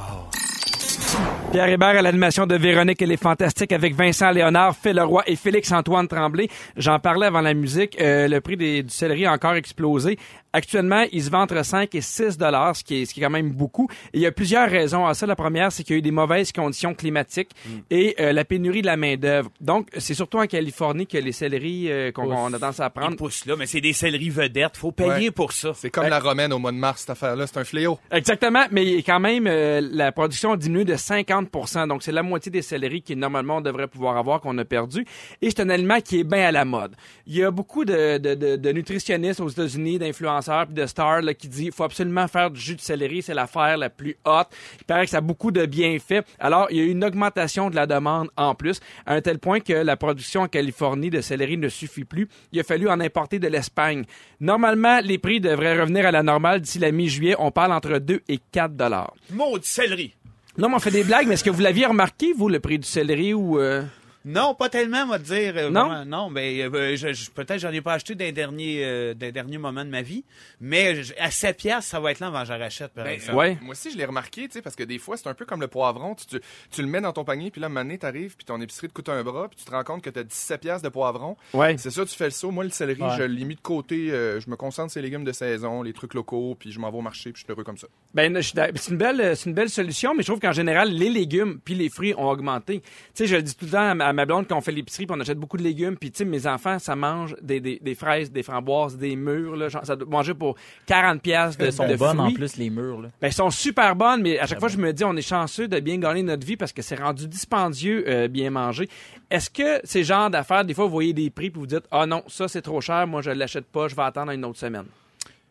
Pierre 1.52 1.70
Hébert 1.70 1.90
à 1.98 2.02
l'animation 2.02 2.48
de 2.48 2.56
Véronique 2.56 3.02
et 3.02 3.06
les 3.06 3.18
Fantastiques 3.18 3.72
avec 3.72 3.94
Vincent 3.96 4.32
Léonard, 4.32 4.76
Phil 4.76 4.96
Leroy 4.96 5.24
et 5.28 5.36
Félix-Antoine 5.36 6.08
Tremblay. 6.08 6.48
J'en 6.78 6.98
parlais 7.00 7.28
avant 7.28 7.42
la 7.42 7.54
musique. 7.54 7.96
euh, 8.02 8.28
le 8.28 8.42
prix 8.42 8.58
des- 8.58 8.82
du 8.84 8.90
céleri 8.90 9.26
a 9.26 9.34
encore 9.34 9.54
explosé. 9.54 10.18
Actuellement, 10.54 11.04
il 11.12 11.24
se 11.24 11.30
vend 11.32 11.42
entre 11.42 11.66
5 11.66 11.94
et 11.96 12.02
6 12.02 12.38
dollars, 12.38 12.76
ce 12.76 12.84
qui 12.84 13.02
est, 13.02 13.06
ce 13.06 13.14
qui 13.14 13.20
est 13.20 13.24
quand 13.24 13.30
même 13.32 13.52
beaucoup. 13.52 13.90
Et 14.14 14.18
il 14.20 14.22
y 14.22 14.26
a 14.28 14.32
plusieurs 14.32 14.70
raisons 14.70 15.06
à 15.08 15.14
ça. 15.16 15.26
La 15.26 15.36
première, 15.36 15.72
c'est 15.72 15.84
qu'il 15.84 15.96
y 15.96 15.98
a 15.98 16.00
eu 16.00 16.02
des 16.04 16.12
mauvaises 16.12 16.52
conditions 16.52 16.94
climatiques 16.94 17.50
et 17.90 18.16
euh, 18.20 18.34
la 18.34 18.46
pénurie 18.46 18.82
de 18.82 18.86
la 18.86 18.96
main-d'œuvre. 18.98 19.50
Donc, 19.60 19.88
c'est 19.98 20.14
surtout 20.14 20.38
en 20.38 20.46
Californie 20.46 21.08
que 21.08 21.18
les 21.18 21.32
céleris 21.32 21.92
euh, 21.92 22.12
qu'on 22.12 22.32
a 22.32 22.52
tendance 22.52 22.80
à 22.80 22.86
Ils 22.96 23.00
prendre 23.00 23.16
poussent 23.18 23.46
là, 23.46 23.56
mais 23.58 23.66
c'est 23.66 23.82
des 23.82 23.94
céleris 23.94 24.30
vedettes. 24.30 24.78
Faut 24.78 24.92
payer 24.92 25.10
Ouais. 25.14 25.32
pour 25.32 25.52
ça. 25.54 25.72
C'est 25.76 25.90
comme 25.90 26.08
la 26.08 26.20
romaine 26.20 26.54
au 26.54 26.60
mois 26.60 26.72
de 26.72 26.78
mars, 26.78 27.02
cette 27.02 27.10
affaire-là. 27.12 27.48
C'est 27.48 27.58
un 27.58 27.64
fléau. 27.64 27.98
Exactement, 28.12 28.66
mais 28.72 28.98
quand 29.04 29.20
même, 29.20 29.48
euh, 29.48 29.82
la 29.92 30.12
production 30.12 30.52
a 30.54 30.58
diminué 30.58 30.86
de 30.86 30.96
50% 30.96 31.88
donc 31.88 32.04
c'est 32.04 32.12
la 32.12 32.24
moitié 32.24 32.52
des 32.52 32.62
céleris 32.62 33.02
qui 33.02 33.16
normalement 33.16 33.58
on 33.58 33.62
devrait 33.62 33.88
pouvoir 33.88 34.18
avoir 34.18 34.40
qu'on 34.42 34.58
a 34.60 34.66
perdu. 34.66 35.06
Et 35.42 35.50
c'est 35.50 35.62
un 35.62 35.70
aliment 35.70 36.00
qui 36.02 36.20
est 36.20 36.24
bien 36.24 36.48
à 36.48 36.52
la 36.52 36.66
mode. 36.66 36.96
Il 37.26 37.36
y 37.36 37.44
a 37.44 37.50
beaucoup 37.52 37.86
de, 37.86 38.18
de, 38.18 38.36
de, 38.36 38.56
de 38.56 38.72
nutritionnistes 38.72 39.40
aux 39.40 39.50
États-Unis, 39.50 39.98
d'influenceurs 40.00 40.43
puis 40.66 40.74
de 40.74 40.86
stars 40.86 41.22
là, 41.22 41.34
qui 41.34 41.48
disent 41.48 41.74
faut 41.74 41.84
absolument 41.84 42.28
faire 42.28 42.50
du 42.52 42.60
jus 42.60 42.76
de 42.76 42.82
céleri, 42.82 43.22
c'est 43.22 43.34
l'affaire 43.34 43.78
la 43.78 43.90
plus 43.90 44.18
haute. 44.26 44.48
Il 44.80 44.86
paraît 44.86 45.06
que 45.06 45.12
ça 45.12 45.18
a 45.18 45.22
beaucoup 45.22 45.52
de 45.52 45.66
bienfaits. 45.66 46.24
Alors 46.40 46.68
il 46.70 46.78
y 46.78 46.80
a 46.80 46.84
eu 46.84 46.90
une 46.90 47.04
augmentation 47.04 47.70
de 47.70 47.76
la 47.76 47.86
demande 47.86 48.30
en 48.38 48.56
plus, 48.56 48.80
à 49.06 49.16
un 49.16 49.22
tel 49.22 49.40
point 49.40 49.60
que 49.60 49.74
la 49.74 49.98
production 49.98 50.42
en 50.42 50.48
Californie 50.48 51.10
de 51.10 51.22
céleri 51.22 51.58
ne 51.58 51.70
suffit 51.70 52.04
plus. 52.06 52.28
Il 52.52 52.60
a 52.60 52.64
fallu 52.64 52.90
en 52.90 53.00
importer 53.00 53.40
de 53.40 53.48
l'Espagne. 53.48 54.06
Normalement, 54.40 55.00
les 55.04 55.18
prix 55.18 55.40
devraient 55.40 55.80
revenir 55.80 56.06
à 56.06 56.12
la 56.12 56.24
normale 56.24 56.62
d'ici 56.62 56.80
la 56.80 56.92
mi-juillet. 56.92 57.36
On 57.40 57.52
parle 57.52 57.72
entre 57.74 58.00
2 58.00 58.22
et 58.28 58.40
4 58.52 58.76
dollars. 58.76 59.14
Maudit 59.32 59.68
céleri. 59.68 60.16
Non, 60.58 60.70
mais 60.70 60.76
on 60.76 60.80
fait 60.80 60.92
des 60.92 61.04
blagues, 61.04 61.28
mais 61.28 61.34
est-ce 61.34 61.44
que 61.44 61.50
vous 61.50 61.62
l'aviez 61.62 61.86
remarqué, 61.88 62.34
vous, 62.38 62.48
le 62.50 62.60
prix 62.60 62.78
du 62.78 62.88
céleri 62.88 63.34
ou... 63.34 63.60
euh, 63.60 63.82
Non, 64.26 64.56
pas 64.56 64.70
tellement, 64.70 65.04
on 65.04 65.08
va 65.08 65.20
te 65.20 65.24
dire. 65.26 65.54
euh, 65.58 65.70
Non? 65.70 65.88
vraiment, 65.88 66.06
non, 66.06 66.30
mais 66.30 66.62
euh, 66.64 66.96
je, 66.96 67.12
je- 67.14 67.30
peut-être 67.32 67.60
j'en 67.60 67.72
ai 67.72 67.82
pas 67.82 67.94
acheté 67.94 68.16
des 68.16 68.32
derniers, 68.32 68.84
euh, 68.86 69.14
des 69.14 69.32
derniers 69.32 69.58
moments 69.58 69.84
de 69.84 69.90
ma 69.90 70.02
vie. 70.02 70.24
Mais 70.62 71.04
je- 71.04 71.14
à 71.20 71.30
7 71.30 71.58
piastres, 71.58 71.90
ça 71.92 72.00
va 72.00 72.12
être 72.12 72.20
là 72.20 72.28
avant 72.28 72.42
que 72.42 72.48
j'en 72.48 72.58
rachète, 72.58 72.94
par 72.94 73.04
Ben, 73.06 73.12
exemple. 73.12 73.32
euh, 73.34 73.36
Ouais. 73.38 73.58
Moi 73.62 73.72
aussi, 73.72 73.92
je 73.92 73.98
l'ai 73.98 74.06
remarqué, 74.06 74.48
tu 74.48 74.54
sais, 74.54 74.62
parce 74.62 74.76
que 74.76 74.84
des 74.84 74.98
fois, 74.98 75.18
c'est 75.18 75.28
un 75.28 75.34
peu 75.34 75.46
comme 75.46 75.60
le 75.62 75.68
poivron. 75.68 76.16
Tu, 76.16 76.26
tu, 76.26 76.40
tu 76.72 76.82
le 76.82 76.88
mets 76.88 77.02
dans 77.02 77.12
ton 77.14 77.24
panier, 77.26 77.52
puis 77.52 77.60
là, 77.60 77.68
un 77.68 77.70
moment 77.70 77.82
donné, 77.84 77.98
t'arrives, 77.98 78.36
puis 78.38 78.46
ton 78.46 78.60
épicerie 78.62 78.88
te 78.88 78.94
coûte 78.94 79.10
un 79.10 79.22
bras, 79.24 79.48
puis 79.50 79.58
tu 79.58 79.66
te 79.66 79.72
rends 79.72 79.84
compte 79.84 80.02
que 80.02 80.10
t'as 80.10 80.24
17 80.24 80.62
piastres 80.62 80.84
de 80.84 80.90
poivron. 80.90 81.36
Ouais. 81.54 81.76
C'est 81.78 81.92
ça, 81.92 82.06
tu 82.06 82.16
fais 82.16 82.26
le 82.26 82.32
saut. 82.32 82.52
Moi, 82.52 82.64
le 82.64 82.70
céleri, 82.70 83.02
Ouais. 83.02 83.16
je 83.18 83.24
l'ai 83.24 83.44
mis 83.46 83.56
de 83.56 83.62
côté. 83.62 84.12
euh, 84.12 84.40
je 84.40 84.50
me 84.50 84.56
concentre 84.56 84.92
sur 84.92 85.02
les 85.02 85.08
légumes 85.10 85.24
de 85.26 85.32
saison, 85.32 85.84
les 85.84 85.94
trucs 85.94 86.14
locaux, 86.14 86.56
puis 86.58 86.72
je 86.72 86.80
m'en 86.80 86.90
vais 86.92 86.98
au 86.98 87.02
marché, 87.02 87.32
puis 87.32 87.42
je 87.42 87.46
suis 87.46 87.52
heureux 87.52 87.64
comme 87.64 87.78
ça. 87.78 87.88
Ben, 88.14 88.42
c'est 88.42 88.92
une 88.92 88.98
belle, 88.98 89.36
c'est 89.36 89.50
une 89.50 89.56
belle 89.56 89.70
solution, 89.70 90.14
mais 90.16 90.24
je 90.24 90.28
trouve 90.28 90.40
qu'en 90.40 90.52
général, 90.54 90.90
les 90.92 91.10
légumes 91.10 91.60
puis 91.64 91.76
les 91.76 91.90
fruits 91.90 92.14
ont 92.18 92.30
augmenté. 92.30 92.82
Tu 92.82 92.88
sais, 93.14 93.28
je 93.28 93.36
le 93.36 93.42
dis 93.42 93.56
tout 93.56 93.66
le 93.66 93.72
temps 93.72 93.90
à 93.90 93.94
ma, 93.96 94.08
à 94.08 94.13
ma 94.14 94.26
blonde 94.26 94.48
quand 94.48 94.58
on 94.58 94.62
fait 94.62 94.72
l'épicerie, 94.72 95.06
puis 95.06 95.16
on 95.18 95.20
achète 95.20 95.38
beaucoup 95.38 95.58
de 95.58 95.64
légumes, 95.64 95.98
puis 95.98 96.12
tu 96.12 96.20
sais, 96.20 96.26
mes 96.26 96.48
enfants, 96.48 96.80
ça 96.80 96.96
mange 96.96 97.36
des, 97.42 97.60
des, 97.60 97.80
des 97.82 97.96
fraises, 97.96 98.32
des 98.32 98.44
framboises, 98.44 98.98
des 98.98 99.16
mûres, 99.16 99.56
là, 99.56 99.70
genre, 99.70 99.86
ça 99.86 99.96
doit 99.96 100.08
manger 100.08 100.34
pour 100.34 100.56
40 100.86 101.22
pièces 101.22 101.58
de, 101.58 101.66
Elles 101.66 101.74
sont 101.74 101.88
de 101.88 101.96
bonnes 101.96 102.20
en 102.20 102.32
plus, 102.32 102.56
les 102.58 102.70
murs. 102.70 103.02
Là. 103.02 103.10
Ben, 103.20 103.28
elles 103.28 103.34
sont 103.34 103.50
super 103.50 103.96
bonnes, 103.96 104.22
mais 104.22 104.40
à 104.40 104.46
chaque 104.48 104.60
fois, 104.60 104.70
je 104.70 104.78
me 104.78 104.94
dis, 104.94 105.04
on 105.04 105.16
est 105.16 105.22
chanceux 105.22 105.68
de 105.68 105.80
bien 105.80 105.98
gagner 105.98 106.24
notre 106.24 106.46
vie 106.46 106.58
parce 106.58 106.72
que 106.72 106.82
c'est 106.82 106.96
rendu 107.00 107.28
dispendieux, 107.28 108.06
euh, 108.08 108.28
bien 108.28 108.50
manger. 108.50 108.88
Est-ce 109.30 109.50
que 109.50 109.82
ces 109.84 110.04
genres 110.04 110.30
d'affaires, 110.30 110.64
des 110.66 110.74
fois, 110.74 110.86
vous 110.86 110.92
voyez 110.92 111.14
des 111.14 111.30
prix 111.30 111.50
puis 111.50 111.60
vous 111.60 111.68
dites, 111.68 111.84
ah 111.92 112.06
non, 112.06 112.24
ça 112.28 112.48
c'est 112.48 112.62
trop 112.62 112.82
cher, 112.82 113.08
moi 113.08 113.22
je 113.22 113.32
l'achète 113.32 113.66
pas, 113.66 113.88
je 113.88 113.96
vais 113.96 114.04
attendre 114.04 114.32
une 114.32 114.46
autre 114.46 114.60
semaine? 114.60 114.86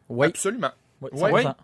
Oui. 0.09 0.29
Absolument. 0.29 0.71
Oui, 1.01 1.09
Ouais. 1.13 1.43
100%. 1.43 1.55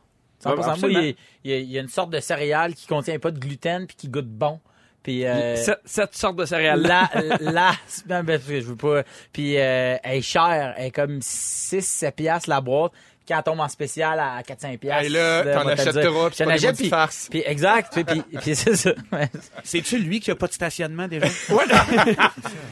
100%. 0.44 0.56
Moi, 0.56 0.68
absolument. 0.70 1.00
il 1.00 1.04
y, 1.04 1.08
a, 1.08 1.14
il 1.44 1.50
y 1.50 1.52
a- 1.54 1.58
il 1.58 1.70
y 1.72 1.78
a 1.78 1.80
une 1.82 1.88
sorte 1.88 2.10
de 2.10 2.20
céréale 2.20 2.74
qui 2.74 2.86
contient 2.86 3.18
pas 3.18 3.30
de 3.32 3.38
gluten 3.40 3.86
puis 3.86 3.96
qui 3.96 4.08
goûte 4.08 4.28
bon. 4.28 4.60
Puis 5.02 5.24
euh, 5.24 5.56
Sept, 5.56 5.80
sept 5.84 6.14
sortes 6.14 6.36
de 6.36 6.44
céréales. 6.44 6.82
la, 6.82 7.10
la, 7.40 7.72
ben, 8.06 8.24
parce 8.24 8.42
que 8.44 8.60
je 8.60 8.66
veux 8.66 8.76
pas. 8.76 9.02
Puis 9.32 9.56
euh, 9.58 9.96
elle 10.02 10.18
est 10.18 10.22
chère, 10.22 10.74
elle 10.76 10.86
est 10.86 10.90
comme 10.90 11.18
6-7 11.18 12.12
piastres 12.12 12.48
la 12.50 12.60
boîte. 12.60 12.92
Quand 13.28 13.36
elle 13.36 13.42
tombe 13.44 13.60
en 13.60 13.68
spécial 13.68 14.18
à 14.18 14.40
4-5 14.40 14.78
piastres. 14.78 15.04
Hey, 15.04 15.08
là, 15.10 15.42
t'en 15.42 15.60
puis 15.66 15.76
J'en 15.76 15.76
c'est 15.76 15.92
pas 16.02 16.30
des 16.30 16.52
achète, 16.52 16.64
maudites 16.64 16.76
puis, 16.80 16.88
farces. 16.88 17.28
puis 17.30 17.42
exact, 17.44 17.92
puis, 17.92 18.04
puis, 18.04 18.22
puis 18.40 18.56
c'est 18.56 18.74
ça. 18.74 18.92
Ouais. 19.12 19.28
C'est-tu 19.64 19.98
lui 19.98 20.18
qui 20.20 20.30
a 20.30 20.34
pas 20.34 20.46
de 20.46 20.52
stationnement 20.54 21.06
déjà? 21.06 21.26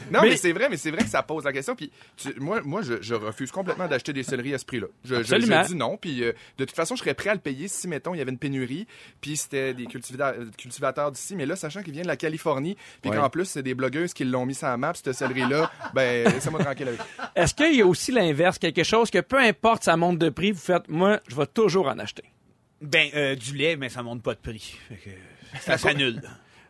Non, 0.09 0.21
Mais- 0.21 0.29
mais, 0.29 0.37
c'est 0.37 0.53
vrai, 0.53 0.69
mais 0.69 0.77
c'est 0.77 0.89
vrai 0.91 1.03
que 1.03 1.09
ça 1.09 1.21
pose 1.21 1.43
la 1.43 1.51
question. 1.51 1.75
Puis 1.75 1.91
tu- 2.15 2.33
moi, 2.39 2.61
moi, 2.63 2.81
je, 2.81 3.01
je 3.01 3.13
refuse 3.13 3.51
complètement 3.51 3.87
d'acheter 3.87 4.13
des 4.13 4.23
céleris 4.23 4.53
à 4.53 4.57
ce 4.57 4.63
prix-là. 4.63 4.87
Je, 5.03 5.15
je, 5.21 5.23
je 5.39 5.67
dis 5.67 5.75
non. 5.75 5.97
Puis 5.97 6.23
euh, 6.23 6.31
de 6.57 6.63
toute 6.65 6.75
façon, 6.75 6.95
je 6.95 7.01
serais 7.01 7.13
prêt 7.13 7.29
à 7.29 7.33
le 7.33 7.41
payer 7.41 7.67
si, 7.67 7.89
mettons, 7.89 8.13
il 8.15 8.19
y 8.19 8.21
avait 8.21 8.31
une 8.31 8.37
pénurie. 8.37 8.87
Puis 9.19 9.35
c'était 9.35 9.73
des 9.73 9.83
euh, 9.85 10.45
cultivateurs 10.57 11.11
d'ici. 11.11 11.35
Mais 11.35 11.45
là, 11.45 11.57
sachant 11.57 11.83
qu'il 11.83 11.91
vient 11.91 12.03
de 12.03 12.07
la 12.07 12.15
Californie, 12.15 12.77
puis 13.01 13.11
Ouais. 13.11 13.17
qu'en 13.17 13.29
plus 13.29 13.45
c'est 13.45 13.63
des 13.63 13.73
blogueuses 13.73 14.13
qui 14.13 14.23
l'ont 14.23 14.45
mis 14.45 14.55
sur 14.55 14.67
la 14.67 14.77
map, 14.77 14.93
ce 14.93 15.11
céleri-là, 15.11 15.69
ben 15.93 16.25
laissez-moi 16.31 16.63
tranquille 16.63 16.87
avec. 16.87 17.01
Est-ce 17.35 17.53
qu'il 17.53 17.75
y 17.75 17.81
a 17.81 17.85
aussi 17.85 18.11
l'inverse, 18.13 18.57
quelque 18.57 18.83
chose 18.83 19.09
que 19.11 19.19
peu 19.19 19.37
importe 19.37 19.83
sa 19.83 19.97
monte 19.97 20.17
de 20.19 20.29
prix, 20.29 20.46
vous 20.51 20.59
faites, 20.59 20.87
moi, 20.87 21.19
je 21.27 21.35
vais 21.35 21.47
toujours 21.47 21.87
en 21.87 21.99
acheter. 21.99 22.23
Ben, 22.81 23.09
euh, 23.15 23.35
du 23.35 23.55
lait, 23.55 23.75
mais 23.75 23.89
ça 23.89 24.03
monte 24.03 24.21
pas 24.21 24.33
de 24.33 24.39
prix. 24.39 24.77
Fait 24.87 24.95
que 24.95 25.09
ça 25.61 25.77
s'annule. 25.77 26.21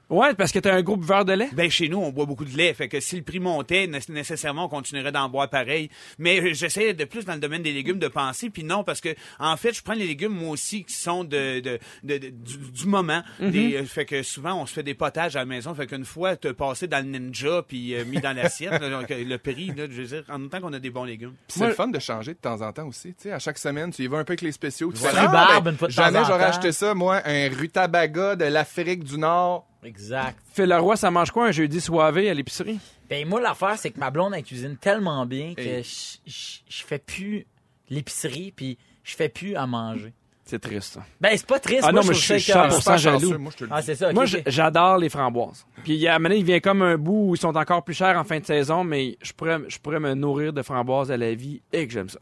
Ouais, 0.09 0.33
parce 0.35 0.53
que 0.53 0.59
t'as 0.59 0.73
un 0.73 0.81
gros 0.81 0.95
buveur 0.95 1.25
de 1.25 1.33
lait? 1.33 1.49
Ben, 1.51 1.69
chez 1.69 1.89
nous, 1.89 1.97
on 1.97 2.11
boit 2.11 2.25
beaucoup 2.25 2.45
de 2.45 2.55
lait. 2.55 2.73
Fait 2.73 2.87
que 2.87 2.99
si 3.01 3.17
le 3.17 3.23
prix 3.23 3.39
montait, 3.41 3.87
né- 3.87 3.99
nécessairement, 4.07 4.65
on 4.65 4.69
continuerait 4.69 5.11
d'en 5.11 5.27
boire 5.27 5.49
pareil. 5.49 5.89
Mais 6.17 6.39
euh, 6.39 6.53
j'essaie 6.53 6.93
de 6.93 7.03
plus 7.03 7.25
dans 7.25 7.33
le 7.33 7.39
domaine 7.39 7.61
des 7.61 7.73
légumes 7.73 7.99
de 7.99 8.07
penser. 8.07 8.49
Puis 8.49 8.63
non, 8.63 8.83
parce 8.85 9.01
que, 9.01 9.09
en 9.39 9.57
fait, 9.57 9.73
je 9.73 9.83
prends 9.83 9.93
les 9.93 10.07
légumes, 10.07 10.31
moi 10.31 10.51
aussi, 10.51 10.85
qui 10.85 10.93
sont 10.93 11.23
de, 11.25 11.59
de, 11.59 11.79
de- 12.03 12.17
de- 12.19 12.29
du, 12.29 12.57
du 12.71 12.85
moment. 12.85 13.21
Des, 13.39 13.75
euh, 13.75 13.83
fait 13.85 14.05
que 14.05 14.23
souvent, 14.23 14.53
on 14.61 14.65
se 14.65 14.73
fait 14.73 14.83
des 14.83 14.93
potages 14.93 15.35
à 15.35 15.39
la 15.39 15.45
maison. 15.45 15.75
Fait 15.75 15.87
qu'une 15.87 16.05
fois, 16.05 16.37
te 16.37 16.47
passé 16.47 16.87
dans 16.87 17.03
le 17.05 17.11
ninja 17.19 17.63
puis 17.67 17.93
euh, 17.93 18.05
mis 18.05 18.21
dans 18.21 18.31
l'assiette, 18.35 18.79
là, 18.79 18.89
donc, 18.89 19.11
euh, 19.11 19.23
le 19.25 19.37
prix, 19.37 19.67
là, 19.75 19.87
je 19.89 20.01
veux 20.01 20.07
dire, 20.07 20.23
en 20.29 20.39
même 20.39 20.49
temps 20.49 20.61
qu'on 20.61 20.71
a 20.73 20.79
des 20.79 20.89
bons 20.89 21.03
légumes. 21.03 21.33
Puis 21.47 21.55
c'est 21.55 21.59
Moi- 21.59 21.67
le 21.69 21.73
fun 21.75 21.87
de 21.89 21.99
changer 21.99 22.33
de 22.33 22.39
temps 22.39 22.61
en 22.61 22.71
temps 22.71 22.87
aussi. 22.87 23.09
Tu 23.09 23.23
sais, 23.23 23.31
à 23.33 23.39
chaque 23.39 23.57
semaine, 23.57 23.91
tu 23.91 24.03
y 24.03 24.07
vas 24.07 24.19
un 24.19 24.23
peu 24.23 24.31
avec 24.31 24.41
les 24.41 24.53
spéciaux. 24.53 24.91
Tu 24.93 24.99
fais, 25.01 25.09
ah, 25.13 25.59
ben, 25.61 25.71
une 25.71 25.77
fois 25.77 25.87
de 25.89 25.93
temps 25.93 26.01
jamais 26.03 26.19
en 26.19 26.23
j'aurais 26.23 26.43
temps. 26.43 26.49
acheté 26.57 26.71
ça, 26.71 26.93
moi, 26.93 27.21
un 27.25 27.49
rutabaga 27.49 28.35
de 28.37 28.45
l'Afrique 28.45 29.03
du 29.03 29.17
Nord. 29.17 29.67
Exact. 29.87 30.37
Phil 30.53 30.65
Leroy, 30.65 30.95
ça 30.97 31.09
mange 31.09 31.31
quoi 31.31 31.47
un 31.47 31.51
jeudi 31.51 31.79
soivé 31.81 32.29
à 32.29 32.33
l'épicerie? 32.33 32.79
Ben 33.09 33.25
moi 33.27 33.39
l'affaire 33.39 33.77
c'est 33.77 33.89
que 33.91 33.99
ma 33.99 34.11
blonde 34.11 34.33
elle 34.35 34.43
cuisine 34.43 34.75
tellement 34.75 35.25
bien 35.25 35.53
que 35.55 35.81
je, 35.81 36.17
je, 36.25 36.57
je 36.67 36.83
fais 36.83 36.99
plus 36.99 37.45
l'épicerie 37.89 38.51
puis 38.55 38.77
je 39.03 39.15
fais 39.15 39.29
plus 39.29 39.55
à 39.55 39.65
manger. 39.65 40.13
C'est 40.43 40.59
triste, 40.59 40.93
ça. 40.93 41.05
Ben 41.19 41.31
c'est 41.35 41.45
pas 41.45 41.59
triste. 41.59 41.81
Ah 41.83 41.91
moi, 41.91 42.01
non, 42.01 42.07
mais 42.07 42.13
je 42.13 42.19
ça 42.25 42.39
suis 42.39 42.51
écœurant. 42.51 42.69
100% 42.69 42.79
Super 42.79 42.97
jaloux. 42.97 43.19
chanceux, 43.19 43.37
moi, 43.37 43.51
Ah 43.69 43.81
c'est 43.81 43.95
ça. 43.95 44.13
Moi, 44.13 44.23
j'adore 44.45 44.97
les 44.97 45.09
framboises. 45.09 45.65
Puis 45.83 45.93
il 45.95 45.99
y 45.99 46.07
a, 46.07 46.13
à 46.13 46.15
un 46.15 46.19
moment 46.19 46.35
il 46.35 46.45
vient 46.45 46.61
comme 46.61 46.81
un 46.81 46.97
bout 46.97 47.29
où 47.31 47.35
ils 47.35 47.37
sont 47.39 47.55
encore 47.55 47.83
plus 47.83 47.93
chers 47.93 48.17
en 48.17 48.23
fin 48.23 48.39
de 48.39 48.45
saison, 48.45 48.85
mais 48.85 49.17
je 49.21 49.33
pourrais, 49.33 49.59
je 49.67 49.77
pourrais 49.77 49.99
me 49.99 50.13
nourrir 50.13 50.53
de 50.53 50.61
framboises 50.61 51.11
à 51.11 51.17
la 51.17 51.33
vie 51.33 51.61
et 51.73 51.85
que 51.85 51.91
j'aime 51.93 52.07
ça. 52.09 52.19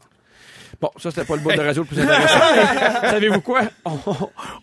Bon, 0.80 0.90
ça, 0.98 1.10
c'était 1.10 1.24
pas 1.24 1.36
le 1.36 1.40
bout 1.40 1.52
de 1.52 1.60
radio 1.60 1.82
le 1.82 1.88
plus 1.88 2.00
intéressant. 2.02 2.38
Savez-vous 3.02 3.40
quoi? 3.40 3.62
On, 3.84 3.98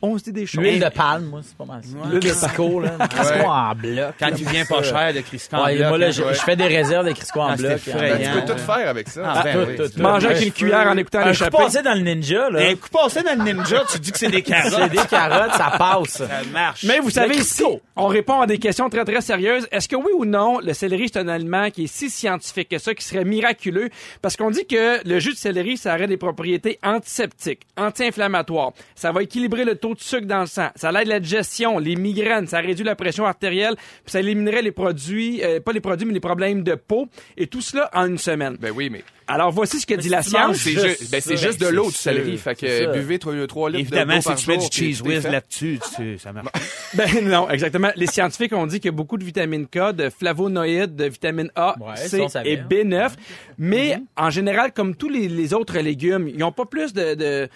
on 0.02 0.18
se 0.18 0.26
dit 0.26 0.32
des 0.34 0.46
choses. 0.46 0.62
L'huile 0.64 0.80
de 0.84 0.90
palme, 0.90 1.26
moi, 1.26 1.42
c'est 1.44 1.58
pas 1.58 1.66
mal 1.66 1.82
ça. 1.84 1.98
L'huile 2.10 2.20
de 2.20 2.30
Crisco, 2.30 2.80
là. 2.80 2.92
Crisco 3.10 3.48
en 3.48 3.74
bloc. 3.76 4.14
Quand 4.20 4.28
là, 4.30 4.36
il 4.38 4.48
vient 4.48 4.64
ça. 4.66 4.76
pas 4.76 4.84
cher 4.84 5.14
de 5.14 5.20
Christian 5.22 5.64
Ouais, 5.64 5.76
Bloc, 5.78 5.90
moi, 5.90 5.98
là, 5.98 6.12
je, 6.12 6.22
je 6.24 6.40
fais 6.42 6.56
des 6.56 6.68
réserves 6.68 7.06
de 7.08 7.12
Crisco 7.14 7.40
en 7.42 7.50
Ah, 7.52 7.56
bloc. 7.56 7.80
c'était 7.84 7.98
hein. 7.98 8.18
Ben, 8.20 8.22
tu 8.34 8.42
peux 8.42 8.54
tout 8.54 8.60
faire 8.60 8.90
avec 8.90 9.10
ça. 9.10 9.22
Ah, 9.26 9.42
ben 9.44 9.54
Tout, 9.54 9.70
oui. 9.72 9.76
tout, 9.78 9.90
tout. 9.90 10.02
Manger 10.02 10.28
avec 10.28 10.46
une 10.46 10.52
cuillère 10.52 10.88
en 10.88 10.98
écoutant 10.98 11.20
Un 11.20 11.24
coup 11.24 11.28
l'échappée. 11.30 11.58
passé 11.58 11.82
dans 11.82 11.94
le 11.94 12.02
ninja, 12.02 12.50
là. 12.50 12.60
Un 12.70 12.76
coup 12.76 12.90
passé 12.90 13.24
dans 13.24 13.38
le 13.38 13.52
ninja, 13.54 13.84
tu 13.92 14.00
dis 14.00 14.12
que 14.12 14.18
c'est 14.18 14.28
des 14.30 14.38
C'est 14.38 14.44
carottes. 14.44 14.92
des 14.92 14.98
carottes, 15.10 15.54
ça 15.54 15.74
passe. 15.78 16.10
Ça 16.10 16.28
marche. 16.52 16.84
Mais 16.84 17.00
vous 17.00 17.10
savez, 17.10 17.36
Le 17.36 17.42
ici, 17.42 17.64
Crisco. 17.64 17.82
on 17.96 18.08
répond 18.08 18.42
à 18.42 18.48
des 18.48 18.60
questions 18.60 18.90
très, 18.90 19.04
très 19.06 19.22
sérieuses. 19.22 19.68
Est-ce 19.72 19.88
que 19.88 19.96
oui 19.96 20.12
ou 20.16 20.26
non, 20.26 20.60
le 20.60 20.74
céleri, 20.74 21.10
c'est 21.12 21.20
un 21.20 21.28
aliment 21.28 21.70
qui 21.72 21.86
est 21.86 21.88
si 21.88 22.10
scientifique 22.10 22.70
que 22.70 22.78
ça, 22.78 22.94
qui 22.94 23.04
serait 23.04 23.24
miraculeux? 23.26 23.90
Parce 24.22 24.36
qu'on 24.38 24.52
dit 24.52 24.66
que 24.68 25.00
le 25.08 25.20
jus 25.20 25.32
de 25.34 25.38
céleri, 25.38 25.78
ça 25.78 25.94
aurait 26.04 26.08
des 26.10 26.18
propriétés 26.18 26.80
antiseptiques, 26.84 27.62
anti-inflammatoires. 27.78 28.72
Ça 28.96 29.12
va 29.12 29.24
équilibrer 29.24 29.66
le 29.66 29.76
taux 29.76 29.94
de 29.96 30.00
sucre 30.00 30.28
dans 30.28 30.42
le 30.42 30.46
sang. 30.48 30.70
Ça 30.76 30.92
aide 31.02 31.08
la 31.08 31.20
digestion, 31.20 31.80
les 31.80 31.96
migraines, 31.96 32.48
ça 32.48 32.60
réduit 32.60 32.86
la 32.86 32.96
pression 32.96 33.26
artérielle, 33.26 33.76
puis 33.78 34.12
ça 34.12 34.20
éliminerait 34.20 34.62
les 34.62 34.72
produits, 34.72 35.42
euh, 35.44 35.60
pas 35.60 35.72
les 35.72 35.80
produits, 35.82 36.06
mais 36.06 36.14
les 36.14 36.20
problèmes 36.20 36.64
de 36.64 36.76
peau. 36.76 37.08
Et 37.38 37.48
tout 37.48 37.62
cela 37.62 37.90
en 37.94 38.06
une 38.08 38.18
semaine. 38.18 38.58
Ben 38.60 38.72
oui, 38.76 38.90
mais 38.90 39.04
Alors, 39.28 39.52
voici 39.52 39.80
ce 39.80 39.86
que 39.86 39.94
dit 39.94 40.10
la 40.10 40.22
si 40.22 40.32
science. 40.32 40.58
c'est 40.58 40.72
Juste 40.72 41.02
ju- 41.04 41.08
ben, 41.10 41.38
juste 41.38 41.62
de 41.62 41.68
l'eau 41.68 41.88
du 41.88 41.94
céleri. 41.94 42.38
Fait 42.38 42.56
que 42.56 42.94
buvez 42.94 43.20
3, 43.20 43.70
litres 43.70 43.80
Évidemment, 43.80 44.20
si 44.20 44.28
par 44.28 44.36
tu 44.36 44.50
mets 44.50 44.58
du 44.58 44.66
cheese 44.70 45.02
whiz 45.02 45.24
là-dessus, 45.26 45.80
tu- 45.96 46.18
ça 46.20 46.34
marche. 46.34 46.48
Ben 46.94 47.10
non, 47.28 47.50
exactement. 47.50 47.90
Les 47.96 48.06
scientifiques 48.06 48.54
ont 48.54 48.68
dit 48.68 48.80
qu'il 48.80 48.86
y 48.92 48.94
a 48.94 48.96
beaucoup 48.96 49.18
de 49.18 49.24
vitamine 49.24 49.66
K, 49.66 49.94
de 49.94 50.10
flavonoïdes, 50.10 50.96
de 50.96 51.06
vitamine 51.06 51.50
A, 51.56 51.76
Ouais, 51.80 51.96
C 51.96 52.20
et 52.46 52.60
hein. 52.60 52.66
B9. 52.70 53.12
Mais 53.58 53.98
en 54.16 54.30
général, 54.30 54.74
comme 54.74 54.96
tous 54.96 55.10
les, 55.10 55.28
les 55.28 55.54
autres 55.54 55.78
ils 55.94 56.38
n'ont 56.38 56.52
pas 56.52 56.66
plus 56.66 56.94
de, 56.94 57.50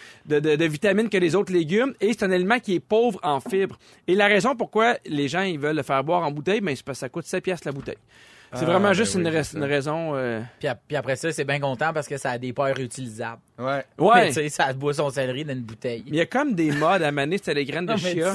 vitamines 0.67 1.09
que 1.09 1.17
les 1.17 1.35
autres 1.35 1.53
légumes 1.53 1.93
et 2.01 2.13
c'est 2.13 2.23
un 2.23 2.31
aliment 2.31 2.59
qui 2.59 2.75
est 2.75 2.79
pauvre 2.79 3.19
en 3.23 3.39
fibres. 3.39 3.77
Et 4.07 4.15
la 4.15 4.27
raison 4.27 4.55
pourquoi 4.55 4.97
les 5.05 5.27
gens 5.27 5.45
veulent 5.57 5.75
le 5.75 5.83
faire 5.83 6.03
boire 6.03 6.23
en 6.23 6.31
bouteille, 6.31 6.61
ben, 6.61 6.75
c'est 6.75 6.85
parce 6.85 6.97
que 6.97 7.01
ça 7.01 7.09
coûte 7.09 7.25
7 7.25 7.43
piastres 7.43 7.67
la 7.67 7.73
bouteille. 7.73 7.97
C'est 8.53 8.65
vraiment 8.65 8.79
ben 8.89 8.93
juste 8.93 9.15
oui, 9.15 9.21
une, 9.21 9.63
raison. 9.63 10.15
euh, 10.15 10.41
Puis, 10.59 10.67
ap- 10.67 10.81
puis 10.87 10.95
après 10.95 11.15
ça, 11.17 11.31
c'est 11.31 11.43
bien 11.43 11.59
content 11.59 11.91
parce 11.93 12.07
que 12.07 12.17
ça 12.17 12.31
a 12.31 12.37
des 12.37 12.53
paires 12.53 12.75
réutilisables. 12.75 13.41
Ouais. 13.59 13.83
Ouais. 13.97 14.27
tu 14.27 14.33
sais, 14.35 14.49
ça 14.49 14.71
boit 14.73 14.93
son 14.93 15.09
céleri 15.09 15.43
dans 15.43 15.53
une 15.53 15.61
bouteille. 15.63 16.03
Mais 16.05 16.11
il 16.11 16.15
y 16.17 16.21
a 16.21 16.25
comme 16.25 16.53
des 16.53 16.71
modes 16.71 17.01
à 17.01 17.11
maner, 17.11 17.37
c'était 17.37 17.53
les 17.55 17.65
graines 17.65 17.85
de 17.85 17.95
chia. 17.97 18.31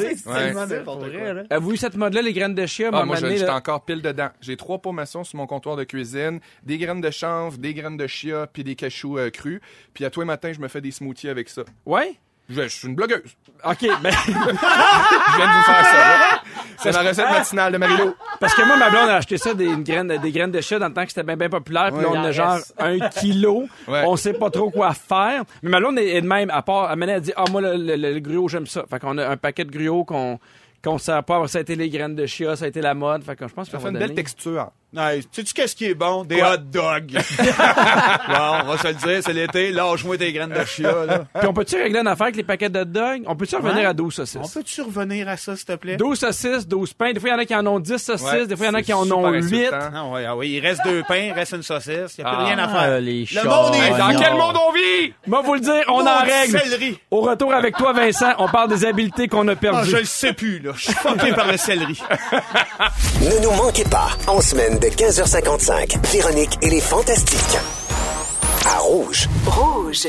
Avez-vous 1.51 1.73
eu 1.73 1.77
cette 1.77 1.97
mode-là, 1.97 2.23
les 2.23 2.33
graines 2.33 2.55
de 2.55 2.67
chia? 2.67 2.91
Ah, 2.93 3.05
moi, 3.05 3.17
j'étais 3.17 3.49
encore 3.49 3.85
pile 3.85 4.03
dedans. 4.03 4.29
J'ai 4.41 4.57
trois 4.57 4.79
pots 4.79 4.93
maçons 4.93 5.25
sur 5.25 5.37
mon 5.39 5.47
comptoir 5.47 5.77
de 5.77 5.85
cuisine, 5.85 6.41
des 6.63 6.79
graines 6.79 7.01
de 7.01 7.11
chanvre, 7.11 7.59
des 7.59 7.75
graines 7.75 7.97
de 7.97 8.07
chia, 8.07 8.47
puis 8.53 8.65
des 8.65 8.75
cachous 8.75 9.19
euh, 9.19 9.31
crus. 9.31 9.61
Puis 9.95 10.05
à 10.05 10.11
tous 10.11 10.21
les 10.21 10.27
matins, 10.27 10.53
je 10.53 10.61
me 10.61 10.69
fais 10.69 10.81
des 10.81 10.91
smoothies 10.91 11.29
avec 11.29 11.49
ça. 11.49 11.63
Ouais? 11.87 12.15
Je, 12.49 12.63
je 12.63 12.69
suis 12.69 12.89
une 12.89 12.95
blogueuse. 12.95 13.23
OK, 13.65 13.79
ben... 14.03 14.11
Je 14.11 14.31
viens 14.33 15.47
de 15.47 15.57
vous 15.57 15.65
faire 15.65 15.85
ça. 15.85 15.99
là. 15.99 16.43
C'est 16.79 16.93
ma 16.93 17.09
recette 17.09 17.31
matinale 17.31 17.73
de 17.73 17.79
Marilou. 17.79 18.15
Parce 18.41 18.55
que 18.55 18.63
moi, 18.67 18.77
ma 18.77 18.91
blonde 18.91 19.09
a 19.09 19.17
acheté 19.17 19.39
ça, 19.39 19.55
des 19.55 19.67
une 19.67 19.85
graine, 19.85 20.09
des 20.09 20.33
graines 20.33 20.51
de 20.51 20.61
chat 20.61 20.79
dans 20.79 20.89
le 20.89 20.95
temps 20.95 21.05
que 21.05 21.11
c'était 21.11 21.23
bien, 21.23 21.37
bien 21.37 21.49
populaire. 21.49 21.93
Puis 21.93 22.03
là, 22.03 22.09
on 22.11 22.17
a 22.25 22.29
en 22.29 22.33
genre 22.33 22.59
un 22.79 22.99
kilo. 23.11 23.69
Ouais. 23.87 24.03
On 24.07 24.17
sait 24.17 24.33
pas 24.33 24.51
trop 24.51 24.71
quoi 24.71 24.93
faire. 24.93 25.45
Mais 25.63 25.71
ma 25.71 25.79
blonde 25.79 25.99
est, 25.99 26.09
est 26.17 26.21
de 26.23 26.27
même, 26.27 26.51
à 26.51 26.63
part, 26.63 26.91
à 26.91 26.95
elle 26.95 27.21
dit, 27.21 27.33
ah, 27.37 27.45
moi, 27.51 27.61
le, 27.61 27.77
le, 27.77 27.97
le 27.97 28.21
gruau, 28.21 28.49
j'aime 28.49 28.67
ça. 28.67 28.85
Fait 28.91 28.99
qu'on 28.99 29.17
a 29.19 29.29
un 29.29 29.37
paquet 29.37 29.65
de 29.65 29.71
gruau 29.71 30.05
qu'on, 30.05 30.41
qu'on 30.83 30.99
sert 30.99 31.23
pas. 31.23 31.47
Ça 31.47 31.59
a 31.59 31.61
été 31.61 31.77
les 31.77 31.89
graines 31.89 32.17
de 32.17 32.27
chia, 32.27 32.57
ça 32.57 32.65
a 32.65 32.69
été 32.69 32.81
la 32.81 32.95
mode. 32.95 33.23
Fait 33.23 33.37
que 33.37 33.47
je 33.47 33.55
pense 33.55 33.71
Ça 33.71 33.77
qu'on 33.77 33.85
fait 33.85 33.91
une 33.91 33.99
belle 33.99 34.15
texture. 34.15 34.71
Ouais, 34.95 35.21
sais-tu 35.33 35.55
qu'est-ce 35.55 35.75
qui 35.75 35.87
est 35.87 35.95
bon? 35.95 36.23
Des 36.25 36.43
hot 36.43 36.59
dogs. 36.59 37.13
bon, 37.39 38.35
on 38.65 38.67
va 38.67 38.77
se 38.79 38.89
le 38.89 38.95
dire, 38.95 39.23
c'est 39.25 39.33
l'été. 39.33 39.73
Lâche-moi 39.73 40.19
tes 40.19 40.33
graines 40.33 40.51
de 40.53 40.65
chia, 40.67 41.07
là. 41.07 41.25
Puis 41.39 41.49
on 41.49 41.55
peut-tu 41.55 41.77
régler 41.77 42.01
une 42.01 42.07
affaire 42.09 42.25
avec 42.25 42.37
les 42.37 42.43
paquets 42.43 42.69
de 42.69 42.81
hot 42.81 42.85
dogs? 42.85 43.23
On 43.27 43.35
peut-tu 43.35 43.57
revenir 43.57 43.77
Ouais. 43.79 43.85
à 43.87 43.95
12 43.95 44.13
saucisses? 44.15 44.39
On 44.43 44.49
peut-tu 44.49 44.83
revenir 44.83 45.29
à 45.31 45.37
ça, 45.39 45.57
s'il 45.57 45.65
te 45.65 45.77
plaît? 45.77 45.97
12 45.97 46.19
saucisses, 46.19 46.69
12 46.69 46.93
pains. 46.93 47.13
Des 47.13 47.21
fois, 47.21 47.31
il 47.31 47.33
y 47.33 47.35
en 47.37 47.39
a 47.39 47.45
qui 47.47 47.55
en 47.57 47.67
ont 47.67 47.81
10 47.81 47.97
saucisses. 47.97 48.31
Ouais, 48.31 48.47
des 48.47 48.55
fois, 48.55 48.67
il 48.67 48.69
y 48.69 48.73
en 48.73 48.75
a 48.75 48.83
qui 48.83 48.93
en 48.93 49.11
ont 49.11 49.25
super 49.25 49.33
8. 49.33 49.39
insultant. 49.67 49.79
Ah 49.95 50.05
ouais, 50.09 50.25
ah 50.27 50.37
ouais, 50.37 50.49
il 50.51 50.61
reste 50.61 50.83
deux 50.85 51.03
pains, 51.09 51.17
il 51.29 51.33
reste 51.33 51.53
une 51.53 51.63
saucisse. 51.63 52.19
Il 52.19 52.25
n'y 52.25 52.31
a 52.31 52.35
plus 52.35 52.39
Ah, 52.41 52.45
rien 52.45 52.59
à 52.59 52.69
faire. 52.69 53.01
les 53.01 53.25
Le 53.33 53.45
monde 53.49 53.75
est 53.75 53.99
Dans 53.99 54.19
quel 54.21 54.35
monde 54.35 54.57
on 54.69 54.73
vit? 54.73 55.15
Moi, 55.27 55.41
vous 55.43 55.55
le 55.55 55.61
dire, 55.61 55.85
on 55.89 56.07
en 56.07 56.19
règle. 56.19 56.59
céleri. 56.61 56.99
Au 57.11 57.23
retour 57.23 57.55
avec 57.55 57.77
toi, 57.79 57.95
Vincent, 57.95 58.33
on 58.39 58.49
parle 58.49 58.69
des 58.69 58.85
habiletés 58.85 59.27
qu'on 59.29 59.49
a 59.49 59.53
Ah, 59.53 59.57
perdues. 59.57 59.91
je 59.91 59.97
le 59.97 60.05
sais 60.05 60.35
plus, 60.35 60.59
là. 60.59 60.73
Je 60.77 60.83
suis 60.85 60.93
fucké 60.95 61.33
par 61.33 61.47
le 61.51 61.57
céleri. 61.57 61.99
Ne 63.23 63.43
nous 63.43 63.53
manquez 63.53 63.85
pas, 63.85 64.11
en 64.27 64.41
semaine 64.43 64.79
de 64.83 64.89
15h55, 64.89 66.07
Véronique 66.13 66.59
et 66.61 66.69
les 66.69 66.81
Fantastiques. 66.81 67.59
À 68.67 68.79
Rouge. 68.79 69.29
Rouge. 69.47 70.09